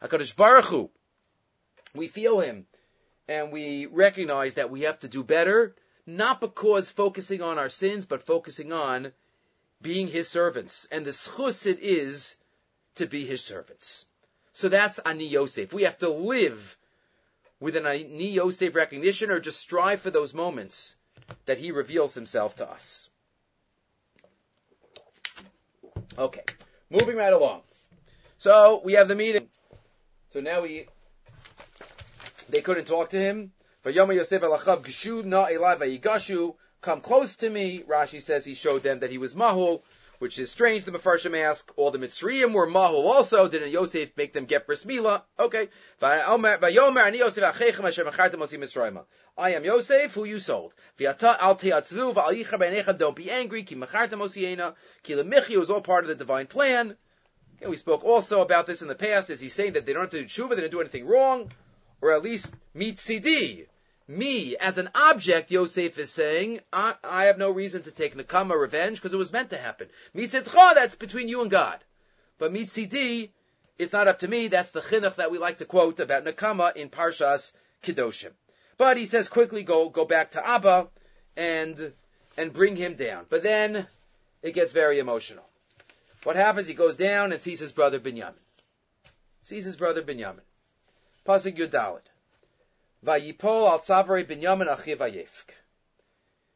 HaKadosh 0.03 0.37
Baruch 0.37 0.65
Hu. 0.67 0.91
We 1.95 2.09
feel 2.09 2.41
him, 2.41 2.67
and 3.29 3.53
we 3.53 3.87
recognize 3.87 4.55
that 4.55 4.71
we 4.71 4.83
have 4.83 5.01
to 5.01 5.09
do 5.09 5.25
better, 5.25 5.75
not 6.17 6.41
because 6.41 6.91
focusing 6.91 7.43
on 7.43 7.59
our 7.59 7.69
sins, 7.69 8.07
but 8.07 8.23
focusing 8.23 8.73
on 8.73 9.13
being 9.83 10.09
his 10.09 10.29
servants. 10.29 10.87
And 10.91 11.05
the 11.05 11.11
schus 11.11 11.67
it 11.67 11.79
is 11.81 12.37
to 12.97 13.07
be 13.07 13.25
his 13.25 13.43
servants. 13.43 14.07
So 14.53 14.69
that's 14.69 14.99
Ani 15.01 15.27
Yosef. 15.27 15.73
We 15.73 15.85
have 15.85 15.99
to 15.99 16.11
live 16.11 16.77
with 17.61 17.77
an 17.77 17.87
Ani 17.87 18.31
Yosef 18.31 18.75
recognition 18.75 19.31
or 19.31 19.41
just 19.41 19.61
strive 19.61 20.01
for 20.01 20.11
those 20.11 20.35
moments 20.35 20.97
that 21.47 21.59
he 21.59 21.73
reveals 21.73 22.15
himself 22.15 22.57
to 22.57 22.69
us. 22.69 23.11
Okay, 26.19 26.45
moving 26.91 27.17
right 27.17 27.33
along. 27.33 27.63
So 28.39 28.81
we 28.85 28.95
have 28.95 29.09
the 29.09 29.15
meeting. 29.15 29.49
So 30.33 30.41
now 30.41 30.63
we, 30.63 30.87
they 32.49 32.61
couldn't 32.61 32.87
talk 32.87 33.11
to 33.11 33.19
him. 33.19 33.53
Yosef 33.85 34.43
Come 36.83 37.03
close 37.03 37.37
to 37.37 37.51
me. 37.51 37.83
Rashi 37.83 38.23
says 38.23 38.45
he 38.45 38.55
showed 38.55 38.83
them 38.83 39.01
that 39.01 39.11
he 39.11 39.19
was 39.19 39.35
mahul 39.35 39.83
which 40.21 40.39
is 40.39 40.51
strange. 40.51 40.85
The 40.85 40.93
Mefarshim 40.93 41.37
ask, 41.37 41.73
all 41.77 41.91
the 41.91 41.99
Mitzrayim 41.99 42.53
were 42.53 42.67
mahul 42.67 43.07
also. 43.07 43.49
Didn't 43.49 43.71
Yosef 43.71 44.15
make 44.19 44.35
them 44.35 44.45
get 44.45 44.67
bris 44.67 44.85
milah? 44.85 45.23
Okay. 45.39 45.71
I 46.03 46.19
am 49.55 49.65
Yosef, 49.65 50.15
who 50.15 50.25
you 50.25 50.39
sold. 50.39 50.75
Don't 50.99 51.19
be 53.17 53.31
angry. 53.31 53.63
Ki 53.63 53.75
was 55.57 55.71
all 55.71 55.81
part 55.81 56.05
of 56.05 56.09
the 56.09 56.15
divine 56.15 56.47
plan. 56.47 56.97
Okay, 57.57 57.71
we 57.71 57.77
spoke 57.77 58.05
also 58.05 58.43
about 58.43 58.67
this 58.67 58.83
in 58.83 58.89
the 58.89 58.95
past. 58.95 59.31
Is 59.31 59.41
he 59.41 59.49
saying 59.49 59.73
that 59.73 59.87
they 59.87 59.95
don't 59.95 60.03
have 60.03 60.11
to 60.11 60.21
do 60.21 60.27
tshuva, 60.27 60.51
they 60.51 60.57
didn't 60.57 60.73
do 60.73 60.81
anything 60.81 61.07
wrong? 61.07 61.51
Or 62.01 62.13
at 62.13 62.23
least 62.23 62.55
CD 62.97 63.67
me 64.11 64.57
as 64.57 64.77
an 64.77 64.91
object, 64.95 65.51
Yosef 65.51 65.99
is 65.99 66.11
saying, 66.11 66.61
I, 66.73 66.95
I 67.05 67.25
have 67.25 67.39
no 67.39 67.51
reason 67.51 67.83
to 67.85 67.93
take 67.93 68.17
nakama 68.17 68.61
revenge 68.61 68.99
because 68.99 69.15
it 69.15 69.19
was 69.19 69.33
meant 69.33 69.51
to 69.51 69.57
happen. 69.57 69.89
Mitzitcha, 70.15 70.75
that's 70.75 70.97
between 70.97 71.29
you 71.29 71.43
and 71.43 71.51
God. 71.51 71.79
But 72.39 72.53
mitzidi, 72.53 73.31
it's 73.79 73.93
not 73.93 74.09
up 74.09 74.19
to 74.21 74.29
me. 74.29 74.49
That's 74.49 74.71
the 74.71 74.81
chinuch 74.81 75.17
that 75.17 75.31
we 75.31 75.39
like 75.39 75.59
to 75.59 75.65
quote 75.65 76.01
about 76.01 76.25
nakama 76.25 76.75
in 76.75 76.89
Parshas 76.91 77.53
Kedoshim. 77.83 78.33
But 78.77 78.97
he 78.97 79.07
says 79.07 79.29
quickly 79.29 79.63
go 79.63 79.89
go 79.89 80.05
back 80.05 80.33
to 80.33 80.47
Abba 80.47 80.89
and 81.37 81.93
and 82.37 82.53
bring 82.53 82.77
him 82.77 82.95
down. 82.95 83.27
But 83.29 83.43
then 83.43 83.87
it 84.43 84.55
gets 84.55 84.73
very 84.73 84.99
emotional. 84.99 85.45
What 86.25 86.37
happens? 86.37 86.67
He 86.67 86.75
goes 86.75 86.97
down 86.97 87.33
and 87.33 87.41
sees 87.41 87.61
his 87.61 87.73
brother 87.73 88.01
Binyamin. 88.01 88.35
Sees 89.43 89.65
his 89.65 89.77
brother 89.77 90.03
Binyamin. 90.03 90.41
Pasuk 91.27 91.57
Yudalit. 91.57 92.01
Vayipol 93.05 93.71
al 93.71 93.79
tzavre 93.79 94.25
Binyamin 94.25 94.75
achiv 94.75 94.99
ayefk. 94.99 95.51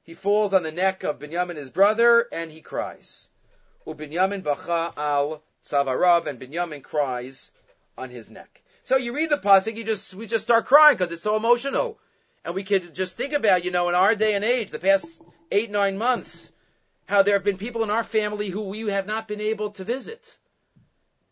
He 0.03 0.14
falls 0.14 0.55
on 0.55 0.62
the 0.62 0.72
neck 0.72 1.03
of 1.03 1.18
Binyamin, 1.18 1.57
his 1.57 1.70
brother, 1.70 2.27
and 2.33 2.50
he 2.50 2.61
cries. 2.61 3.29
Ubinyamin 3.87 4.42
bacha 4.42 4.92
al 4.96 5.42
tzavarav, 5.64 6.27
and 6.27 6.40
Binyamin 6.40 6.83
cries 6.83 7.50
on 7.96 8.11
his 8.11 8.31
neck. 8.31 8.62
So 8.85 8.96
you 8.96 9.14
read 9.14 9.31
the 9.31 9.37
pasuk, 9.37 9.77
you 9.77 9.85
just 9.85 10.14
we 10.14 10.27
just 10.27 10.44
start 10.44 10.66
crying 10.66 10.96
because 10.96 11.12
it's 11.12 11.22
so 11.22 11.37
emotional, 11.37 11.98
and 12.44 12.55
we 12.55 12.64
could 12.64 12.94
just 12.94 13.16
think 13.16 13.33
about, 13.33 13.64
you 13.64 13.70
know, 13.70 13.88
in 13.88 13.94
our 13.94 14.14
day 14.14 14.35
and 14.35 14.44
age, 14.44 14.70
the 14.70 14.79
past 14.79 15.22
eight 15.50 15.70
nine 15.70 15.96
months, 15.96 16.50
how 17.07 17.22
there 17.22 17.35
have 17.35 17.44
been 17.44 17.57
people 17.57 17.83
in 17.83 17.90
our 17.90 18.05
family 18.05 18.48
who 18.48 18.62
we 18.62 18.88
have 18.90 19.07
not 19.07 19.29
been 19.29 19.40
able 19.40 19.70
to 19.72 19.85
visit, 19.85 20.37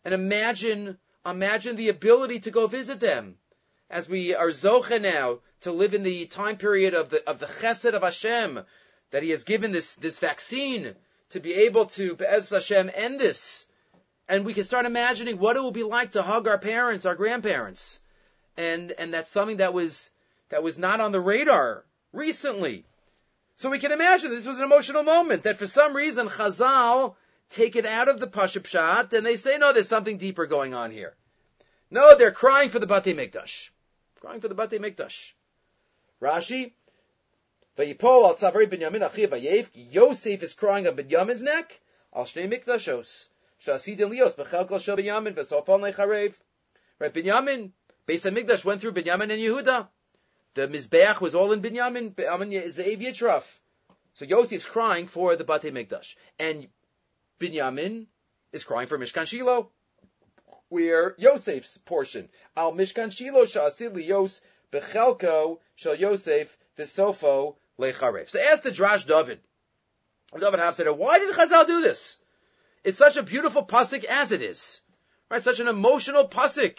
and 0.03 0.13
imagine 0.13 0.97
imagine 1.25 1.75
the 1.75 1.89
ability 1.89 2.41
to 2.41 2.51
go 2.51 2.67
visit 2.67 2.99
them. 2.99 3.37
As 3.89 4.09
we 4.09 4.35
are 4.35 4.49
zocha 4.49 5.01
now 5.01 5.39
to 5.61 5.71
live 5.71 5.93
in 5.93 6.03
the 6.03 6.25
time 6.25 6.57
period 6.57 6.93
of 6.93 7.09
the 7.09 7.27
of 7.29 7.39
the 7.39 7.45
chesed 7.45 7.93
of 7.93 8.01
Hashem, 8.01 8.65
that 9.11 9.23
He 9.23 9.29
has 9.29 9.43
given 9.43 9.71
this 9.71 9.95
this 9.95 10.19
vaccine 10.19 10.95
to 11.29 11.39
be 11.39 11.53
able 11.53 11.85
to 11.87 12.15
Be'ez 12.15 12.49
Hashem 12.49 12.91
end 12.93 13.19
this, 13.19 13.65
and 14.27 14.45
we 14.45 14.53
can 14.53 14.63
start 14.63 14.85
imagining 14.85 15.37
what 15.37 15.55
it 15.55 15.61
will 15.61 15.71
be 15.71 15.83
like 15.83 16.13
to 16.13 16.23
hug 16.23 16.47
our 16.47 16.57
parents, 16.57 17.05
our 17.05 17.15
grandparents, 17.15 17.99
and 18.57 18.91
and 18.93 19.13
that's 19.13 19.31
something 19.31 19.57
that 19.57 19.73
was 19.73 20.09
that 20.49 20.63
was 20.63 20.77
not 20.77 20.99
on 20.99 21.11
the 21.11 21.21
radar 21.21 21.85
recently. 22.11 22.85
So 23.55 23.69
we 23.69 23.79
can 23.79 23.91
imagine 23.91 24.31
this 24.31 24.47
was 24.47 24.57
an 24.57 24.63
emotional 24.63 25.03
moment 25.03 25.43
that 25.43 25.57
for 25.57 25.67
some 25.67 25.95
reason 25.95 26.27
Chazal 26.27 27.15
take 27.53 27.75
it 27.75 27.85
out 27.85 28.09
of 28.09 28.19
the 28.19 28.27
Pashup 28.27 28.63
Pshat 28.63 29.13
and 29.13 29.25
they 29.25 29.35
say, 29.35 29.57
no, 29.57 29.73
there's 29.73 29.87
something 29.87 30.17
deeper 30.17 30.45
going 30.45 30.73
on 30.73 30.91
here. 30.91 31.13
No, 31.89 32.17
they're 32.17 32.31
crying 32.31 32.69
for 32.69 32.79
the 32.79 32.87
Batei 32.87 33.15
Mikdash 33.15 33.69
crying 34.23 34.39
for 34.39 34.47
the 34.47 34.55
Bate 34.55 34.81
Mikdash. 34.81 35.33
Rashi, 36.21 36.71
Vayipol 37.77 38.23
al 38.23 38.35
Tzavari 38.35 38.67
Binyamin 38.67 39.01
Achiv 39.01 39.27
Vayef, 39.27 39.69
Yosef 39.73 40.41
is 40.41 40.53
crying 40.53 40.87
on 40.87 40.95
Binyamin's 40.95 41.43
neck, 41.43 41.81
al 42.15 42.23
Shnei 42.23 42.49
Mikdashos, 42.49 43.27
Shasidin 43.65 44.09
Lios, 44.11 44.35
Bechel 44.35 44.65
Kol 44.65 44.79
Shel 44.79 44.95
Binyamin, 44.95 45.33
Vesofon 45.33 45.81
Lecharev. 45.81 46.33
Right, 46.99 47.13
Binyamin, 47.13 47.71
Beis 48.07 48.23
HaMikdash 48.23 48.63
went 48.63 48.79
through 48.79 48.93
Binyamin 48.93 49.23
and 49.23 49.41
Yehuda. 49.41 49.89
The 50.53 50.69
Mizbeach 50.69 51.19
was 51.19 51.35
all 51.35 51.51
in 51.51 51.61
Binyamin, 51.61 52.15
Binyamin 52.15 52.53
Ze'ev 52.63 53.01
Yitraf. 53.01 53.59
So 54.13 54.23
Yosef's 54.23 54.65
crying 54.65 55.07
for 55.07 55.35
the 55.35 55.43
Bate 55.43 55.73
Mikdash. 55.73 56.15
And 56.39 56.69
Binyamin 57.39 58.07
is 58.51 58.63
crying 58.63 58.87
for 58.87 58.97
Mishkan 58.97 59.27
Shiloh 59.27 59.69
where 60.73 61.13
Yosef's 61.19 61.77
portion. 61.77 62.27
Al 62.57 62.73
Mishkan 62.73 63.09
Shilo 63.09 63.43
Sha'asid 63.43 64.03
Yos 64.03 64.41
Bechelko 64.71 65.59
Shal 65.75 65.93
Yosef 65.93 66.57
Visofo 66.75 67.55
Lecharev. 67.79 68.27
So 68.27 68.39
ask 68.39 68.63
the 68.63 68.71
Drash 68.71 69.05
David. 69.05 69.39
David 70.33 70.59
Haftarah, 70.59 70.97
why 70.97 71.19
did 71.19 71.35
Chazal 71.35 71.67
do 71.67 71.81
this? 71.81 72.17
It's 72.83 72.97
such 72.97 73.17
a 73.17 73.23
beautiful 73.23 73.63
pasuk 73.63 74.03
as 74.03 74.31
it 74.31 74.41
is. 74.41 74.81
Right? 75.29 75.43
Such 75.43 75.59
an 75.59 75.67
emotional 75.67 76.27
pasuk. 76.27 76.77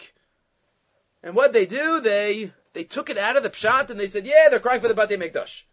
And 1.23 1.33
what 1.33 1.53
they 1.53 1.65
do, 1.65 2.01
they, 2.01 2.51
they 2.73 2.83
took 2.83 3.09
it 3.09 3.17
out 3.17 3.37
of 3.37 3.43
the 3.43 3.49
pshat 3.49 3.89
and 3.91 3.99
they 3.99 4.07
said, 4.07 4.25
yeah, 4.25 4.49
they're 4.49 4.59
crying 4.59 4.81
for 4.81 4.89
the 4.89 4.93
Batei 4.93 5.17
Mikdash. 5.17 5.63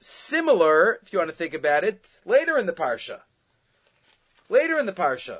Similar, 0.00 1.00
if 1.02 1.12
you 1.12 1.18
want 1.18 1.30
to 1.30 1.36
think 1.36 1.54
about 1.54 1.84
it, 1.84 2.06
later 2.24 2.56
in 2.56 2.66
the 2.66 2.72
parsha. 2.72 3.20
Later 4.48 4.78
in 4.78 4.86
the 4.86 4.92
parsha, 4.92 5.38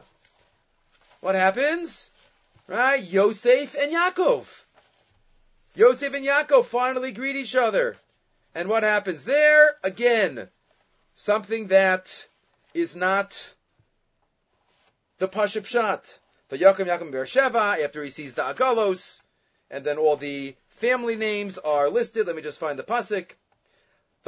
what 1.20 1.34
happens? 1.34 2.10
Right, 2.66 3.02
Yosef 3.02 3.74
and 3.74 3.92
Yaakov. 3.92 4.62
Yosef 5.74 6.12
and 6.12 6.26
Yaakov 6.26 6.66
finally 6.66 7.12
greet 7.12 7.36
each 7.36 7.56
other. 7.56 7.96
And 8.54 8.68
what 8.68 8.82
happens 8.82 9.24
there? 9.24 9.76
Again, 9.82 10.48
something 11.14 11.68
that 11.68 12.26
is 12.74 12.96
not 12.96 13.54
the 15.18 15.28
Pashup 15.28 15.66
Shat. 15.66 16.18
Yaakov 16.50 16.86
Yaakov 16.86 17.12
Beersheva, 17.12 17.82
after 17.84 18.02
he 18.02 18.10
sees 18.10 18.34
the 18.34 18.42
Agalos, 18.42 19.20
and 19.70 19.84
then 19.84 19.98
all 19.98 20.16
the 20.16 20.54
family 20.70 21.16
names 21.16 21.58
are 21.58 21.88
listed. 21.88 22.26
Let 22.26 22.36
me 22.36 22.42
just 22.42 22.60
find 22.60 22.78
the 22.78 22.82
pasuk. 22.82 23.30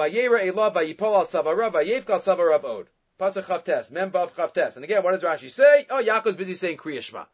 Vayera 0.01 0.41
Elav 0.41 0.73
Vayipol 0.73 1.15
al 1.15 1.27
Savarav 1.27 1.73
Vayevkal 1.73 2.23
Savarav 2.23 2.65
Od. 2.65 2.89
Pasuk 3.19 3.45
Chavtes, 3.45 3.91
Mem 3.91 4.11
Bav 4.11 4.33
Chavtes. 4.33 4.77
And 4.77 4.85
again, 4.85 5.03
what 5.03 5.13
does 5.13 5.23
Rashi 5.23 5.51
say? 5.51 5.87
Oh, 5.91 6.03
Yaakov's 6.03 6.37
busy 6.37 6.55
saying 6.55 6.79
Kriya 6.79 7.03
Shema. 7.03 7.27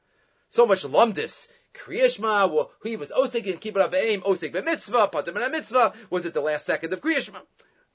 So 0.50 0.66
much 0.66 0.82
lumdis. 0.82 1.46
Kriyashma, 1.74 2.50
well, 2.50 2.72
he 2.82 2.96
was 2.96 3.12
Osik 3.12 3.48
and 3.48 3.60
Kibbut 3.60 3.90
Avim, 3.90 4.22
Osik 4.22 4.52
mitzvah, 4.64 5.08
Patim 5.12 5.50
mitzvah. 5.52 5.92
Was 6.10 6.26
it 6.26 6.34
the 6.34 6.40
last 6.40 6.66
second 6.66 6.92
of 6.92 7.00
Kriyashma? 7.00 7.40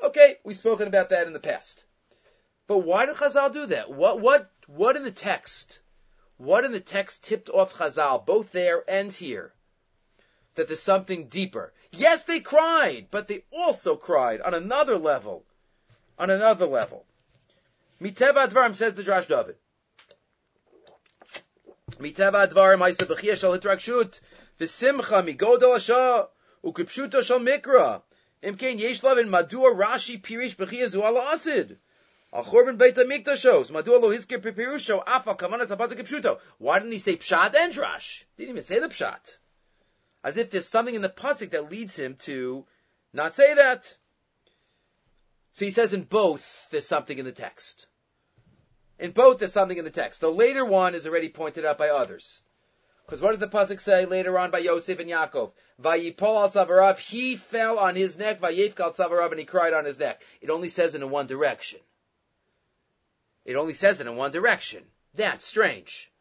Okay, 0.02 0.38
we've 0.46 0.56
spoken 0.56 0.88
about 0.88 1.10
that 1.10 1.28
in 1.28 1.34
the 1.34 1.40
past. 1.40 1.84
But 2.68 2.80
why 2.80 3.08
did 3.08 3.18
Chazal 3.18 3.52
do 3.52 3.66
that? 3.66 3.92
What, 3.92 4.22
what, 4.22 4.50
what 4.68 4.96
in 4.96 5.04
the 5.04 5.12
text? 5.12 5.80
What 6.38 6.64
in 6.64 6.72
the 6.72 6.80
text 6.80 7.26
tipped 7.26 7.50
off 7.50 7.74
Chazal, 7.74 8.26
both 8.26 8.54
there 8.54 8.84
and 8.88 9.12
here, 9.12 9.54
that 10.56 10.68
there's 10.68 10.82
something 10.82 11.28
deeper? 11.28 11.74
Yes, 11.92 12.24
they 12.24 12.40
cried, 12.40 13.08
but 13.12 13.28
they 13.28 13.44
also 13.52 13.96
cried 13.96 14.42
on 14.42 14.54
another 14.54 14.98
level. 14.98 15.46
On 16.18 16.30
another 16.30 16.66
level. 16.66 17.06
Miteva 18.02 18.48
Advarim 18.48 18.76
says 18.76 18.96
the 18.96 19.04
Drash 19.04 19.28
David. 19.28 19.56
Miteva 22.00 22.48
Advarim 22.48 22.80
Haisa 22.80 23.06
Bechia 23.06 23.38
Shal 23.38 23.58
Hitrakshut 23.58 24.20
V'simcha 24.60 25.24
Migodol 25.24 25.76
Asha 25.76 26.28
Ukipshuto 26.64 27.24
Shal 27.24 27.40
Mikra 27.40 28.02
Im 28.42 28.58
Kein 28.58 28.80
Yesh 28.80 29.04
Lavin 29.04 29.30
Madua 29.30 29.76
Rashi 29.76 30.20
Pirish 30.22 30.56
Bechia 30.56 30.86
Zuala 30.86 31.32
Asid 31.32 31.78
Achorban 32.34 32.78
Beit 32.78 32.96
HaMikdashos 32.96 33.70
Madua 33.70 34.02
Lo 34.02 34.10
Hizkir 34.10 34.40
Pipirusho 34.40 35.04
Afa 35.06 35.36
Kamanas 35.36 35.68
Abata 35.68 35.94
Kipshuto 35.94 36.40
Why 36.58 36.80
didn't 36.80 36.94
he 36.94 36.98
say 36.98 37.18
Pshat 37.18 37.54
and 37.56 37.74
Drash? 37.74 38.24
Didn't 38.38 38.50
even 38.50 38.64
say 38.64 38.80
the 38.80 38.88
Pshat. 38.88 39.38
As 40.24 40.38
if 40.38 40.52
there's 40.52 40.68
something 40.68 40.96
in 40.96 41.02
the 41.02 41.10
pasuk 41.10 41.52
that 41.52 41.72
leads 41.72 41.98
him 41.98 42.16
to 42.22 42.66
not 43.14 43.34
say 43.34 43.54
that. 43.56 43.96
So 45.54 45.66
he 45.66 45.72
says 45.72 45.94
in 45.94 46.04
both 46.04 46.70
there's 46.72 46.88
something 46.88 47.18
in 47.18 47.26
the 47.26 47.32
text. 47.32 47.88
In 49.02 49.12
both, 49.12 49.40
there's 49.40 49.52
something 49.52 49.80
in 49.80 49.84
the 49.84 49.90
text. 49.90 50.22
The 50.22 50.32
later 50.32 50.64
one 50.64 50.94
is 50.94 51.08
already 51.08 51.30
pointed 51.30 51.66
out 51.66 51.80
by 51.80 51.90
others. 51.90 52.44
Because 53.04 53.20
what 53.20 53.32
does 53.32 53.40
the 53.40 53.48
pasuk 53.48 53.82
say 53.82 54.06
later 54.06 54.38
on 54.38 54.52
by 54.52 54.60
Yosef 54.60 55.00
and 55.00 55.10
Yaakov? 55.10 55.52
Vayipol 55.82 56.22
al 56.22 56.50
tzavarav, 56.52 57.00
he 57.00 57.36
fell 57.36 57.80
on 57.80 57.96
his 57.96 58.20
neck, 58.20 58.40
vayefk 58.40 58.80
al 58.80 58.94
tzavarav, 58.94 59.32
and 59.32 59.40
he 59.40 59.46
cried 59.46 59.74
on 59.74 59.86
his 59.86 59.98
neck. 59.98 60.22
It 60.40 60.52
only 60.52 60.70
says 60.70 60.94
it 60.94 61.02
in 61.02 61.10
one 61.10 61.26
direction. 61.26 61.80
It 63.44 63.56
only 63.56 63.74
says 63.74 64.00
it 64.00 64.08
in 64.08 64.16
one 64.16 64.32
direction. 64.32 64.84
That's 65.16 65.46
strange. 65.46 66.12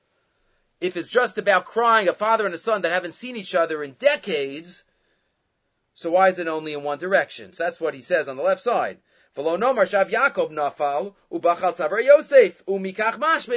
If 0.81 0.97
it's 0.97 1.09
just 1.09 1.37
about 1.39 1.67
crying 1.67 2.09
a 2.09 2.15
father 2.15 2.47
and 2.47 2.55
a 2.55 2.59
son 2.59 2.83
that 2.83 2.93
haven't 2.93 3.15
seen 3.15 3.37
each 3.37 3.55
other 3.55 3.83
in 3.83 3.93
decades, 3.93 4.85
so 5.93 6.11
why 6.11 6.29
is 6.29 6.39
it 6.39 6.49
only 6.49 6.73
in 6.73 6.83
one 6.83 6.99
direction? 6.99 7.53
So 7.53 7.65
that's 7.65 7.81
what 7.81 7.95
he 7.95 8.01
says 8.01 8.29
on 8.29 8.37
the 8.37 8.43
left 8.43 8.63
side. 8.63 8.99
It 9.37 9.45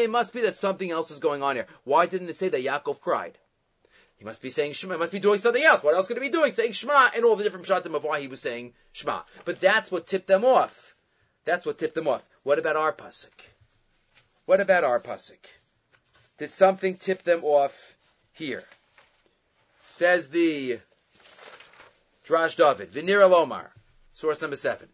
must 0.09 0.33
be 0.33 0.41
that 0.41 0.57
something 0.57 0.91
else 0.91 1.12
is 1.12 1.19
going 1.19 1.41
on 1.41 1.55
here. 1.55 1.67
Why 1.83 2.05
didn't 2.05 2.29
it 2.29 2.38
say 2.38 2.49
that 2.49 2.63
Yaakov 2.63 2.99
cried? 3.01 3.38
He 4.17 4.25
must 4.25 4.41
be 4.41 4.49
saying 4.49 4.73
Shema. 4.73 4.93
He 4.93 4.99
must 4.99 5.12
be 5.12 5.19
doing 5.19 5.39
something 5.39 5.63
else. 5.63 5.81
What 5.81 5.95
else 5.95 6.07
could 6.07 6.17
he 6.17 6.21
be 6.21 6.29
doing? 6.29 6.51
Saying 6.51 6.73
Shema 6.73 7.09
and 7.15 7.25
all 7.25 7.36
the 7.36 7.43
different 7.43 7.65
pshatim 7.65 7.95
of 7.95 8.03
why 8.03 8.19
he 8.19 8.27
was 8.27 8.41
saying 8.41 8.73
Shema. 8.91 9.21
But 9.45 9.59
that's 9.59 9.91
what 9.91 10.05
tipped 10.05 10.27
them 10.27 10.45
off. 10.45 10.95
That's 11.45 11.65
what 11.65 11.79
tipped 11.79 11.95
them 11.95 12.07
off. 12.07 12.27
What 12.43 12.59
about 12.59 12.75
our 12.75 12.93
pasuk? 12.93 13.31
What 14.45 14.62
about 14.62 14.83
our 14.83 14.99
pasuk? 14.99 15.39
Did 16.38 16.52
something 16.52 16.98
tip 16.98 17.24
them 17.24 17.43
off 17.43 17.96
here? 18.34 18.63
Says 19.88 20.30
the 20.30 20.80
Drash 22.26 22.56
David, 22.56 22.91
Vinira 22.91 23.30
Lomar, 23.30 23.67
source 24.13 24.41
number 24.41 24.56
seven. 24.56 24.89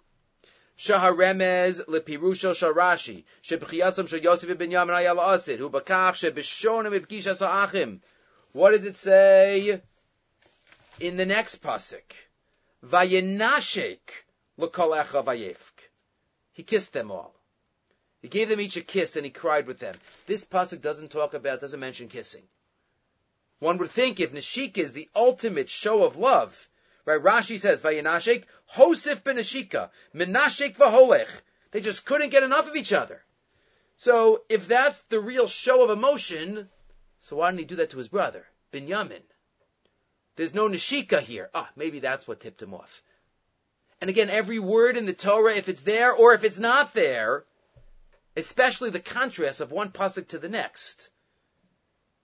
Shaharemez 0.77 1.85
lepirusho 1.87 2.53
sharashi 2.53 3.23
shebchiyasam 3.43 4.07
shel 4.07 4.19
Yosef 4.19 4.57
ben 4.57 4.71
Yamin 4.71 4.95
ayal 4.95 5.19
asid 5.19 5.59
hu 5.59 5.69
bakach 5.69 6.15
shebishonim 6.15 6.97
b'pkishas 6.97 7.39
ha'achim. 7.39 8.01
What 8.53 8.71
does 8.71 8.83
it 8.83 8.97
say 8.97 9.81
in 10.99 11.17
the 11.17 11.25
next 11.25 11.61
pasuk? 11.61 12.01
Vayenashek 12.85 13.99
echa 14.57 15.23
vayefk. 15.23 15.89
He 16.53 16.63
kissed 16.63 16.93
them 16.93 17.11
all. 17.11 17.38
He 18.21 18.27
gave 18.27 18.49
them 18.49 18.61
each 18.61 18.77
a 18.77 18.81
kiss 18.81 19.15
and 19.15 19.25
he 19.25 19.31
cried 19.31 19.67
with 19.67 19.79
them. 19.79 19.95
This 20.25 20.45
pasuk 20.45 20.81
doesn't 20.81 21.11
talk 21.11 21.33
about, 21.33 21.61
doesn't 21.61 21.79
mention 21.79 22.09
kissing. 22.09 22.43
One 23.59 23.77
would 23.77 23.91
think 23.91 24.19
if 24.19 24.33
Nashik 24.33 24.77
is 24.77 24.93
the 24.93 25.09
ultimate 25.15 25.69
show 25.69 26.03
of 26.03 26.17
love, 26.17 26.69
Right? 27.09 27.23
Rashi 27.23 27.57
says, 27.57 27.81
Vayanashik, 27.81 28.43
Hosif 28.75 29.23
benashika, 29.23 29.89
Menashik 30.13 30.75
vaholech. 30.75 31.27
They 31.71 31.81
just 31.81 32.05
couldn't 32.05 32.29
get 32.29 32.43
enough 32.43 32.69
of 32.69 32.75
each 32.75 32.93
other. 32.93 33.23
So, 33.97 34.43
if 34.47 34.67
that's 34.67 34.99
the 35.09 35.19
real 35.19 35.47
show 35.47 35.83
of 35.83 35.89
emotion, 35.89 36.69
so 37.19 37.37
why 37.37 37.49
didn't 37.49 37.61
he 37.61 37.65
do 37.65 37.75
that 37.77 37.89
to 37.91 37.97
his 37.97 38.07
brother, 38.07 38.45
Binyamin? 38.71 39.23
There's 40.35 40.53
no 40.53 40.69
Nashika 40.69 41.19
here. 41.19 41.49
Ah, 41.53 41.69
maybe 41.75 41.99
that's 41.99 42.27
what 42.27 42.41
tipped 42.41 42.61
him 42.61 42.75
off. 42.75 43.01
And 44.01 44.11
again, 44.11 44.29
every 44.29 44.59
word 44.59 44.95
in 44.95 45.07
the 45.07 45.13
Torah, 45.13 45.55
if 45.55 45.67
it's 45.67 45.81
there 45.83 46.13
or 46.13 46.33
if 46.33 46.43
it's 46.43 46.59
not 46.59 46.93
there, 46.93 47.43
especially 48.39 48.89
the 48.89 48.99
contrast 48.99 49.61
of 49.61 49.71
one 49.71 49.91
pasuk 49.91 50.29
to 50.29 50.39
the 50.39 50.49
next, 50.49 51.09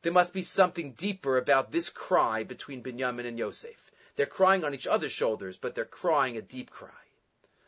there 0.02 0.14
must 0.14 0.34
be 0.34 0.42
something 0.42 0.94
deeper 0.94 1.38
about 1.38 1.72
this 1.72 1.90
cry 1.90 2.44
between 2.44 2.84
Binyamin 2.84 3.26
and 3.26 3.38
Yosef. 3.38 3.92
They're 4.16 4.26
crying 4.26 4.64
on 4.64 4.74
each 4.74 4.88
other's 4.88 5.12
shoulders, 5.12 5.58
but 5.58 5.76
they're 5.76 5.86
crying 5.86 6.38
a 6.38 6.42
deep 6.42 6.72
cry. 6.72 6.90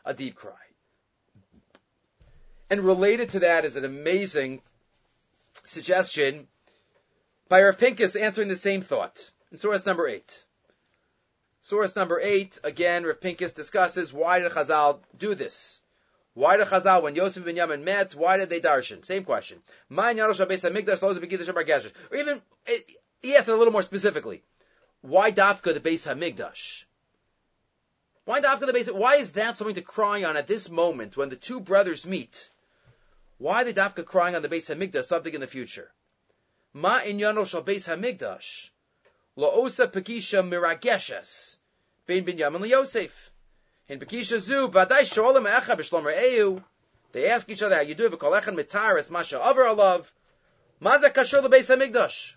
A 0.04 0.14
deep 0.14 0.34
cry. 0.34 0.54
And 2.70 2.80
related 2.80 3.30
to 3.30 3.40
that 3.40 3.64
is 3.64 3.76
an 3.76 3.84
amazing 3.84 4.62
suggestion 5.64 6.48
by 7.48 7.62
Rav 7.62 7.78
Pincus 7.78 8.16
answering 8.16 8.48
the 8.48 8.56
same 8.56 8.82
thought 8.82 9.30
in 9.50 9.58
source 9.58 9.84
number 9.84 10.06
eight. 10.06 10.44
Source 11.62 11.96
number 11.96 12.20
eight, 12.20 12.58
again, 12.64 13.04
Rav 13.04 13.20
Pincus 13.20 13.52
discusses 13.52 14.12
why 14.12 14.38
did 14.38 14.52
Chazal 14.52 15.00
do 15.16 15.34
this? 15.34 15.80
Why 16.38 16.56
did 16.56 16.68
Chazal, 16.68 17.02
when 17.02 17.16
Yosef 17.16 17.44
and 17.48 17.58
Yamin 17.58 17.82
met, 17.82 18.14
why 18.14 18.36
did 18.36 18.48
they 18.48 18.60
darshan? 18.60 19.04
Same 19.04 19.24
question. 19.24 19.60
Or 19.90 20.10
even, 22.16 22.42
eh, 22.68 22.78
he 23.20 23.34
asked 23.34 23.48
it 23.48 23.52
a 23.52 23.56
little 23.56 23.72
more 23.72 23.82
specifically. 23.82 24.44
Why 25.00 25.32
Dafka 25.32 25.74
the 25.74 25.80
Beis 25.80 26.06
Hamikdash? 26.06 26.84
Why 28.24 28.40
Dafka 28.40 28.66
the 28.66 28.72
Beis? 28.72 28.88
Why 28.94 29.16
is 29.16 29.32
that 29.32 29.58
something 29.58 29.74
to 29.74 29.82
cry 29.82 30.22
on 30.22 30.36
at 30.36 30.46
this 30.46 30.70
moment 30.70 31.16
when 31.16 31.28
the 31.28 31.34
two 31.34 31.58
brothers 31.58 32.06
meet? 32.06 32.50
Why 33.38 33.64
the 33.64 33.74
Dafka 33.74 34.04
crying 34.04 34.36
on 34.36 34.42
the 34.42 34.48
Beis 34.48 34.72
Hamikdash? 34.72 35.06
Something 35.06 35.34
in 35.34 35.40
the 35.40 35.48
future. 35.48 35.90
Ma 36.72 37.00
inyano 37.00 37.48
shal 37.48 37.64
Beis 37.64 37.88
Hamikdash 37.88 38.70
la'osa 39.36 39.88
pekisha 39.88 40.48
mirageshes 40.48 41.56
bein 42.06 42.24
Binyamin 42.24 42.68
Yosef. 42.68 43.32
In 43.88 43.98
pekisha 43.98 44.38
zu 44.38 44.68
badai 44.68 45.02
sholim 45.02 45.46
echa. 45.46 46.62
They 47.12 47.30
ask 47.30 47.48
each 47.48 47.62
other 47.62 47.76
how 47.76 47.80
you 47.80 47.94
do 47.94 48.06
it. 48.06 48.12
V'kolechan 48.12 48.54
mitaris 48.54 49.10
masha 49.10 49.42
over 49.42 49.64
alav. 49.64 50.04
Ma 50.78 50.98
ze 50.98 51.08
kashur 51.08 51.42
the 51.42 51.48
Beis 51.48 51.74
Hamikdash? 51.74 52.34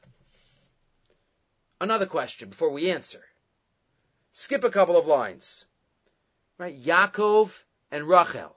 Another 1.81 2.05
question 2.05 2.49
before 2.49 2.71
we 2.71 2.89
answer. 2.89 3.21
Skip 4.31 4.63
a 4.63 4.69
couple 4.69 4.97
of 4.97 5.07
lines. 5.07 5.65
Right? 6.57 6.81
Yaakov 6.81 7.51
and 7.91 8.07
Rachel. 8.07 8.55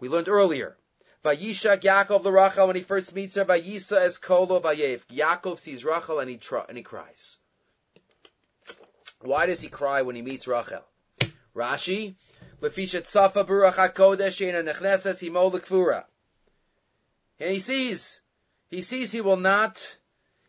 We 0.00 0.08
learned 0.08 0.28
earlier. 0.28 0.76
Vayishak 1.24 1.82
Yaakov 1.82 2.24
the 2.24 2.32
Rachel 2.32 2.66
when 2.66 2.76
he 2.76 2.82
first 2.82 3.14
meets 3.14 3.36
her. 3.36 3.44
Vayisa 3.44 3.98
es 3.98 4.18
kolo 4.18 4.60
vayev. 4.60 5.06
Yaakov 5.06 5.60
sees 5.60 5.84
Rachel 5.84 6.18
and 6.18 6.28
he 6.28 6.38
tr- 6.38 6.66
and 6.68 6.76
he 6.76 6.82
cries. 6.82 7.38
Why 9.20 9.46
does 9.46 9.60
he 9.60 9.68
cry 9.68 10.02
when 10.02 10.16
he 10.16 10.22
meets 10.22 10.48
Rachel? 10.48 10.84
Rashi, 11.56 12.14
lefisha 12.60 13.00
tzafa 13.00 13.46
baruch 13.46 13.74
hakodesh 13.74 14.40
ena 14.46 14.62
nechneses 14.62 15.26
himo 15.26 15.50
lekfura. 15.50 16.04
And 17.40 17.50
he 17.50 17.58
sees, 17.58 18.20
he 18.68 18.82
sees 18.82 19.10
he 19.10 19.22
will 19.22 19.38
not 19.38 19.96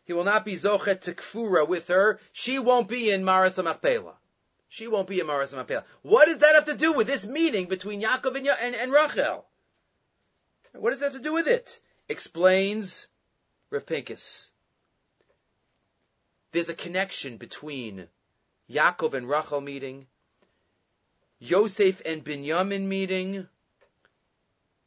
he 0.04 0.14
will 0.14 0.24
not 0.24 0.44
be 0.44 0.54
zochet 0.54 1.02
to 1.02 1.64
with 1.66 1.88
her. 1.88 2.18
She 2.32 2.58
won't 2.58 2.88
be 2.88 3.10
in 3.10 3.24
Maras 3.24 3.58
Machpelah. 3.58 4.14
She 4.70 4.88
won't 4.88 5.06
be 5.06 5.20
in 5.20 5.26
Maras 5.26 5.52
Machpelah. 5.52 5.84
What 6.00 6.26
does 6.26 6.38
that 6.38 6.54
have 6.54 6.64
to 6.64 6.76
do 6.76 6.94
with 6.94 7.06
this 7.06 7.26
meeting 7.26 7.66
between 7.66 8.00
Yaakov 8.00 8.36
and, 8.36 8.48
and, 8.48 8.74
and 8.74 8.90
Rachel? 8.90 9.44
What 10.72 10.90
does 10.90 11.00
that 11.00 11.12
have 11.12 11.22
to 11.22 11.28
do 11.28 11.34
with 11.34 11.46
it? 11.46 11.78
Explains 12.08 13.06
Rav 13.68 13.84
Pincus. 13.84 14.50
There's 16.52 16.70
a 16.70 16.74
connection 16.74 17.36
between 17.36 18.08
Yaakov 18.70 19.12
and 19.12 19.28
Rachel 19.28 19.60
meeting, 19.60 20.06
Yosef 21.38 22.02
and 22.04 22.24
Binyamin 22.24 22.82
meeting, 22.82 23.46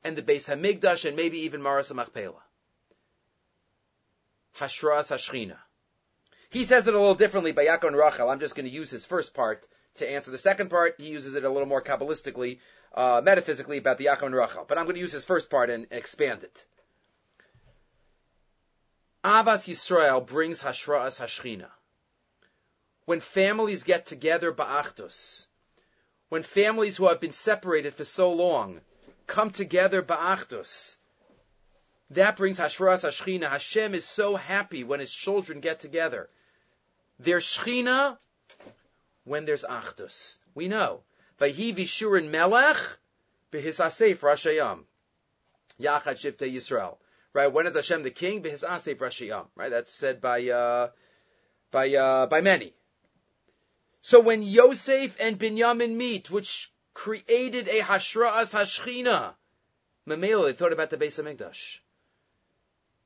and 0.04 0.18
the 0.18 0.22
Beis 0.22 0.50
Hamikdash, 0.50 1.06
and 1.06 1.16
maybe 1.16 1.40
even 1.40 1.62
Maras 1.62 1.94
Machpelah. 1.94 2.44
Hashras 4.58 5.12
Hashchina. 5.12 5.58
He 6.50 6.66
says 6.66 6.88
it 6.88 6.94
a 6.94 7.00
little 7.00 7.16
differently 7.16 7.54
by 7.54 7.66
Yaakov 7.66 7.88
and 7.88 7.96
Rachel. 7.96 8.30
I'm 8.30 8.42
just 8.42 8.56
going 8.56 8.66
to 8.66 8.72
use 8.72 8.90
his 8.90 9.06
first 9.06 9.34
part 9.34 9.66
to 9.96 10.10
answer 10.10 10.32
the 10.32 10.38
second 10.38 10.70
part. 10.70 10.96
He 10.98 11.10
uses 11.10 11.36
it 11.36 11.46
a 11.46 11.50
little 11.50 11.68
more 11.68 11.82
kabbalistically, 11.82 12.60
uh, 12.94 13.22
metaphysically 13.24 13.78
about 13.78 13.98
the 13.98 14.06
Yaakov 14.06 14.28
and 14.28 14.36
Rachel. 14.36 14.66
But 14.68 14.78
I'm 14.78 14.86
going 14.86 14.96
to 14.96 15.02
use 15.02 15.14
his 15.14 15.24
first 15.24 15.50
part 15.50 15.70
and 15.70 15.88
expand 15.92 16.44
it. 16.44 16.66
Avas 19.24 19.70
Yisrael 19.70 20.26
brings 20.26 20.62
Hashra'as 20.62 21.22
Hashchina. 21.22 21.70
When 23.06 23.22
families 23.22 23.84
get 23.84 24.06
together 24.06 24.52
ba'achdos, 24.52 25.46
when 26.32 26.44
families 26.44 26.96
who 26.96 27.10
have 27.10 27.20
been 27.20 27.34
separated 27.34 27.94
for 27.94 28.06
so 28.06 28.32
long 28.32 28.80
come 29.28 29.52
together 29.52 30.02
ba'achdos, 30.02 30.96
that 32.12 32.38
brings 32.38 32.58
Hashras 32.58 33.04
Hashchina. 33.04 33.50
Hashem 33.50 33.94
is 33.94 34.06
so 34.06 34.38
happy 34.38 34.86
when 34.86 35.02
his 35.02 35.14
children 35.14 35.60
get 35.60 35.82
together. 35.82 36.30
There's 37.20 37.46
Shchina 37.46 38.18
when 39.26 39.44
there's 39.44 39.66
Achdus. 39.66 40.40
We 40.56 40.70
know. 40.70 41.02
Vayhi 41.42 41.76
Vishurin 41.76 42.30
Melech 42.30 42.78
Behisasef 43.52 44.20
Rashayam. 44.20 44.86
Yachad 45.82 46.16
Shifte 46.16 46.50
Yisrael. 46.50 46.96
Right? 47.34 47.52
When 47.52 47.68
is 47.68 47.76
Hashem 47.76 48.04
the 48.04 48.10
king? 48.10 48.42
Behisasef 48.42 48.96
Rashayam. 48.96 49.48
Right? 49.58 49.70
That's 49.70 49.94
said 49.94 50.22
by, 50.22 50.48
uh, 50.48 50.92
by, 51.72 51.94
uh, 51.94 52.28
by 52.28 52.40
many. 52.40 52.74
So 54.02 54.20
when 54.20 54.42
Yosef 54.42 55.18
and 55.20 55.40
Binyamin 55.40 55.96
meet, 55.96 56.30
which 56.30 56.72
created 56.94 57.68
a 57.68 57.82
Hashra'as 57.82 58.54
Hashchina, 58.54 59.36
Mamela, 60.08 60.56
thought 60.56 60.74
about 60.74 60.90
the 60.90 60.98
Beis 60.98 61.22
Hamikdash 61.22 61.80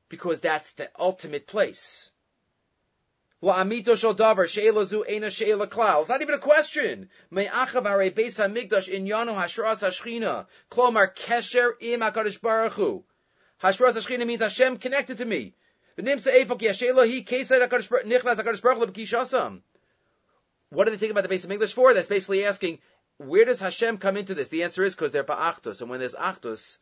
because 0.09 0.39
that's 0.39 0.71
the 0.71 0.89
ultimate 0.97 1.47
place. 1.47 2.11
It's 3.41 3.57
not 3.57 3.71
even 6.21 6.33
a 6.33 6.39
question. 6.39 7.09
Me'achav 7.29 7.85
hare 7.85 8.11
beis 8.11 8.39
hamikdash 8.39 8.87
in 8.87 9.05
yanu 9.05 9.35
hashras 9.35 9.83
hashchina. 9.83 10.47
Klomar 10.71 11.13
kesher 11.13 11.73
im 11.79 11.99
hakadosh 11.99 12.41
baruch 12.41 12.73
hu. 12.73 13.03
Hashras 13.61 13.97
hashchina 13.97 14.25
means 14.25 14.41
Hashem 14.41 14.77
connected 14.77 15.17
to 15.19 15.25
me. 15.25 15.53
What 20.69 20.85
do 20.85 20.91
they 20.91 20.97
think 20.97 21.11
about 21.11 21.23
the 21.23 21.29
base 21.29 21.45
of 21.45 21.51
English 21.51 21.73
for? 21.73 21.93
That's 21.93 22.07
basically 22.07 22.45
asking, 22.45 22.79
where 23.17 23.45
does 23.45 23.59
Hashem 23.59 23.97
come 23.97 24.17
into 24.17 24.35
this? 24.35 24.49
The 24.49 24.63
answer 24.63 24.83
is 24.83 24.95
because 24.95 25.11
they're 25.11 25.23
ba'achtos, 25.23 25.81
and 25.81 25.89
when 25.89 25.99
there's 25.99 26.15
achtos, 26.15 26.77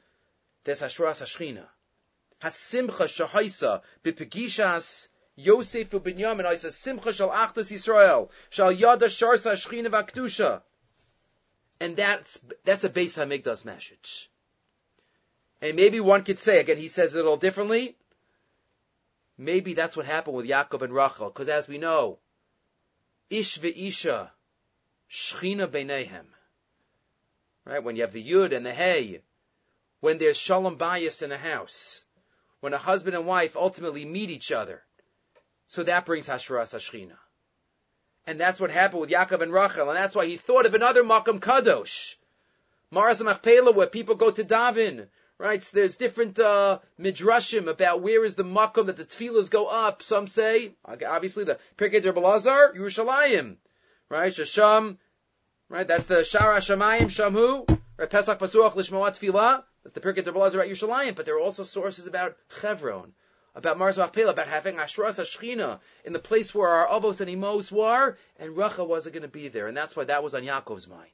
there's 0.63 0.81
hashras 0.81 1.21
hashchina 1.21 1.65
hasimcha 2.43 3.07
shahaisa 3.07 3.81
bipegishas 4.03 5.07
Yosef 5.35 5.89
u'Binyamin 5.89 6.45
oisa 6.45 6.71
simcha 6.71 7.13
shal 7.13 7.29
achdus 7.29 7.71
Yisrael 7.71 8.29
shal 8.49 8.71
yada 8.71 9.07
sharsa 9.07 9.53
shchina 9.53 9.87
v'akdusha. 9.87 10.61
And 11.79 11.95
that's 11.95 12.39
that's 12.63 12.83
a 12.83 12.89
Beis 12.89 13.17
Hamikdash 13.17 13.65
message. 13.65 14.29
And 15.61 15.75
maybe 15.75 15.99
one 15.99 16.23
could 16.23 16.37
say 16.37 16.59
again, 16.59 16.77
he 16.77 16.87
says 16.87 17.15
it 17.15 17.19
a 17.19 17.23
little 17.23 17.37
differently. 17.37 17.95
Maybe 19.37 19.73
that's 19.73 19.97
what 19.97 20.05
happened 20.05 20.35
with 20.35 20.45
Yaakov 20.45 20.83
and 20.83 20.93
Rachel, 20.93 21.29
because 21.29 21.49
as 21.49 21.67
we 21.67 21.79
know, 21.79 22.19
ish 23.37 23.59
ve'isha 23.59 24.29
shchina 25.09 25.67
beinehem. 25.67 26.25
Right 27.65 27.83
when 27.83 27.95
you 27.95 28.03
have 28.03 28.13
the 28.13 28.23
yud 28.23 28.55
and 28.55 28.65
the 28.65 28.73
hey, 28.73 29.21
when 30.01 30.17
there's 30.17 30.37
shalom 30.37 30.75
bias 30.75 31.21
in 31.21 31.31
a 31.31 31.37
house, 31.37 32.05
when 32.59 32.73
a 32.73 32.77
husband 32.77 33.15
and 33.15 33.25
wife 33.25 33.55
ultimately 33.55 34.05
meet 34.05 34.29
each 34.29 34.51
other. 34.51 34.83
So 35.67 35.83
that 35.83 36.05
brings 36.05 36.27
Hashras 36.27 36.73
Hashchina. 36.73 37.17
And 38.27 38.39
that's 38.39 38.59
what 38.59 38.71
happened 38.71 39.01
with 39.01 39.09
Yaakov 39.09 39.41
and 39.41 39.53
Rachel, 39.53 39.89
and 39.89 39.97
that's 39.97 40.15
why 40.15 40.25
he 40.25 40.37
thought 40.37 40.65
of 40.65 40.73
another 40.73 41.03
Makam 41.03 41.39
Kadosh. 41.39 42.15
Maras 42.91 43.21
Machpelah, 43.21 43.71
where 43.71 43.87
people 43.87 44.15
go 44.15 44.29
to 44.29 44.43
Davin, 44.43 45.07
right? 45.43 45.61
So 45.61 45.75
there's 45.77 45.97
different 45.97 46.39
uh, 46.39 46.79
midrashim 46.97 47.67
about 47.67 48.01
where 48.01 48.23
is 48.23 48.35
the 48.35 48.45
Makam 48.45 48.85
that 48.85 48.95
the 48.95 49.03
tefillahs 49.03 49.51
go 49.51 49.67
up. 49.67 50.01
Some 50.01 50.25
say, 50.25 50.73
obviously, 50.85 51.43
the 51.43 51.59
Pirkei 51.77 52.01
Der 52.01 52.13
Belazar, 52.13 52.73
Yerushalayim, 52.73 53.57
right? 54.07 54.31
Shasham, 54.31 54.97
right? 55.67 55.85
That's 55.85 56.05
the 56.05 56.21
Shara 56.21 56.59
Shamayim 56.59 57.09
Shamhu, 57.11 57.77
right? 57.97 58.09
Pesach 58.09 58.39
Pasuach 58.39 58.73
Lishmoat 58.73 59.19
Tefillah. 59.19 59.63
That's 59.83 59.93
the 59.93 59.99
Pirkei 59.99 60.23
Derbalaz 60.23 60.53
about 60.53 60.67
Yerushalayim, 60.67 61.13
but 61.13 61.25
there 61.25 61.35
are 61.35 61.41
also 61.41 61.63
sources 61.63 62.07
about 62.07 62.37
Chevron, 62.61 63.11
about 63.53 63.77
Maras 63.77 63.97
Machpelah, 63.97 64.31
about 64.31 64.47
having 64.47 64.77
Ashras 64.77 65.19
Ashchina 65.19 65.81
in 66.05 66.13
the 66.13 66.19
place 66.19 66.55
where 66.55 66.69
our 66.69 66.87
Avos 66.87 67.19
and 67.19 67.29
Imos 67.29 67.69
were, 67.69 68.17
and 68.39 68.55
Rachel 68.55 68.87
wasn't 68.87 69.15
going 69.15 69.23
to 69.23 69.27
be 69.27 69.49
there, 69.49 69.67
and 69.67 69.75
that's 69.75 69.93
why 69.93 70.05
that 70.05 70.23
was 70.23 70.35
on 70.35 70.43
Yaakov's 70.43 70.87
mind. 70.87 71.09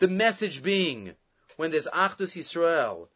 The 0.00 0.08
message 0.08 0.62
being, 0.62 1.14
when 1.56 1.70
there's 1.70 1.86
Achdus 1.86 2.36
Yisrael, 2.36 3.08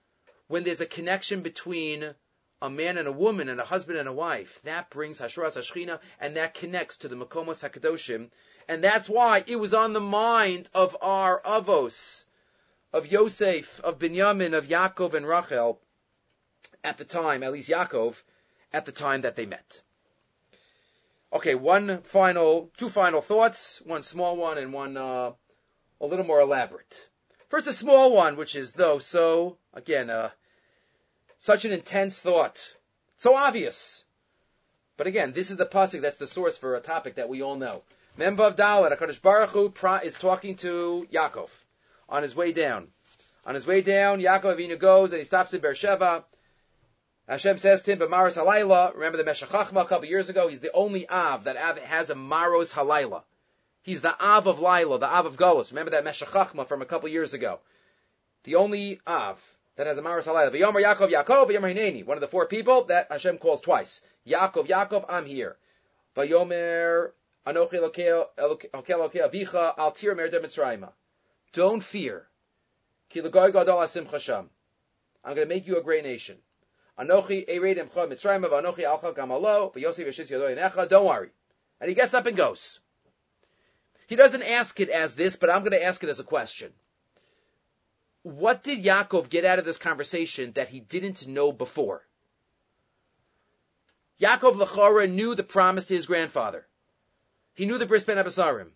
when 0.49 0.65
there's 0.65 0.81
a 0.81 0.87
connection 0.87 1.43
between 1.43 2.15
a 2.63 2.69
man 2.69 2.99
and 2.99 3.09
a 3.09 3.13
woman 3.13 3.49
and 3.49 3.61
a 3.61 3.65
husband 3.65 3.99
and 3.99 4.09
a 4.09 4.13
wife, 4.13 4.61
that 4.65 4.91
brings 4.91 5.21
Hashras 5.21 5.57
Hashchina, 5.57 6.01
and 6.21 6.37
that 6.37 6.55
connects 6.55 6.99
to 6.99 7.09
the 7.09 7.17
Makomos 7.17 7.69
HaKadoshim, 7.69 8.31
and 8.69 8.85
that's 8.85 9.09
why 9.09 9.45
it 9.47 9.57
was 9.57 9.73
on 9.75 9.93
the 9.93 10.01
mind 10.01 10.69
of 10.75 10.97
our 11.01 11.41
Avos, 11.43 12.25
of 12.93 13.11
Yosef, 13.11 13.81
of 13.81 13.99
Binyamin, 13.99 14.57
of 14.57 14.67
Yaakov 14.67 15.15
and 15.15 15.27
Rachel 15.27 15.81
at 16.83 16.99
the 16.99 17.05
time, 17.05 17.43
at 17.43 17.53
least 17.53 17.71
Yaakov, 17.71 18.23
at 18.73 18.87
the 18.87 18.93
time 18.93 19.23
that 19.23 19.37
they 19.37 19.47
met. 19.47 19.83
Okay, 21.33 21.55
one 21.55 22.03
final, 22.03 22.71
two 22.77 22.89
final 22.89 23.21
thoughts, 23.21 23.81
one 23.85 24.03
small 24.03 24.37
one 24.37 24.59
and 24.59 24.73
one 24.73 24.97
uh, 24.97 25.33
a 26.01 26.07
little 26.07 26.25
more 26.25 26.41
elaborate. 26.41 27.09
First, 27.51 27.67
a 27.67 27.73
small 27.73 28.15
one, 28.15 28.37
which 28.37 28.55
is 28.55 28.75
though 28.75 29.01
so 29.01 29.59
again, 29.75 30.09
uh, 30.09 30.31
such 31.39 31.65
an 31.65 31.73
intense 31.73 32.17
thought, 32.17 32.77
so 33.17 33.35
obvious. 33.35 34.05
But 34.97 35.09
again, 35.09 35.33
this 35.33 35.51
is 35.51 35.57
the 35.57 35.67
pasuk 35.67 36.01
that's 36.01 36.17
the 36.17 36.29
source 36.29 36.57
for 36.57 36.77
a 36.77 36.81
topic 36.81 37.17
that 37.17 37.29
we 37.29 37.43
all 37.43 37.57
know. 37.57 37.83
Member 38.17 38.45
of 38.45 38.55
Dalet, 38.55 38.97
Hakadosh 38.97 39.21
Baruch 39.21 39.51
Hu 39.51 39.75
is 40.05 40.15
talking 40.15 40.55
to 40.59 41.09
Yaakov 41.13 41.49
on 42.09 42.23
his 42.23 42.37
way 42.37 42.53
down. 42.53 42.93
On 43.45 43.57
his 43.57 43.67
way 43.67 43.81
down, 43.81 44.21
Yaakov 44.21 44.57
Avinu 44.57 44.79
goes 44.79 45.11
and 45.11 45.19
he 45.19 45.25
stops 45.25 45.53
in 45.53 45.61
Beersheba. 45.61 46.25
Hashem 47.29 47.59
says 47.59 47.83
to 47.83 47.93
him, 47.93 47.99
"B'maros 47.99 48.37
halayla." 48.37 48.95
Remember 48.95 49.19
the 49.19 49.25
Meshech 49.25 49.49
Chachma 49.49 49.81
a 49.81 49.87
couple 49.87 50.07
years 50.07 50.29
ago? 50.29 50.47
He's 50.47 50.61
the 50.61 50.73
only 50.73 51.09
Av 51.09 51.43
that 51.45 51.57
Av 51.57 51.79
has 51.81 52.11
a 52.11 52.15
Maros 52.15 52.73
halayla. 52.73 53.25
He's 53.83 54.03
the 54.03 54.15
Av 54.23 54.47
of 54.47 54.61
Lila, 54.61 54.99
the 54.99 55.07
Av 55.07 55.27
of 55.27 55.37
Golos. 55.37 55.71
Remember 55.71 55.93
that 55.93 56.05
Meshech 56.05 56.29
Chachma 56.29 56.67
from 56.67 56.83
a 56.83 56.87
couple 56.87 57.09
years 57.09 57.35
ago? 57.35 57.61
The 58.45 58.57
only 58.57 59.01
Av 59.07 59.57
that 59.77 59.87
has 59.87 59.97
a 59.97 60.03
Maros 60.03 60.27
halayla. 60.27 60.51
V'yomer 60.51 60.83
Yaakov, 60.83 61.11
Yaakov, 61.11 61.49
v'yomer 61.49 61.75
Hineni. 61.75 62.05
One 62.05 62.17
of 62.17 62.21
the 62.21 62.29
four 62.29 62.47
people 62.47 62.85
that 62.85 63.11
Hashem 63.11 63.39
calls 63.39 63.63
twice. 63.63 64.03
Yaakov, 64.27 64.69
Yaakov, 64.69 65.07
I'm 65.09 65.25
here. 65.25 65.57
V'yomer 66.15 67.13
Anochi 67.47 67.81
Elokei 67.81 68.75
Avicha 68.75 69.75
Al 69.79 69.93
Tir 69.93 70.15
Mer 70.15 70.29
Mitzrayim. 70.29 70.93
Don't 71.53 71.83
fear. 71.83 72.27
I'm 73.15 73.23
going 73.23 75.37
to 75.37 75.47
make 75.47 75.67
you 75.67 75.79
a 75.79 75.83
great 75.83 76.05
nation. 76.05 76.37
Anochi 76.99 77.49
Anochi 77.49 78.85
Alcha 78.85 79.15
Gamalo, 79.15 79.75
Yosef 79.77 80.89
Don't 80.91 81.07
worry. 81.07 81.31
And 81.81 81.89
he 81.89 81.95
gets 81.95 82.15
up 82.15 82.27
and 82.27 82.37
goes. 82.37 82.79
He 84.11 84.17
doesn't 84.17 84.43
ask 84.43 84.81
it 84.81 84.89
as 84.89 85.15
this, 85.15 85.37
but 85.37 85.51
I'm 85.51 85.61
going 85.61 85.71
to 85.71 85.85
ask 85.85 86.03
it 86.03 86.11
as 86.11 86.19
a 86.19 86.25
question. 86.25 86.73
What 88.25 88.65
did 88.65 88.83
Yaakov 88.83 89.31
get 89.31 89.45
out 89.45 89.61
of 89.61 89.65
this 89.65 89.79
conversation 89.79 90.51
that 90.55 90.69
he 90.69 90.81
didn't 90.81 91.29
know 91.29 91.53
before? 91.53 92.05
Yaakov 94.21 94.57
Lachora 94.57 95.09
knew 95.09 95.37
the 95.37 95.45
promise 95.45 95.87
to 95.87 95.95
his 95.95 96.07
grandfather. 96.07 96.67
He 97.55 97.67
knew 97.67 97.79
the 97.79 97.87
bris 97.87 98.03
ben 98.03 98.17
Abasarim. 98.17 98.71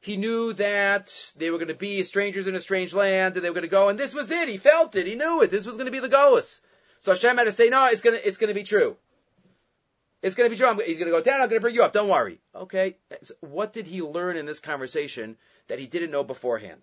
He 0.00 0.16
knew 0.16 0.54
that 0.54 1.34
they 1.36 1.50
were 1.50 1.58
going 1.58 1.68
to 1.68 1.74
be 1.74 2.02
strangers 2.02 2.46
in 2.46 2.54
a 2.54 2.60
strange 2.60 2.94
land 2.94 3.36
and 3.36 3.44
they 3.44 3.50
were 3.50 3.60
going 3.60 3.64
to 3.64 3.78
go, 3.80 3.90
and 3.90 3.98
this 3.98 4.14
was 4.14 4.30
it. 4.30 4.48
He 4.48 4.56
felt 4.56 4.96
it. 4.96 5.06
He 5.06 5.14
knew 5.14 5.42
it. 5.42 5.50
This 5.50 5.66
was 5.66 5.76
going 5.76 5.92
to 5.92 5.92
be 5.92 6.00
the 6.00 6.08
Golas. 6.08 6.62
So 7.00 7.12
Hashem 7.12 7.36
had 7.36 7.44
to 7.44 7.52
say, 7.52 7.68
no, 7.68 7.88
it's 7.88 8.00
going 8.00 8.16
to, 8.16 8.26
it's 8.26 8.38
going 8.38 8.48
to 8.48 8.54
be 8.54 8.64
true. 8.64 8.96
It's 10.26 10.34
going 10.34 10.50
to 10.50 10.56
be 10.56 10.58
true. 10.58 10.84
He's 10.84 10.98
going 10.98 11.10
to 11.10 11.16
go 11.16 11.22
down. 11.22 11.40
I'm 11.40 11.48
going 11.48 11.60
to 11.60 11.60
bring 11.60 11.76
you 11.76 11.84
up. 11.84 11.92
Don't 11.92 12.08
worry. 12.08 12.40
Okay. 12.52 12.96
What 13.38 13.72
did 13.72 13.86
he 13.86 14.02
learn 14.02 14.36
in 14.36 14.44
this 14.44 14.58
conversation 14.58 15.36
that 15.68 15.78
he 15.78 15.86
didn't 15.86 16.10
know 16.10 16.24
beforehand? 16.24 16.82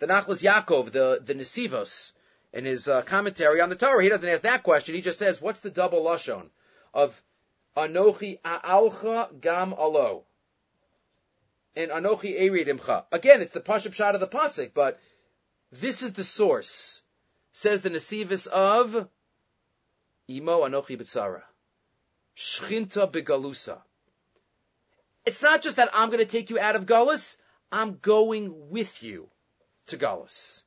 The 0.00 0.06
Nachlas 0.06 0.42
Yaakov, 0.42 0.90
the, 0.90 1.22
the 1.24 1.34
Nesivos, 1.34 2.12
in 2.52 2.66
his 2.66 2.88
uh, 2.88 3.00
commentary 3.00 3.62
on 3.62 3.70
the 3.70 3.74
Torah, 3.74 4.02
he 4.02 4.10
doesn't 4.10 4.28
ask 4.28 4.42
that 4.42 4.62
question. 4.62 4.94
He 4.94 5.00
just 5.00 5.18
says, 5.18 5.40
what's 5.40 5.60
the 5.60 5.70
double 5.70 6.02
lashon 6.02 6.50
of 6.92 7.18
Anochi 7.74 8.38
A'alcha 8.44 9.40
Gam 9.40 9.72
Alo? 9.72 10.24
and 11.74 11.90
Anochi 11.90 12.38
Eridimcha. 12.38 13.06
Again, 13.12 13.40
it's 13.40 13.54
the 13.54 13.60
Pashup 13.60 13.94
shot 13.94 14.14
of 14.14 14.20
the 14.20 14.28
Pasuk, 14.28 14.72
but 14.74 15.00
this 15.72 16.02
is 16.02 16.12
the 16.12 16.22
source. 16.22 17.02
Says 17.54 17.80
the 17.80 17.88
Nesivos 17.88 18.46
of 18.46 19.08
Imo 20.28 20.68
Anochi 20.68 20.98
Bitsara. 21.00 21.42
Shchinta 22.36 23.10
Begalusa. 23.10 23.80
It's 25.24 25.42
not 25.42 25.62
just 25.62 25.76
that 25.76 25.90
I'm 25.94 26.10
going 26.10 26.18
to 26.18 26.30
take 26.30 26.50
you 26.50 26.58
out 26.58 26.76
of 26.76 26.86
Galus, 26.86 27.36
I'm 27.72 27.98
going 27.98 28.70
with 28.70 29.02
you 29.02 29.28
to 29.86 29.96
Galus. 29.96 30.62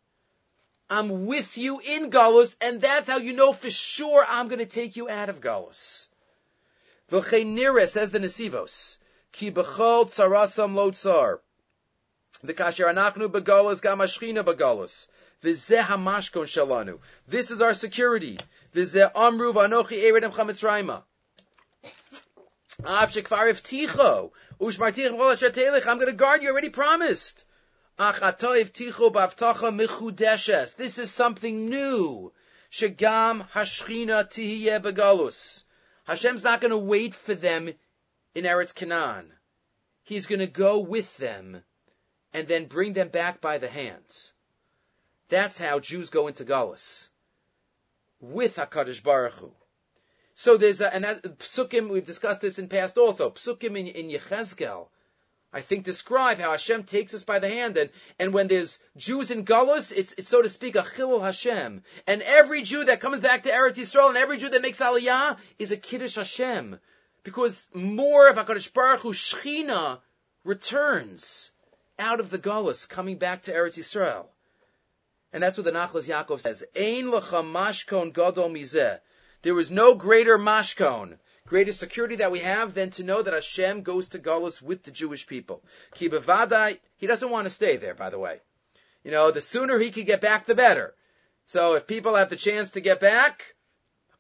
I'm 0.90 1.26
with 1.26 1.58
you 1.58 1.80
in 1.80 2.10
Galus, 2.10 2.56
and 2.62 2.82
that's 2.82 3.10
how 3.10 3.18
you 3.18 3.34
know 3.34 3.54
for 3.54 3.70
sure 3.70 4.26
I'm 4.28 4.48
going 4.48 4.60
to 4.60 4.66
take 4.66 4.96
you 4.96 5.10
out 5.10 5.30
of 5.30 5.42
Galus. 5.42 6.08
V'cheinire, 7.12 7.88
says 7.88 8.12
the 8.12 8.20
Nesivos, 8.20 8.98
ki 9.32 9.52
b'chol 9.52 10.06
tsarasam 10.08 10.76
lo 10.76 10.92
tsar. 10.92 11.42
V'kasher 12.46 12.94
anachnu 12.94 13.28
begalus 13.28 13.82
gam 13.82 14.00
ashchina 14.00 14.44
begalus. 14.44 15.08
V'zeh 15.44 15.82
hamashkon 15.84 16.44
shalanu. 16.44 17.00
This 17.28 17.52
is 17.52 17.62
our 17.62 17.74
security. 17.74 18.40
V'zeh 18.74 19.12
amru 19.16 19.54
v'anochi 19.54 20.04
eredem 20.04 20.34
chamitzrayma. 20.34 21.04
I'm 22.86 23.10
going 23.12 23.24
to 26.06 26.14
guard 26.16 26.44
you, 26.44 26.50
already 26.50 26.70
promised. 26.70 27.44
This 30.78 30.98
is 31.00 31.12
something 31.12 31.70
new. 31.70 32.32
Shagam 32.72 33.50
hashchina 33.50 34.30
tihiyeh 34.30 34.80
begalus. 34.80 35.64
Hashem's 36.06 36.44
not 36.44 36.62
going 36.62 36.70
to 36.70 36.78
wait 36.78 37.16
for 37.16 37.34
them 37.34 37.74
in 38.36 38.46
Eretz 38.46 38.76
Canaan. 38.76 39.34
He's 40.04 40.28
going 40.28 40.40
to 40.40 40.48
go 40.48 40.80
with 40.80 41.18
them 41.18 41.64
and 42.32 42.48
then 42.48 42.66
bring 42.66 42.94
them 42.94 43.10
back 43.10 43.42
by 43.42 43.58
the 43.58 43.68
hands. 43.68 44.32
That's 45.30 45.58
how 45.58 45.80
Jews 45.80 46.12
go 46.12 46.28
into 46.28 46.46
Galus. 46.46 47.10
With 48.20 48.58
HaKadosh 48.58 49.02
Baruch 49.04 49.34
Hu. 49.34 49.52
So 50.40 50.56
there's 50.56 50.82
a, 50.82 50.94
and 50.94 51.04
that, 51.04 51.24
Psukim, 51.40 51.90
we've 51.90 52.06
discussed 52.06 52.42
this 52.42 52.60
in 52.60 52.68
past 52.68 53.00
also, 53.00 53.32
Psukim 53.32 53.76
in, 53.76 53.88
in 53.88 54.08
Yechezkel, 54.08 54.88
I 55.52 55.62
think 55.62 55.84
describe 55.84 56.38
how 56.38 56.52
Hashem 56.52 56.84
takes 56.84 57.16
us 57.16 57.24
by 57.24 57.40
the 57.40 57.50
hand, 57.50 57.76
and, 57.76 57.90
and 58.20 58.36
when 58.36 58.48
there's 58.48 58.78
Jews 58.96 59.32
in 59.32 59.46
Gullus, 59.46 59.92
it's, 59.92 60.14
it's 60.14 60.30
so 60.30 60.44
to 60.44 60.48
speak 60.48 60.76
a 60.76 60.84
chilul 60.84 61.24
Hashem. 61.24 61.82
And 62.06 62.22
every 62.22 62.62
Jew 62.62 62.84
that 62.84 63.02
comes 63.02 63.20
back 63.20 63.44
to 63.44 63.50
Eretz 63.50 63.78
Yisrael, 63.78 64.10
and 64.10 64.18
every 64.18 64.38
Jew 64.38 64.50
that 64.50 64.62
makes 64.62 64.80
Aliyah, 64.80 65.38
is 65.58 65.72
a 65.72 65.78
Kiddush 65.78 66.18
Hashem. 66.18 66.78
Because 67.24 67.68
more 67.74 68.30
of 68.30 68.36
HaKadosh 68.36 68.72
Baruch 68.76 69.00
Hu 69.00 69.14
Shechina 69.14 70.02
returns 70.44 71.50
out 71.98 72.20
of 72.20 72.30
the 72.30 72.38
Gullus, 72.38 72.88
coming 72.88 73.18
back 73.18 73.42
to 73.44 73.54
Eretz 73.56 73.80
Yisrael. 73.80 74.28
And 75.34 75.42
that's 75.42 75.58
what 75.58 75.66
the 75.66 75.72
Nachlas 75.72 76.08
Yaakov 76.08 76.42
says. 76.42 76.64
Ein 76.76 77.06
lecha 77.06 77.44
mashkon 77.44 78.14
gadol 78.14 78.52
mizeh. 78.52 79.00
There 79.42 79.60
is 79.60 79.72
no 79.72 79.96
greater 79.96 80.38
mashkon 80.38 81.18
greatest 81.48 81.80
security 81.80 82.18
that 82.18 82.32
we 82.32 82.40
have 82.40 82.74
than 82.74 82.90
to 82.92 83.04
know 83.04 83.22
that 83.22 83.34
Hashem 83.34 83.82
goes 83.82 84.10
to 84.10 84.20
Galus 84.20 84.62
with 84.62 84.84
the 84.84 84.92
Jewish 84.92 85.26
people. 85.26 85.64
Ki 85.96 86.12
he 86.98 87.08
doesn't 87.08 87.30
want 87.30 87.46
to 87.46 87.50
stay 87.50 87.78
there, 87.78 87.94
by 87.96 88.10
the 88.10 88.20
way. 88.20 88.42
You 89.04 89.12
know, 89.12 89.32
the 89.32 89.42
sooner 89.42 89.80
he 89.80 89.90
can 89.90 90.04
get 90.04 90.20
back, 90.22 90.46
the 90.46 90.56
better. 90.56 90.94
So 91.46 91.76
if 91.76 91.88
people 91.88 92.16
have 92.16 92.30
the 92.30 92.36
chance 92.36 92.72
to 92.72 92.82
get 92.82 93.00
back, 93.00 93.56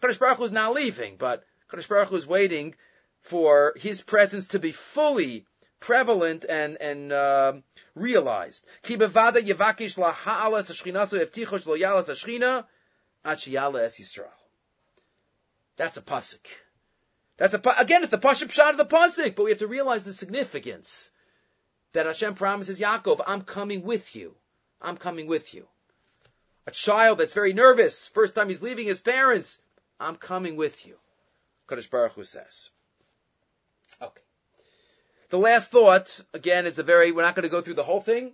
Kadosh 0.02 0.20
Baruch 0.20 0.40
is 0.40 0.52
not 0.52 0.74
leaving, 0.74 1.18
but 1.18 1.44
Kadosh 1.70 1.90
Baruch 1.90 2.14
is 2.14 2.26
waiting 2.26 2.76
for 3.22 3.74
his 3.76 4.02
presence 4.02 4.48
to 4.50 4.60
be 4.60 4.72
fully 4.72 5.46
prevalent 5.82 6.46
and 6.48 6.78
and 6.78 7.12
uh, 7.12 7.54
realized. 7.96 8.66
Ki 8.84 8.96
yevakish 8.96 9.98
la 9.98 10.14
ha'alas 10.14 10.70
hashchinasu 10.70 11.20
evtichosh 11.22 11.68
lo 11.68 11.76
yalas 11.76 12.10
es 12.10 12.24
Yisrael. 14.00 14.37
That's 15.78 15.98
a 15.98 16.02
pasuk. 16.02 16.46
That's 17.38 17.54
a, 17.54 17.62
again, 17.80 18.02
it's 18.02 18.12
the 18.12 18.18
Pashup 18.18 18.52
shot 18.52 18.72
of 18.72 18.78
the 18.78 18.86
Pasuk, 18.86 19.36
but 19.36 19.44
we 19.44 19.52
have 19.52 19.60
to 19.60 19.68
realize 19.68 20.04
the 20.04 20.14
significance 20.14 21.12
that 21.94 22.08
Hashem 22.08 22.34
promises 22.34 22.80
Yaakov, 22.80 23.22
I'm 23.26 23.42
coming 23.42 23.84
with 23.84 24.16
you. 24.16 24.36
I'm 24.82 24.98
coming 24.98 25.28
with 25.28 25.54
you. 25.54 25.68
A 26.66 26.72
child 26.72 27.20
that's 27.20 27.34
very 27.34 27.54
nervous, 27.54 28.08
first 28.08 28.36
time 28.36 28.50
he's 28.50 28.62
leaving 28.62 28.86
his 28.86 29.02
parents, 29.02 29.60
I'm 30.00 30.16
coming 30.16 30.56
with 30.56 30.86
you. 30.86 30.96
Kadosh 31.68 31.90
Baruch 31.90 32.14
Hu 32.14 32.24
says. 32.24 32.70
Okay. 34.02 34.22
The 35.30 35.40
last 35.40 35.72
thought, 35.72 36.20
again, 36.34 36.66
it's 36.66 36.78
a 36.78 36.84
very, 36.84 37.12
we're 37.12 37.22
not 37.22 37.36
going 37.36 37.44
to 37.44 37.50
go 37.50 37.62
through 37.62 37.76
the 37.76 37.84
whole 37.84 38.02
thing, 38.02 38.34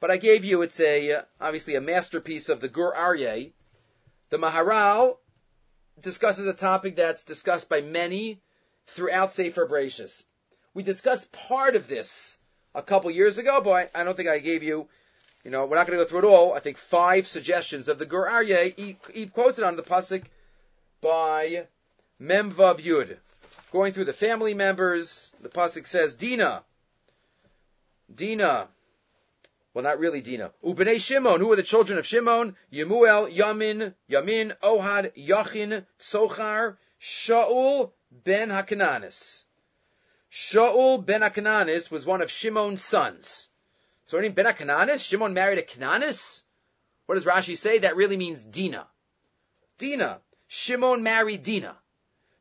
but 0.00 0.10
I 0.10 0.16
gave 0.16 0.44
you, 0.44 0.62
it's 0.62 0.80
a, 0.80 1.22
obviously 1.40 1.76
a 1.76 1.80
masterpiece 1.80 2.48
of 2.48 2.60
the 2.60 2.68
Gur 2.68 2.92
Aryeh. 2.92 3.52
The 4.28 4.38
Maharal 4.38 5.18
discusses 6.00 6.46
a 6.46 6.52
topic 6.52 6.96
that's 6.96 7.22
discussed 7.22 7.68
by 7.68 7.80
many 7.80 8.40
throughout 8.86 9.32
Sefer 9.32 9.66
Bereshis. 9.66 10.24
We 10.74 10.82
discussed 10.82 11.32
part 11.32 11.76
of 11.76 11.88
this 11.88 12.38
a 12.74 12.82
couple 12.82 13.10
years 13.10 13.38
ago, 13.38 13.60
but 13.62 13.90
I, 13.94 14.00
I 14.00 14.04
don't 14.04 14.16
think 14.16 14.28
I 14.28 14.38
gave 14.38 14.62
you, 14.62 14.88
you 15.44 15.50
know, 15.50 15.66
we're 15.66 15.76
not 15.76 15.86
going 15.86 15.98
to 15.98 16.04
go 16.04 16.08
through 16.08 16.28
it 16.28 16.32
all. 16.32 16.52
I 16.52 16.60
think 16.60 16.76
five 16.76 17.26
suggestions 17.26 17.88
of 17.88 17.98
the 17.98 18.06
Gur 18.06 18.28
Aryeh. 18.28 18.78
He, 18.78 18.96
he 19.12 19.26
quotes 19.26 19.58
it 19.58 19.64
on 19.64 19.76
the 19.76 19.82
pasuk 19.82 20.24
by 21.00 21.66
Memvav 22.20 22.80
Yud. 22.80 23.16
Going 23.72 23.92
through 23.92 24.04
the 24.04 24.12
family 24.12 24.54
members, 24.54 25.32
the 25.42 25.48
pasuk 25.48 25.86
says, 25.86 26.14
Dina, 26.14 26.62
Dina, 28.14 28.68
well, 29.76 29.82
not 29.82 29.98
really 29.98 30.22
Dina. 30.22 30.52
Ubnei 30.64 30.98
Shimon, 30.98 31.38
who 31.38 31.52
are 31.52 31.56
the 31.56 31.62
children 31.62 31.98
of 31.98 32.06
Shimon? 32.06 32.56
Yemuel, 32.72 33.30
Yamin, 33.30 33.92
Yamin, 34.10 34.56
Ohad, 34.62 35.14
Yachin, 35.14 35.84
Sochar, 36.00 36.78
Shaul 36.98 37.92
ben 38.10 38.48
Hakananis. 38.48 39.44
Shaul 40.32 41.04
ben 41.04 41.20
Hakananis 41.20 41.90
was 41.90 42.06
one 42.06 42.22
of 42.22 42.30
Shimon's 42.30 42.82
sons. 42.82 43.50
So, 44.06 44.18
name 44.18 44.32
ben 44.32 44.46
Hakananis? 44.46 45.06
Shimon 45.06 45.34
married 45.34 45.58
a 45.58 45.62
Cananis? 45.62 46.40
What 47.04 47.16
does 47.16 47.26
Rashi 47.26 47.54
say? 47.54 47.80
That 47.80 47.96
really 47.96 48.16
means 48.16 48.42
Dina. 48.42 48.86
Dina. 49.76 50.20
Shimon 50.48 51.02
married 51.02 51.42
Dina. 51.42 51.76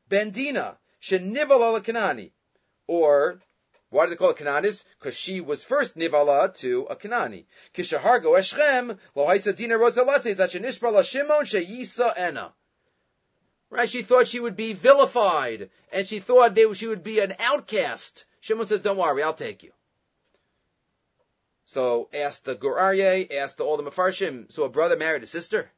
Ben 0.08 0.30
Dina. 0.30 0.78
Shenival 1.02 1.60
al 1.60 1.82
Kanani. 1.82 2.32
Or 2.88 3.42
why 3.90 4.04
does 4.04 4.12
they 4.12 4.18
call 4.18 4.32
it 4.32 4.38
Cananis? 4.38 4.84
Because 5.00 5.16
she 5.16 5.42
was 5.42 5.64
first 5.64 5.98
Nivala 5.98 6.54
to 6.58 6.88
a 6.90 6.96
Kanani. 6.96 7.46
Kishahargo 7.74 8.38
Eshchem, 8.38 8.98
Lohaisa 9.16 9.56
Dina 9.56 9.76
Rosalate, 9.76 10.36
Zachanishbala 10.36 11.04
Shimon 11.04 11.46
Sheyisa 11.46 12.18
Ena. 12.18 12.54
Right? 13.70 13.90
She 13.90 14.04
thought 14.04 14.28
she 14.28 14.40
would 14.40 14.56
be 14.56 14.74
vilified, 14.74 15.70
and 15.92 16.08
she 16.08 16.20
thought 16.20 16.56
they, 16.56 16.72
she 16.74 16.88
would 16.88 17.04
be 17.04 17.20
an 17.20 17.36
outcast. 17.40 18.26
Shimon 18.42 18.68
says, 18.68 18.82
don't 18.82 18.98
worry, 18.98 19.24
I'll 19.24 19.34
take 19.34 19.64
you. 19.64 19.72
So 21.66 22.10
asked 22.14 22.46
the 22.46 22.56
Gur 22.56 22.76
Aryeh, 22.76 23.34
asked 23.34 23.58
the, 23.58 23.64
all 23.64 23.78
the 23.78 23.84
Mefarshim, 23.84 24.52
so 24.52 24.64
a 24.64 24.70
brother 24.70 24.98
married 24.98 25.24
a 25.24 25.28
sister? 25.28 25.72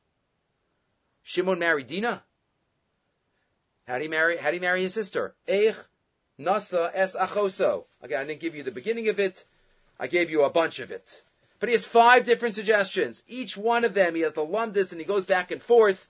Shimon 1.24 1.60
married 1.60 1.88
Dina? 1.88 2.24
How 3.88 3.94
did 3.94 4.04
he 4.04 4.10
marry, 4.10 4.38
how 4.38 4.52
did 4.52 4.56
he 4.56 4.60
marry 4.60 4.82
his 4.82 4.94
sister? 4.94 5.34
Eich 5.48 5.78
Nasa 6.40 6.92
es 6.94 7.16
achoso. 7.16 7.86
Again, 8.02 8.22
I 8.22 8.26
didn't 8.26 8.40
give 8.40 8.56
you 8.56 8.64
the 8.64 8.72
beginning 8.72 9.10
of 9.10 9.20
it. 9.20 9.44
I 10.00 10.08
gave 10.08 10.30
you 10.30 10.44
a 10.44 10.50
bunch 10.50 10.80
of 10.80 10.92
it. 10.92 11.24
But 11.60 11.70
he 11.70 11.74
has 11.74 11.86
five 11.86 12.26
different 12.26 12.56
suggestions. 12.56 13.24
Each 13.28 13.58
one 13.58 13.84
of 13.84 13.94
them, 13.94 14.14
he 14.14 14.22
has 14.22 14.34
the 14.34 14.46
lumdis 14.46 14.92
and 14.92 15.02
he 15.02 15.06
goes 15.06 15.26
back 15.26 15.52
and 15.52 15.62
forth. 15.62 16.08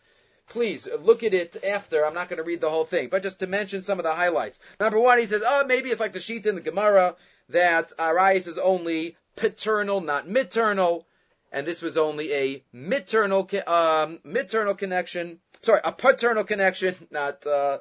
Please 0.50 0.88
look 1.02 1.24
at 1.24 1.34
it 1.34 1.64
after. 1.64 2.06
I'm 2.06 2.14
not 2.14 2.30
going 2.30 2.38
to 2.38 2.44
read 2.44 2.62
the 2.62 2.70
whole 2.70 2.86
thing, 2.86 3.10
but 3.10 3.24
just 3.24 3.40
to 3.40 3.48
mention 3.48 3.84
some 3.84 4.00
of 4.00 4.04
the 4.04 4.14
highlights. 4.14 4.60
Number 4.80 5.00
one, 5.00 5.20
he 5.20 5.26
says, 5.26 5.44
oh, 5.46 5.66
maybe 5.66 5.90
it's 5.90 6.00
like 6.00 6.14
the 6.14 6.20
sheet 6.20 6.46
in 6.46 6.56
the 6.56 6.62
Gemara 6.62 7.16
that 7.50 7.94
Arais 7.98 8.48
is 8.48 8.58
only 8.58 9.16
paternal, 9.36 10.02
not 10.02 10.28
maternal, 10.28 11.06
and 11.52 11.66
this 11.66 11.82
was 11.82 11.98
only 11.98 12.34
a 12.34 12.64
maternal, 12.74 13.50
um, 13.68 14.20
maternal 14.24 14.76
connection. 14.76 15.40
Sorry, 15.62 15.82
a 15.84 15.92
paternal 15.92 16.44
connection, 16.44 16.96
not, 17.12 17.46
uh, 17.46 17.80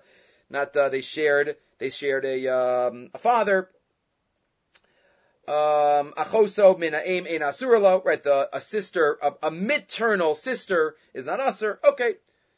not, 0.51 0.76
uh, 0.76 0.88
they 0.88 1.01
shared 1.01 1.57
they 1.78 1.90
shared 1.90 2.24
a 2.24 2.49
um, 2.49 3.11
a 3.14 3.18
father. 3.18 3.68
Um, 5.49 6.12
achoso 6.16 6.76
min 6.76 6.94
aim 6.94 7.26
ein 7.26 7.40
asuralo, 7.40 8.05
right? 8.05 8.22
The 8.22 8.49
a 8.53 8.61
sister, 8.61 9.18
a, 9.22 9.34
a 9.44 9.51
maternal 9.51 10.34
sister 10.34 10.97
is 11.14 11.26
not 11.26 11.38
usur. 11.38 11.78
Okay, 11.84 12.14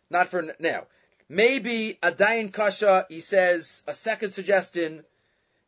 not 0.08 0.28
for 0.28 0.54
now. 0.58 0.86
Maybe 1.28 1.98
a 2.02 2.10
dain 2.10 2.50
kasha. 2.50 3.06
He 3.08 3.20
says 3.20 3.82
a 3.86 3.94
second 3.94 4.30
suggestion. 4.30 5.04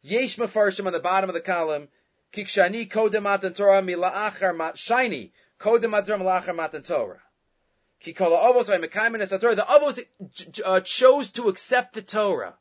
Yesh 0.03 0.37
mafarshim 0.37 0.87
on 0.87 0.95
the 0.95 1.01
bottom 1.01 1.29
of 1.29 1.35
the 1.35 1.43
column. 1.43 1.89
Kikshani 2.33 2.89
kodem 2.89 3.25
matan 3.25 3.53
Torah 3.53 3.83
mila'achar 3.83 4.57
mat 4.57 4.79
shiny 4.79 5.33
kodem 5.59 5.91
matan 5.91 6.21
mila'achar 6.21 6.57
matan 6.57 6.83
Torah. 6.83 7.21
The 8.03 8.15
avos 8.15 9.99
uh, 10.65 10.81
chose 10.81 11.31
to 11.33 11.49
accept 11.49 11.95
the 11.95 12.03
Torah. 12.03 12.55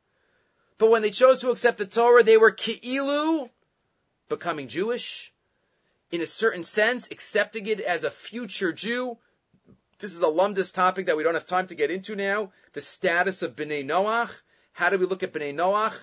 But 0.78 0.90
when 0.90 1.02
they 1.02 1.12
chose 1.12 1.42
to 1.42 1.52
accept 1.52 1.78
the 1.78 1.86
Torah, 1.86 2.24
they 2.24 2.38
were 2.38 2.52
ki'ilu, 2.52 3.50
becoming 4.28 4.68
Jewish, 4.68 5.34
in 6.12 6.22
a 6.22 6.26
certain 6.26 6.64
sense, 6.64 7.10
accepting 7.12 7.68
it 7.68 7.80
as 7.80 8.04
a 8.04 8.12
future 8.12 8.74
Jew. 8.74 9.18
This 10.00 10.14
is 10.14 10.22
a 10.22 10.26
lumdus 10.28 10.74
topic 10.74 11.08
that 11.08 11.18
we 11.18 11.24
don't 11.24 11.34
have 11.34 11.46
time 11.46 11.68
to 11.68 11.76
get 11.76 11.92
into 11.92 12.16
now. 12.16 12.52
The 12.74 12.82
status 12.82 13.42
of 13.42 13.56
Bnei 13.56 13.86
Noach. 13.86 14.32
How 14.72 14.90
do 14.90 14.98
we 14.98 15.06
look 15.06 15.24
at 15.24 15.34
Bnei 15.34 15.54
Noach? 15.54 15.96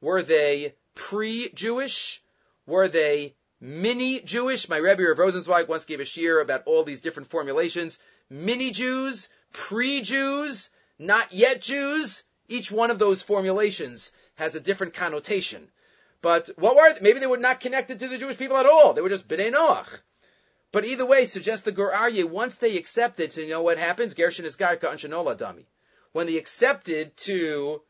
Were 0.00 0.22
they 0.22 0.74
pre-Jewish? 0.94 2.22
Were 2.66 2.88
they 2.88 3.34
mini 3.64 4.20
Jewish. 4.20 4.68
My 4.68 4.76
Rebbe 4.76 5.02
Rav 5.02 5.16
Rosenzweig 5.16 5.68
once 5.68 5.86
gave 5.86 6.00
a 6.00 6.04
shear 6.04 6.40
about 6.40 6.64
all 6.66 6.84
these 6.84 7.00
different 7.00 7.30
formulations. 7.30 7.98
Mini 8.34 8.72
Jews, 8.72 9.28
pre-Jews, 9.52 10.68
not 10.98 11.32
yet 11.32 11.62
Jews. 11.62 12.24
Each 12.48 12.68
one 12.68 12.90
of 12.90 12.98
those 12.98 13.22
formulations 13.22 14.10
has 14.34 14.56
a 14.56 14.60
different 14.60 14.94
connotation. 14.94 15.70
But 16.20 16.50
what 16.56 16.74
were 16.74 16.92
they? 16.92 17.00
Maybe 17.00 17.20
they 17.20 17.28
were 17.28 17.36
not 17.36 17.60
connected 17.60 18.00
to 18.00 18.08
the 18.08 18.18
Jewish 18.18 18.36
people 18.36 18.56
at 18.56 18.66
all. 18.66 18.92
They 18.92 19.02
were 19.02 19.08
just 19.08 19.28
B'nai 19.28 19.52
Noach. 19.52 19.86
But 20.72 20.84
either 20.84 21.06
way, 21.06 21.26
suggests 21.26 21.64
the 21.64 21.70
Gur 21.70 21.92
Aryeh, 21.92 22.28
once 22.28 22.56
they 22.56 22.76
accepted, 22.76 23.32
so 23.32 23.40
you 23.40 23.50
know 23.50 23.62
what 23.62 23.78
happens? 23.78 24.14
Gershon 24.14 24.46
is 24.46 24.56
Garka 24.56 24.90
and 24.90 24.98
Dami. 25.38 25.66
When 26.10 26.26
they 26.26 26.36
accepted 26.36 27.16
to 27.18 27.82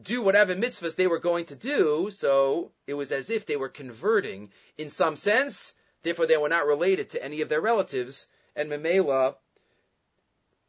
do 0.00 0.22
whatever 0.22 0.54
mitzvahs 0.54 0.96
they 0.96 1.08
were 1.08 1.18
going 1.18 1.44
to 1.46 1.56
do, 1.56 2.08
so 2.10 2.72
it 2.86 2.94
was 2.94 3.12
as 3.12 3.28
if 3.28 3.44
they 3.44 3.56
were 3.56 3.68
converting 3.68 4.50
in 4.78 4.88
some 4.88 5.16
sense, 5.16 5.74
therefore 6.02 6.26
they 6.26 6.38
were 6.38 6.48
not 6.48 6.66
related 6.66 7.10
to 7.10 7.22
any 7.22 7.42
of 7.42 7.50
their 7.50 7.60
relatives, 7.60 8.26
and 8.56 8.70
Memela, 8.70 9.36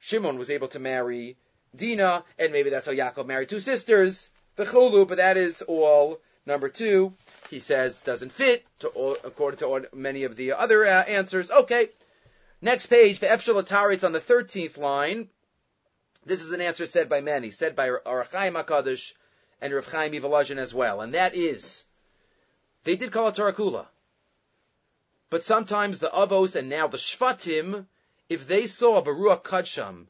Shimon 0.05 0.37
was 0.37 0.51
able 0.51 0.67
to 0.67 0.77
marry 0.77 1.35
Dina, 1.75 2.23
and 2.37 2.51
maybe 2.51 2.69
that's 2.69 2.85
how 2.85 2.91
Yaakov 2.91 3.25
married 3.25 3.49
two 3.49 3.59
sisters, 3.59 4.29
the 4.55 4.63
Chulu, 4.63 5.07
but 5.07 5.17
that 5.17 5.35
is 5.35 5.63
all. 5.63 6.21
Number 6.45 6.69
two, 6.69 7.15
he 7.49 7.59
says 7.59 8.01
doesn't 8.01 8.31
fit 8.31 8.63
to 8.81 8.89
all, 8.89 9.17
according 9.23 9.57
to 9.57 9.65
all, 9.65 9.81
many 9.95 10.25
of 10.25 10.35
the 10.35 10.51
other 10.51 10.85
uh, 10.85 11.01
answers. 11.05 11.49
Okay. 11.49 11.89
Next 12.61 12.85
page, 12.85 13.17
for 13.17 13.25
Efshel 13.25 13.91
it's 13.93 14.03
on 14.03 14.11
the 14.11 14.19
13th 14.19 14.77
line. 14.77 15.27
This 16.23 16.41
is 16.41 16.51
an 16.51 16.61
answer 16.61 16.85
said 16.85 17.09
by 17.09 17.21
many, 17.21 17.49
said 17.49 17.75
by 17.75 17.89
Ohr 17.89 18.25
HaChaim 18.25 18.63
HaKadosh 18.63 19.13
and 19.59 19.73
Rav 19.73 19.91
Chaim 19.91 20.11
Volozhin 20.11 20.57
as 20.57 20.71
well, 20.71 21.01
and 21.01 21.15
that 21.15 21.35
is, 21.35 21.83
they 22.83 22.95
did 22.95 23.11
call 23.11 23.29
it 23.29 23.35
Torah 23.35 23.53
Kula. 23.53 23.87
But 25.31 25.43
sometimes 25.43 25.97
the 25.97 26.09
Avos 26.09 26.55
and 26.55 26.69
now 26.69 26.85
the 26.85 26.97
Shvatim, 26.97 27.87
if 28.29 28.47
they 28.47 28.67
saw 28.67 29.01
Baruch 29.01 29.43
Kadsham, 29.43 30.07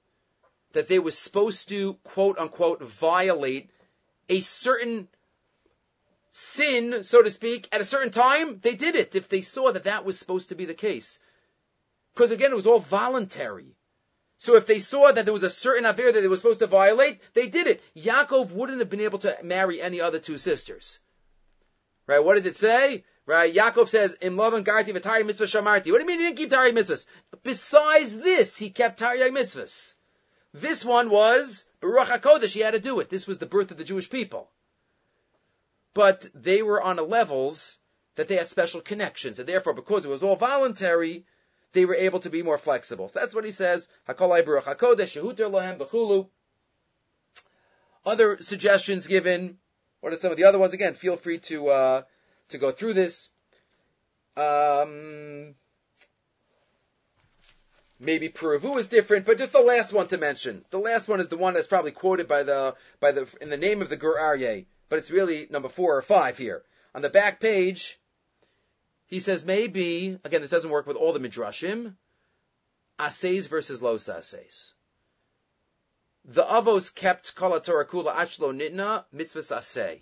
that 0.73 0.87
they 0.87 0.99
were 0.99 1.11
supposed 1.11 1.69
to, 1.69 1.93
quote 2.03 2.37
unquote, 2.37 2.81
violate 2.81 3.69
a 4.29 4.41
certain 4.41 5.07
sin, 6.31 7.03
so 7.03 7.21
to 7.21 7.29
speak, 7.29 7.69
at 7.71 7.81
a 7.81 7.85
certain 7.85 8.11
time, 8.11 8.59
they 8.59 8.75
did 8.75 8.95
it 8.95 9.15
if 9.15 9.29
they 9.29 9.41
saw 9.41 9.71
that 9.71 9.85
that 9.85 10.05
was 10.05 10.19
supposed 10.19 10.49
to 10.49 10.55
be 10.55 10.65
the 10.65 10.73
case. 10.73 11.19
Because 12.13 12.31
again, 12.31 12.51
it 12.51 12.55
was 12.55 12.67
all 12.67 12.79
voluntary. 12.79 13.75
So 14.37 14.55
if 14.55 14.65
they 14.65 14.79
saw 14.79 15.11
that 15.11 15.23
there 15.23 15.33
was 15.33 15.43
a 15.43 15.49
certain 15.49 15.85
affair 15.85 16.11
that 16.11 16.19
they 16.21 16.27
were 16.27 16.35
supposed 16.35 16.59
to 16.59 16.67
violate, 16.67 17.21
they 17.33 17.47
did 17.47 17.67
it. 17.67 17.81
Yaakov 17.95 18.51
wouldn't 18.51 18.79
have 18.79 18.89
been 18.89 19.01
able 19.01 19.19
to 19.19 19.37
marry 19.43 19.81
any 19.81 20.01
other 20.01 20.19
two 20.19 20.37
sisters. 20.37 20.99
Right? 22.05 22.23
What 22.23 22.35
does 22.35 22.45
it 22.45 22.57
say? 22.57 23.05
Right? 23.25 23.53
Yaakov 23.53 23.89
says, 23.89 24.15
"Im 24.21 24.35
Lavan 24.35 24.63
garti 24.63 24.93
v'taryag 24.93 25.25
mitzvah 25.25 25.45
shamarti." 25.45 25.91
What 25.91 25.97
do 25.97 25.99
you 25.99 26.05
mean 26.05 26.19
he 26.19 26.25
didn't 26.25 26.37
keep 26.37 26.51
taryag 26.51 26.73
mitzvahs? 26.73 27.07
Besides 27.43 28.19
this, 28.19 28.57
he 28.57 28.69
kept 28.69 28.99
taryag 28.99 29.31
mitzvahs. 29.31 29.95
This 30.53 30.85
one 30.85 31.09
was 31.09 31.65
Baruch 31.81 32.07
HaKodesh. 32.07 32.53
He 32.53 32.61
had 32.61 32.71
to 32.71 32.79
do 32.79 32.99
it. 32.99 33.09
This 33.09 33.27
was 33.27 33.39
the 33.39 33.45
birth 33.45 33.71
of 33.71 33.77
the 33.77 33.83
Jewish 33.83 34.09
people. 34.09 34.51
But 35.93 36.27
they 36.35 36.61
were 36.61 36.81
on 36.81 36.99
a 36.99 37.03
levels 37.03 37.77
that 38.15 38.27
they 38.27 38.35
had 38.35 38.47
special 38.47 38.81
connections, 38.81 39.39
and 39.39 39.49
therefore, 39.49 39.73
because 39.73 40.05
it 40.05 40.09
was 40.09 40.23
all 40.23 40.35
voluntary, 40.35 41.25
they 41.73 41.85
were 41.85 41.95
able 41.95 42.19
to 42.21 42.29
be 42.29 42.43
more 42.43 42.57
flexible. 42.57 43.09
So 43.09 43.19
that's 43.19 43.33
what 43.35 43.43
he 43.43 43.51
says. 43.51 43.87
Other 48.05 48.37
suggestions 48.41 49.07
given. 49.07 49.57
What 49.99 50.13
are 50.13 50.17
some 50.17 50.31
of 50.31 50.37
the 50.37 50.43
other 50.43 50.59
ones? 50.59 50.73
Again, 50.73 50.93
feel 50.93 51.17
free 51.17 51.39
to 51.39 51.67
uh, 51.67 52.03
to 52.49 52.57
go 52.57 52.71
through 52.71 52.93
this. 52.93 53.29
Um, 54.37 55.55
maybe 57.99 58.29
Puravu 58.29 58.77
is 58.77 58.87
different, 58.87 59.25
but 59.25 59.37
just 59.37 59.53
the 59.53 59.59
last 59.59 59.93
one 59.93 60.07
to 60.07 60.17
mention. 60.17 60.65
The 60.69 60.79
last 60.79 61.07
one 61.07 61.19
is 61.19 61.29
the 61.29 61.37
one 61.37 61.53
that's 61.53 61.67
probably 61.67 61.91
quoted 61.91 62.27
by 62.27 62.43
the 62.43 62.75
by 62.99 63.11
the 63.11 63.27
in 63.41 63.49
the 63.49 63.57
name 63.57 63.81
of 63.81 63.89
the 63.89 63.97
Gur 63.97 64.17
Aryeh, 64.17 64.65
but 64.89 64.99
it's 64.99 65.11
really 65.11 65.47
number 65.49 65.69
four 65.69 65.97
or 65.97 66.01
five 66.01 66.37
here 66.37 66.63
on 66.93 67.01
the 67.01 67.09
back 67.09 67.39
page. 67.39 67.99
He 69.07 69.19
says 69.19 69.45
maybe, 69.45 70.19
again, 70.23 70.41
this 70.41 70.51
doesn't 70.51 70.71
work 70.71 70.87
with 70.87 70.97
all 70.97 71.13
the 71.13 71.19
midrashim, 71.19 71.95
asays 72.99 73.47
versus 73.47 73.81
los 73.81 74.09
asays. 74.09 74.73
The 76.25 76.43
avos 76.43 76.93
kept 76.93 77.35
kol 77.35 77.59
Torah 77.59 77.85
kula 77.85 78.15
achlo 78.15 78.51
nitna 78.51 79.05
mitzvahs 79.13 79.55
asay. 79.55 80.01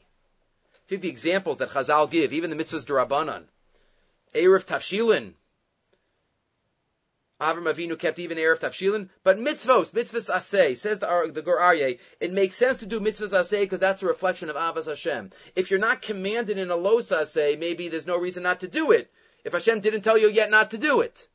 Think 0.87 1.01
the 1.01 1.09
examples 1.09 1.59
that 1.59 1.69
Chazal 1.69 2.09
give, 2.09 2.33
even 2.33 2.49
the 2.49 2.55
mitzvahs 2.55 2.85
derabanan. 2.85 3.45
Erev 4.33 4.65
Tavshilin, 4.65 5.33
Avram 7.39 7.73
Avinu 7.73 7.99
kept 7.99 8.19
even 8.19 8.37
Erev 8.37 8.59
Tavshilin, 8.59 9.09
but 9.23 9.37
mitzvos, 9.37 9.91
mitzvahs 9.91 10.29
asay, 10.29 10.77
says 10.77 10.99
the, 10.99 11.31
the 11.33 11.41
Gur 11.41 11.57
Aryeh, 11.57 11.99
it 12.19 12.31
makes 12.31 12.55
sense 12.55 12.79
to 12.79 12.85
do 12.85 12.99
mitzvahs 12.99 13.31
asay 13.31 13.61
because 13.61 13.79
that's 13.79 14.01
a 14.01 14.07
reflection 14.07 14.49
of 14.49 14.55
Avas 14.55 14.85
Hashem. 14.85 15.31
If 15.55 15.69
you're 15.69 15.79
not 15.79 16.01
commanded 16.01 16.57
in 16.57 16.71
a 16.71 16.75
los 16.75 17.09
asay, 17.09 17.59
maybe 17.59 17.89
there's 17.89 18.07
no 18.07 18.17
reason 18.17 18.43
not 18.43 18.61
to 18.61 18.67
do 18.67 18.91
it. 18.91 19.11
If 19.43 19.53
Hashem 19.53 19.81
didn't 19.81 20.01
tell 20.01 20.17
you 20.17 20.29
yet 20.29 20.49
not 20.49 20.71
to 20.71 20.77
do 20.77 21.01
it. 21.01 21.27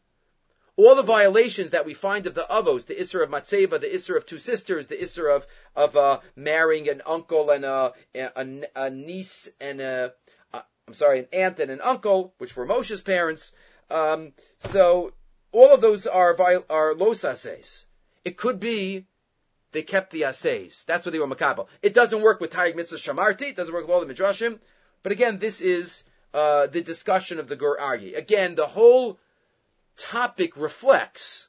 All 0.79 0.95
the 0.95 1.03
violations 1.03 1.73
that 1.73 1.87
we 1.87 1.93
find 1.93 2.29
of 2.29 2.35
the 2.35 2.47
avos, 2.49 2.87
the 2.87 2.95
isser 2.95 3.21
of 3.21 3.31
matzeva, 3.31 3.81
the 3.81 3.89
isser 3.89 4.17
of 4.17 4.27
two 4.27 4.39
sisters, 4.39 4.87
the 4.87 4.95
isser 4.95 5.35
of 5.35 5.45
of 5.75 5.97
uh, 5.97 6.21
marrying 6.37 6.89
an 6.89 7.03
uncle 7.05 7.51
and 7.51 7.65
a, 7.65 7.93
a, 8.15 8.63
a 8.77 8.89
niece 8.89 9.49
and 9.61 9.81
a, 9.81 10.15
a, 10.53 10.63
I'm 10.87 10.95
sorry, 10.95 11.19
an 11.19 11.29
aunt 11.33 11.59
and 11.59 11.73
an 11.73 11.81
uncle, 11.81 12.33
which 12.39 12.55
were 12.55 12.65
Moshe's 12.65 13.03
parents. 13.03 13.51
Um, 13.91 14.35
so 14.61 15.15
all 15.51 15.75
of 15.75 15.81
those 15.81 16.07
are 16.07 16.37
are 16.71 16.95
los. 16.95 17.25
It 18.25 18.37
could 18.37 18.61
be 18.61 19.05
they 19.73 19.83
kept 19.83 20.13
the 20.13 20.27
assays. 20.27 20.85
That's 20.87 21.05
what 21.05 21.11
they 21.11 21.19
were 21.19 21.27
makabel. 21.27 21.67
It 21.83 21.93
doesn't 21.93 22.23
work 22.23 22.41
with 22.41 22.53
Taryag 22.53 22.77
Mitzvah 22.77 22.99
Shamarti. 22.99 23.49
It 23.49 23.57
doesn't 23.57 23.75
work 23.75 23.89
with 23.89 23.95
all 23.97 24.05
the 24.05 24.15
midrashim. 24.15 24.61
But 25.03 25.11
again, 25.11 25.39
this 25.39 25.61
is 25.61 26.05
uh, 26.33 26.69
the 26.69 26.83
discussion 26.83 27.41
of 27.41 27.49
the 27.49 27.57
Gur 27.57 27.79
Aryeh. 27.79 28.17
Again, 28.17 28.55
the 28.55 28.67
whole 28.67 29.19
topic 29.99 30.57
reflects 30.57 31.49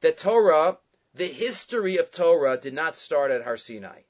that 0.00 0.18
Torah, 0.18 0.78
the 1.14 1.26
history 1.26 1.96
of 1.96 2.10
Torah, 2.10 2.58
did 2.58 2.74
not 2.74 2.96
start 2.96 3.30
at 3.30 3.42
Har 3.42 3.56
Sinai. 3.56 4.02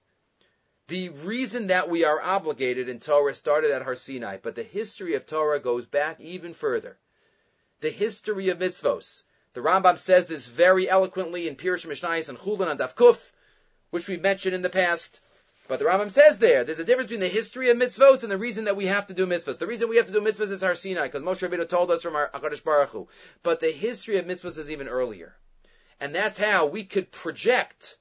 The 0.89 1.11
reason 1.11 1.69
that 1.69 1.89
we 1.89 2.05
are 2.05 2.21
obligated 2.21 2.89
in 2.89 3.01
Torah 3.01 3.35
started 3.35 3.71
at 3.71 3.83
Har 3.83 3.97
Sinai, 3.97 4.39
but 4.43 4.55
the 4.55 4.63
history 4.63 5.15
of 5.15 5.27
Torah 5.27 5.61
goes 5.61 5.87
back 5.87 6.21
even 6.21 6.53
further 6.53 6.99
the 7.85 7.91
history 7.91 8.49
of 8.49 8.59
mitzvos. 8.59 9.25
The 9.53 9.61
Rambam 9.61 9.99
says 9.99 10.27
this 10.27 10.47
very 10.47 10.89
eloquently 10.89 11.47
in 11.47 11.55
Pirush 11.55 11.85
Mishnayos 11.85 12.31
and 12.31 12.39
Chulin 12.39 12.71
and 12.71 12.81
Davkuf, 12.81 13.31
which 13.91 14.09
we 14.09 14.17
mentioned 14.17 14.55
in 14.55 14.63
the 14.63 14.71
past. 14.71 15.21
But 15.67 15.79
the 15.79 15.87
Rambam 15.87 16.11
says 16.11 16.39
there, 16.39 16.65
there's 16.65 16.79
a 16.79 16.85
difference 16.85 17.09
between 17.09 17.27
the 17.27 17.35
history 17.35 17.71
of 17.71 17.79
mitzvos 17.79 18.23
and 18.23 18.31
the 18.31 18.37
reason 18.37 18.65
that 18.65 18.77
we 18.77 18.87
have 18.87 19.07
to 19.07 19.15
do 19.15 19.27
mitzvahs. 19.27 19.59
The 19.59 19.67
reason 19.67 19.89
we 19.89 19.97
have 19.97 20.07
to 20.07 20.13
do 20.13 20.21
mitzvahs 20.21 20.51
is 20.51 20.61
Har 20.61 20.75
Sinai, 20.75 21.07
because 21.07 21.23
Moshe 21.23 21.49
Rabbeinu 21.49 21.67
told 21.67 21.91
us 21.91 22.03
from 22.03 22.17
our 22.17 22.31
HaKadosh 22.35 22.63
Baruch 22.63 22.91
Hu. 22.91 23.09
But 23.43 23.61
the 23.61 23.71
history 23.71 24.19
of 24.19 24.27
mitzvahs 24.27 24.59
is 24.59 24.71
even 24.71 24.89
earlier. 24.89 25.35
And 26.01 26.15
that's 26.15 26.37
how 26.37 26.67
we 26.67 26.85
could 26.85 27.11
project 27.11 27.97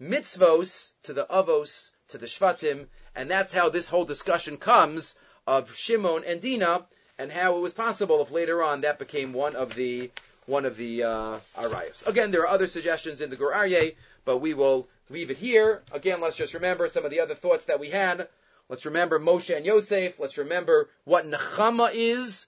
mitzvos 0.00 0.92
to 1.04 1.14
the 1.14 1.24
avos, 1.24 1.92
to 2.08 2.18
the 2.18 2.26
shvatim, 2.26 2.88
and 3.14 3.30
that's 3.30 3.54
how 3.54 3.70
this 3.70 3.88
whole 3.88 4.04
discussion 4.04 4.58
comes 4.58 5.14
of 5.46 5.74
Shimon 5.74 6.24
and 6.26 6.42
Dina, 6.42 6.86
and 7.18 7.32
how 7.32 7.56
it 7.56 7.60
was 7.60 7.72
possible 7.72 8.20
if 8.20 8.30
later 8.30 8.62
on 8.62 8.82
that 8.82 8.98
became 8.98 9.32
one 9.32 9.56
of 9.56 9.74
the 9.74 10.10
one 10.44 10.66
of 10.66 10.76
the 10.76 11.02
uh, 11.02 11.38
arayos. 11.56 12.06
Again, 12.06 12.30
there 12.30 12.42
are 12.42 12.48
other 12.48 12.66
suggestions 12.66 13.20
in 13.20 13.30
the 13.30 13.36
Gur 13.36 13.52
Aryeh, 13.52 13.96
but 14.24 14.38
we 14.38 14.54
will 14.54 14.88
leave 15.08 15.30
it 15.30 15.38
here. 15.38 15.82
Again, 15.92 16.20
let's 16.20 16.36
just 16.36 16.54
remember 16.54 16.88
some 16.88 17.04
of 17.04 17.10
the 17.10 17.20
other 17.20 17.34
thoughts 17.34 17.66
that 17.66 17.80
we 17.80 17.90
had. 17.90 18.28
Let's 18.68 18.86
remember 18.86 19.20
Moshe 19.20 19.56
and 19.56 19.64
Yosef. 19.64 20.18
Let's 20.18 20.38
remember 20.38 20.88
what 21.04 21.24
Nechama 21.24 21.90
is. 21.92 22.46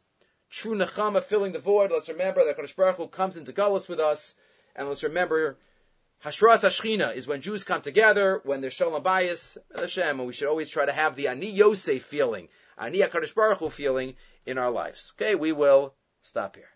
True 0.50 0.76
Nechama 0.76 1.22
filling 1.22 1.52
the 1.52 1.58
void. 1.58 1.90
Let's 1.92 2.08
remember 2.08 2.44
that 2.44 2.58
Kodesh 2.58 2.74
Baruch 2.74 2.96
Hu 2.96 3.06
comes 3.06 3.36
into 3.36 3.52
Galus 3.52 3.88
with 3.88 4.00
us. 4.00 4.34
And 4.74 4.88
let's 4.88 5.04
remember 5.04 5.58
Hashras 6.24 6.64
Hashchina 6.64 7.14
is 7.14 7.28
when 7.28 7.42
Jews 7.42 7.62
come 7.62 7.80
together, 7.80 8.40
when 8.44 8.60
there's 8.60 8.72
Shalom 8.72 9.02
Bayis, 9.04 9.56
Hashem, 9.76 10.18
and 10.18 10.26
we 10.26 10.32
should 10.32 10.48
always 10.48 10.68
try 10.68 10.84
to 10.84 10.92
have 10.92 11.14
the 11.14 11.28
Ani 11.28 11.50
Yosef 11.50 12.02
feeling, 12.02 12.48
Ani 12.76 12.98
HaKadosh 12.98 13.34
Baruch 13.34 13.58
Hu 13.58 13.70
feeling 13.70 14.16
in 14.44 14.58
our 14.58 14.70
lives. 14.70 15.12
Okay, 15.16 15.36
we 15.36 15.52
will 15.52 15.94
stop 16.22 16.56
here. 16.56 16.68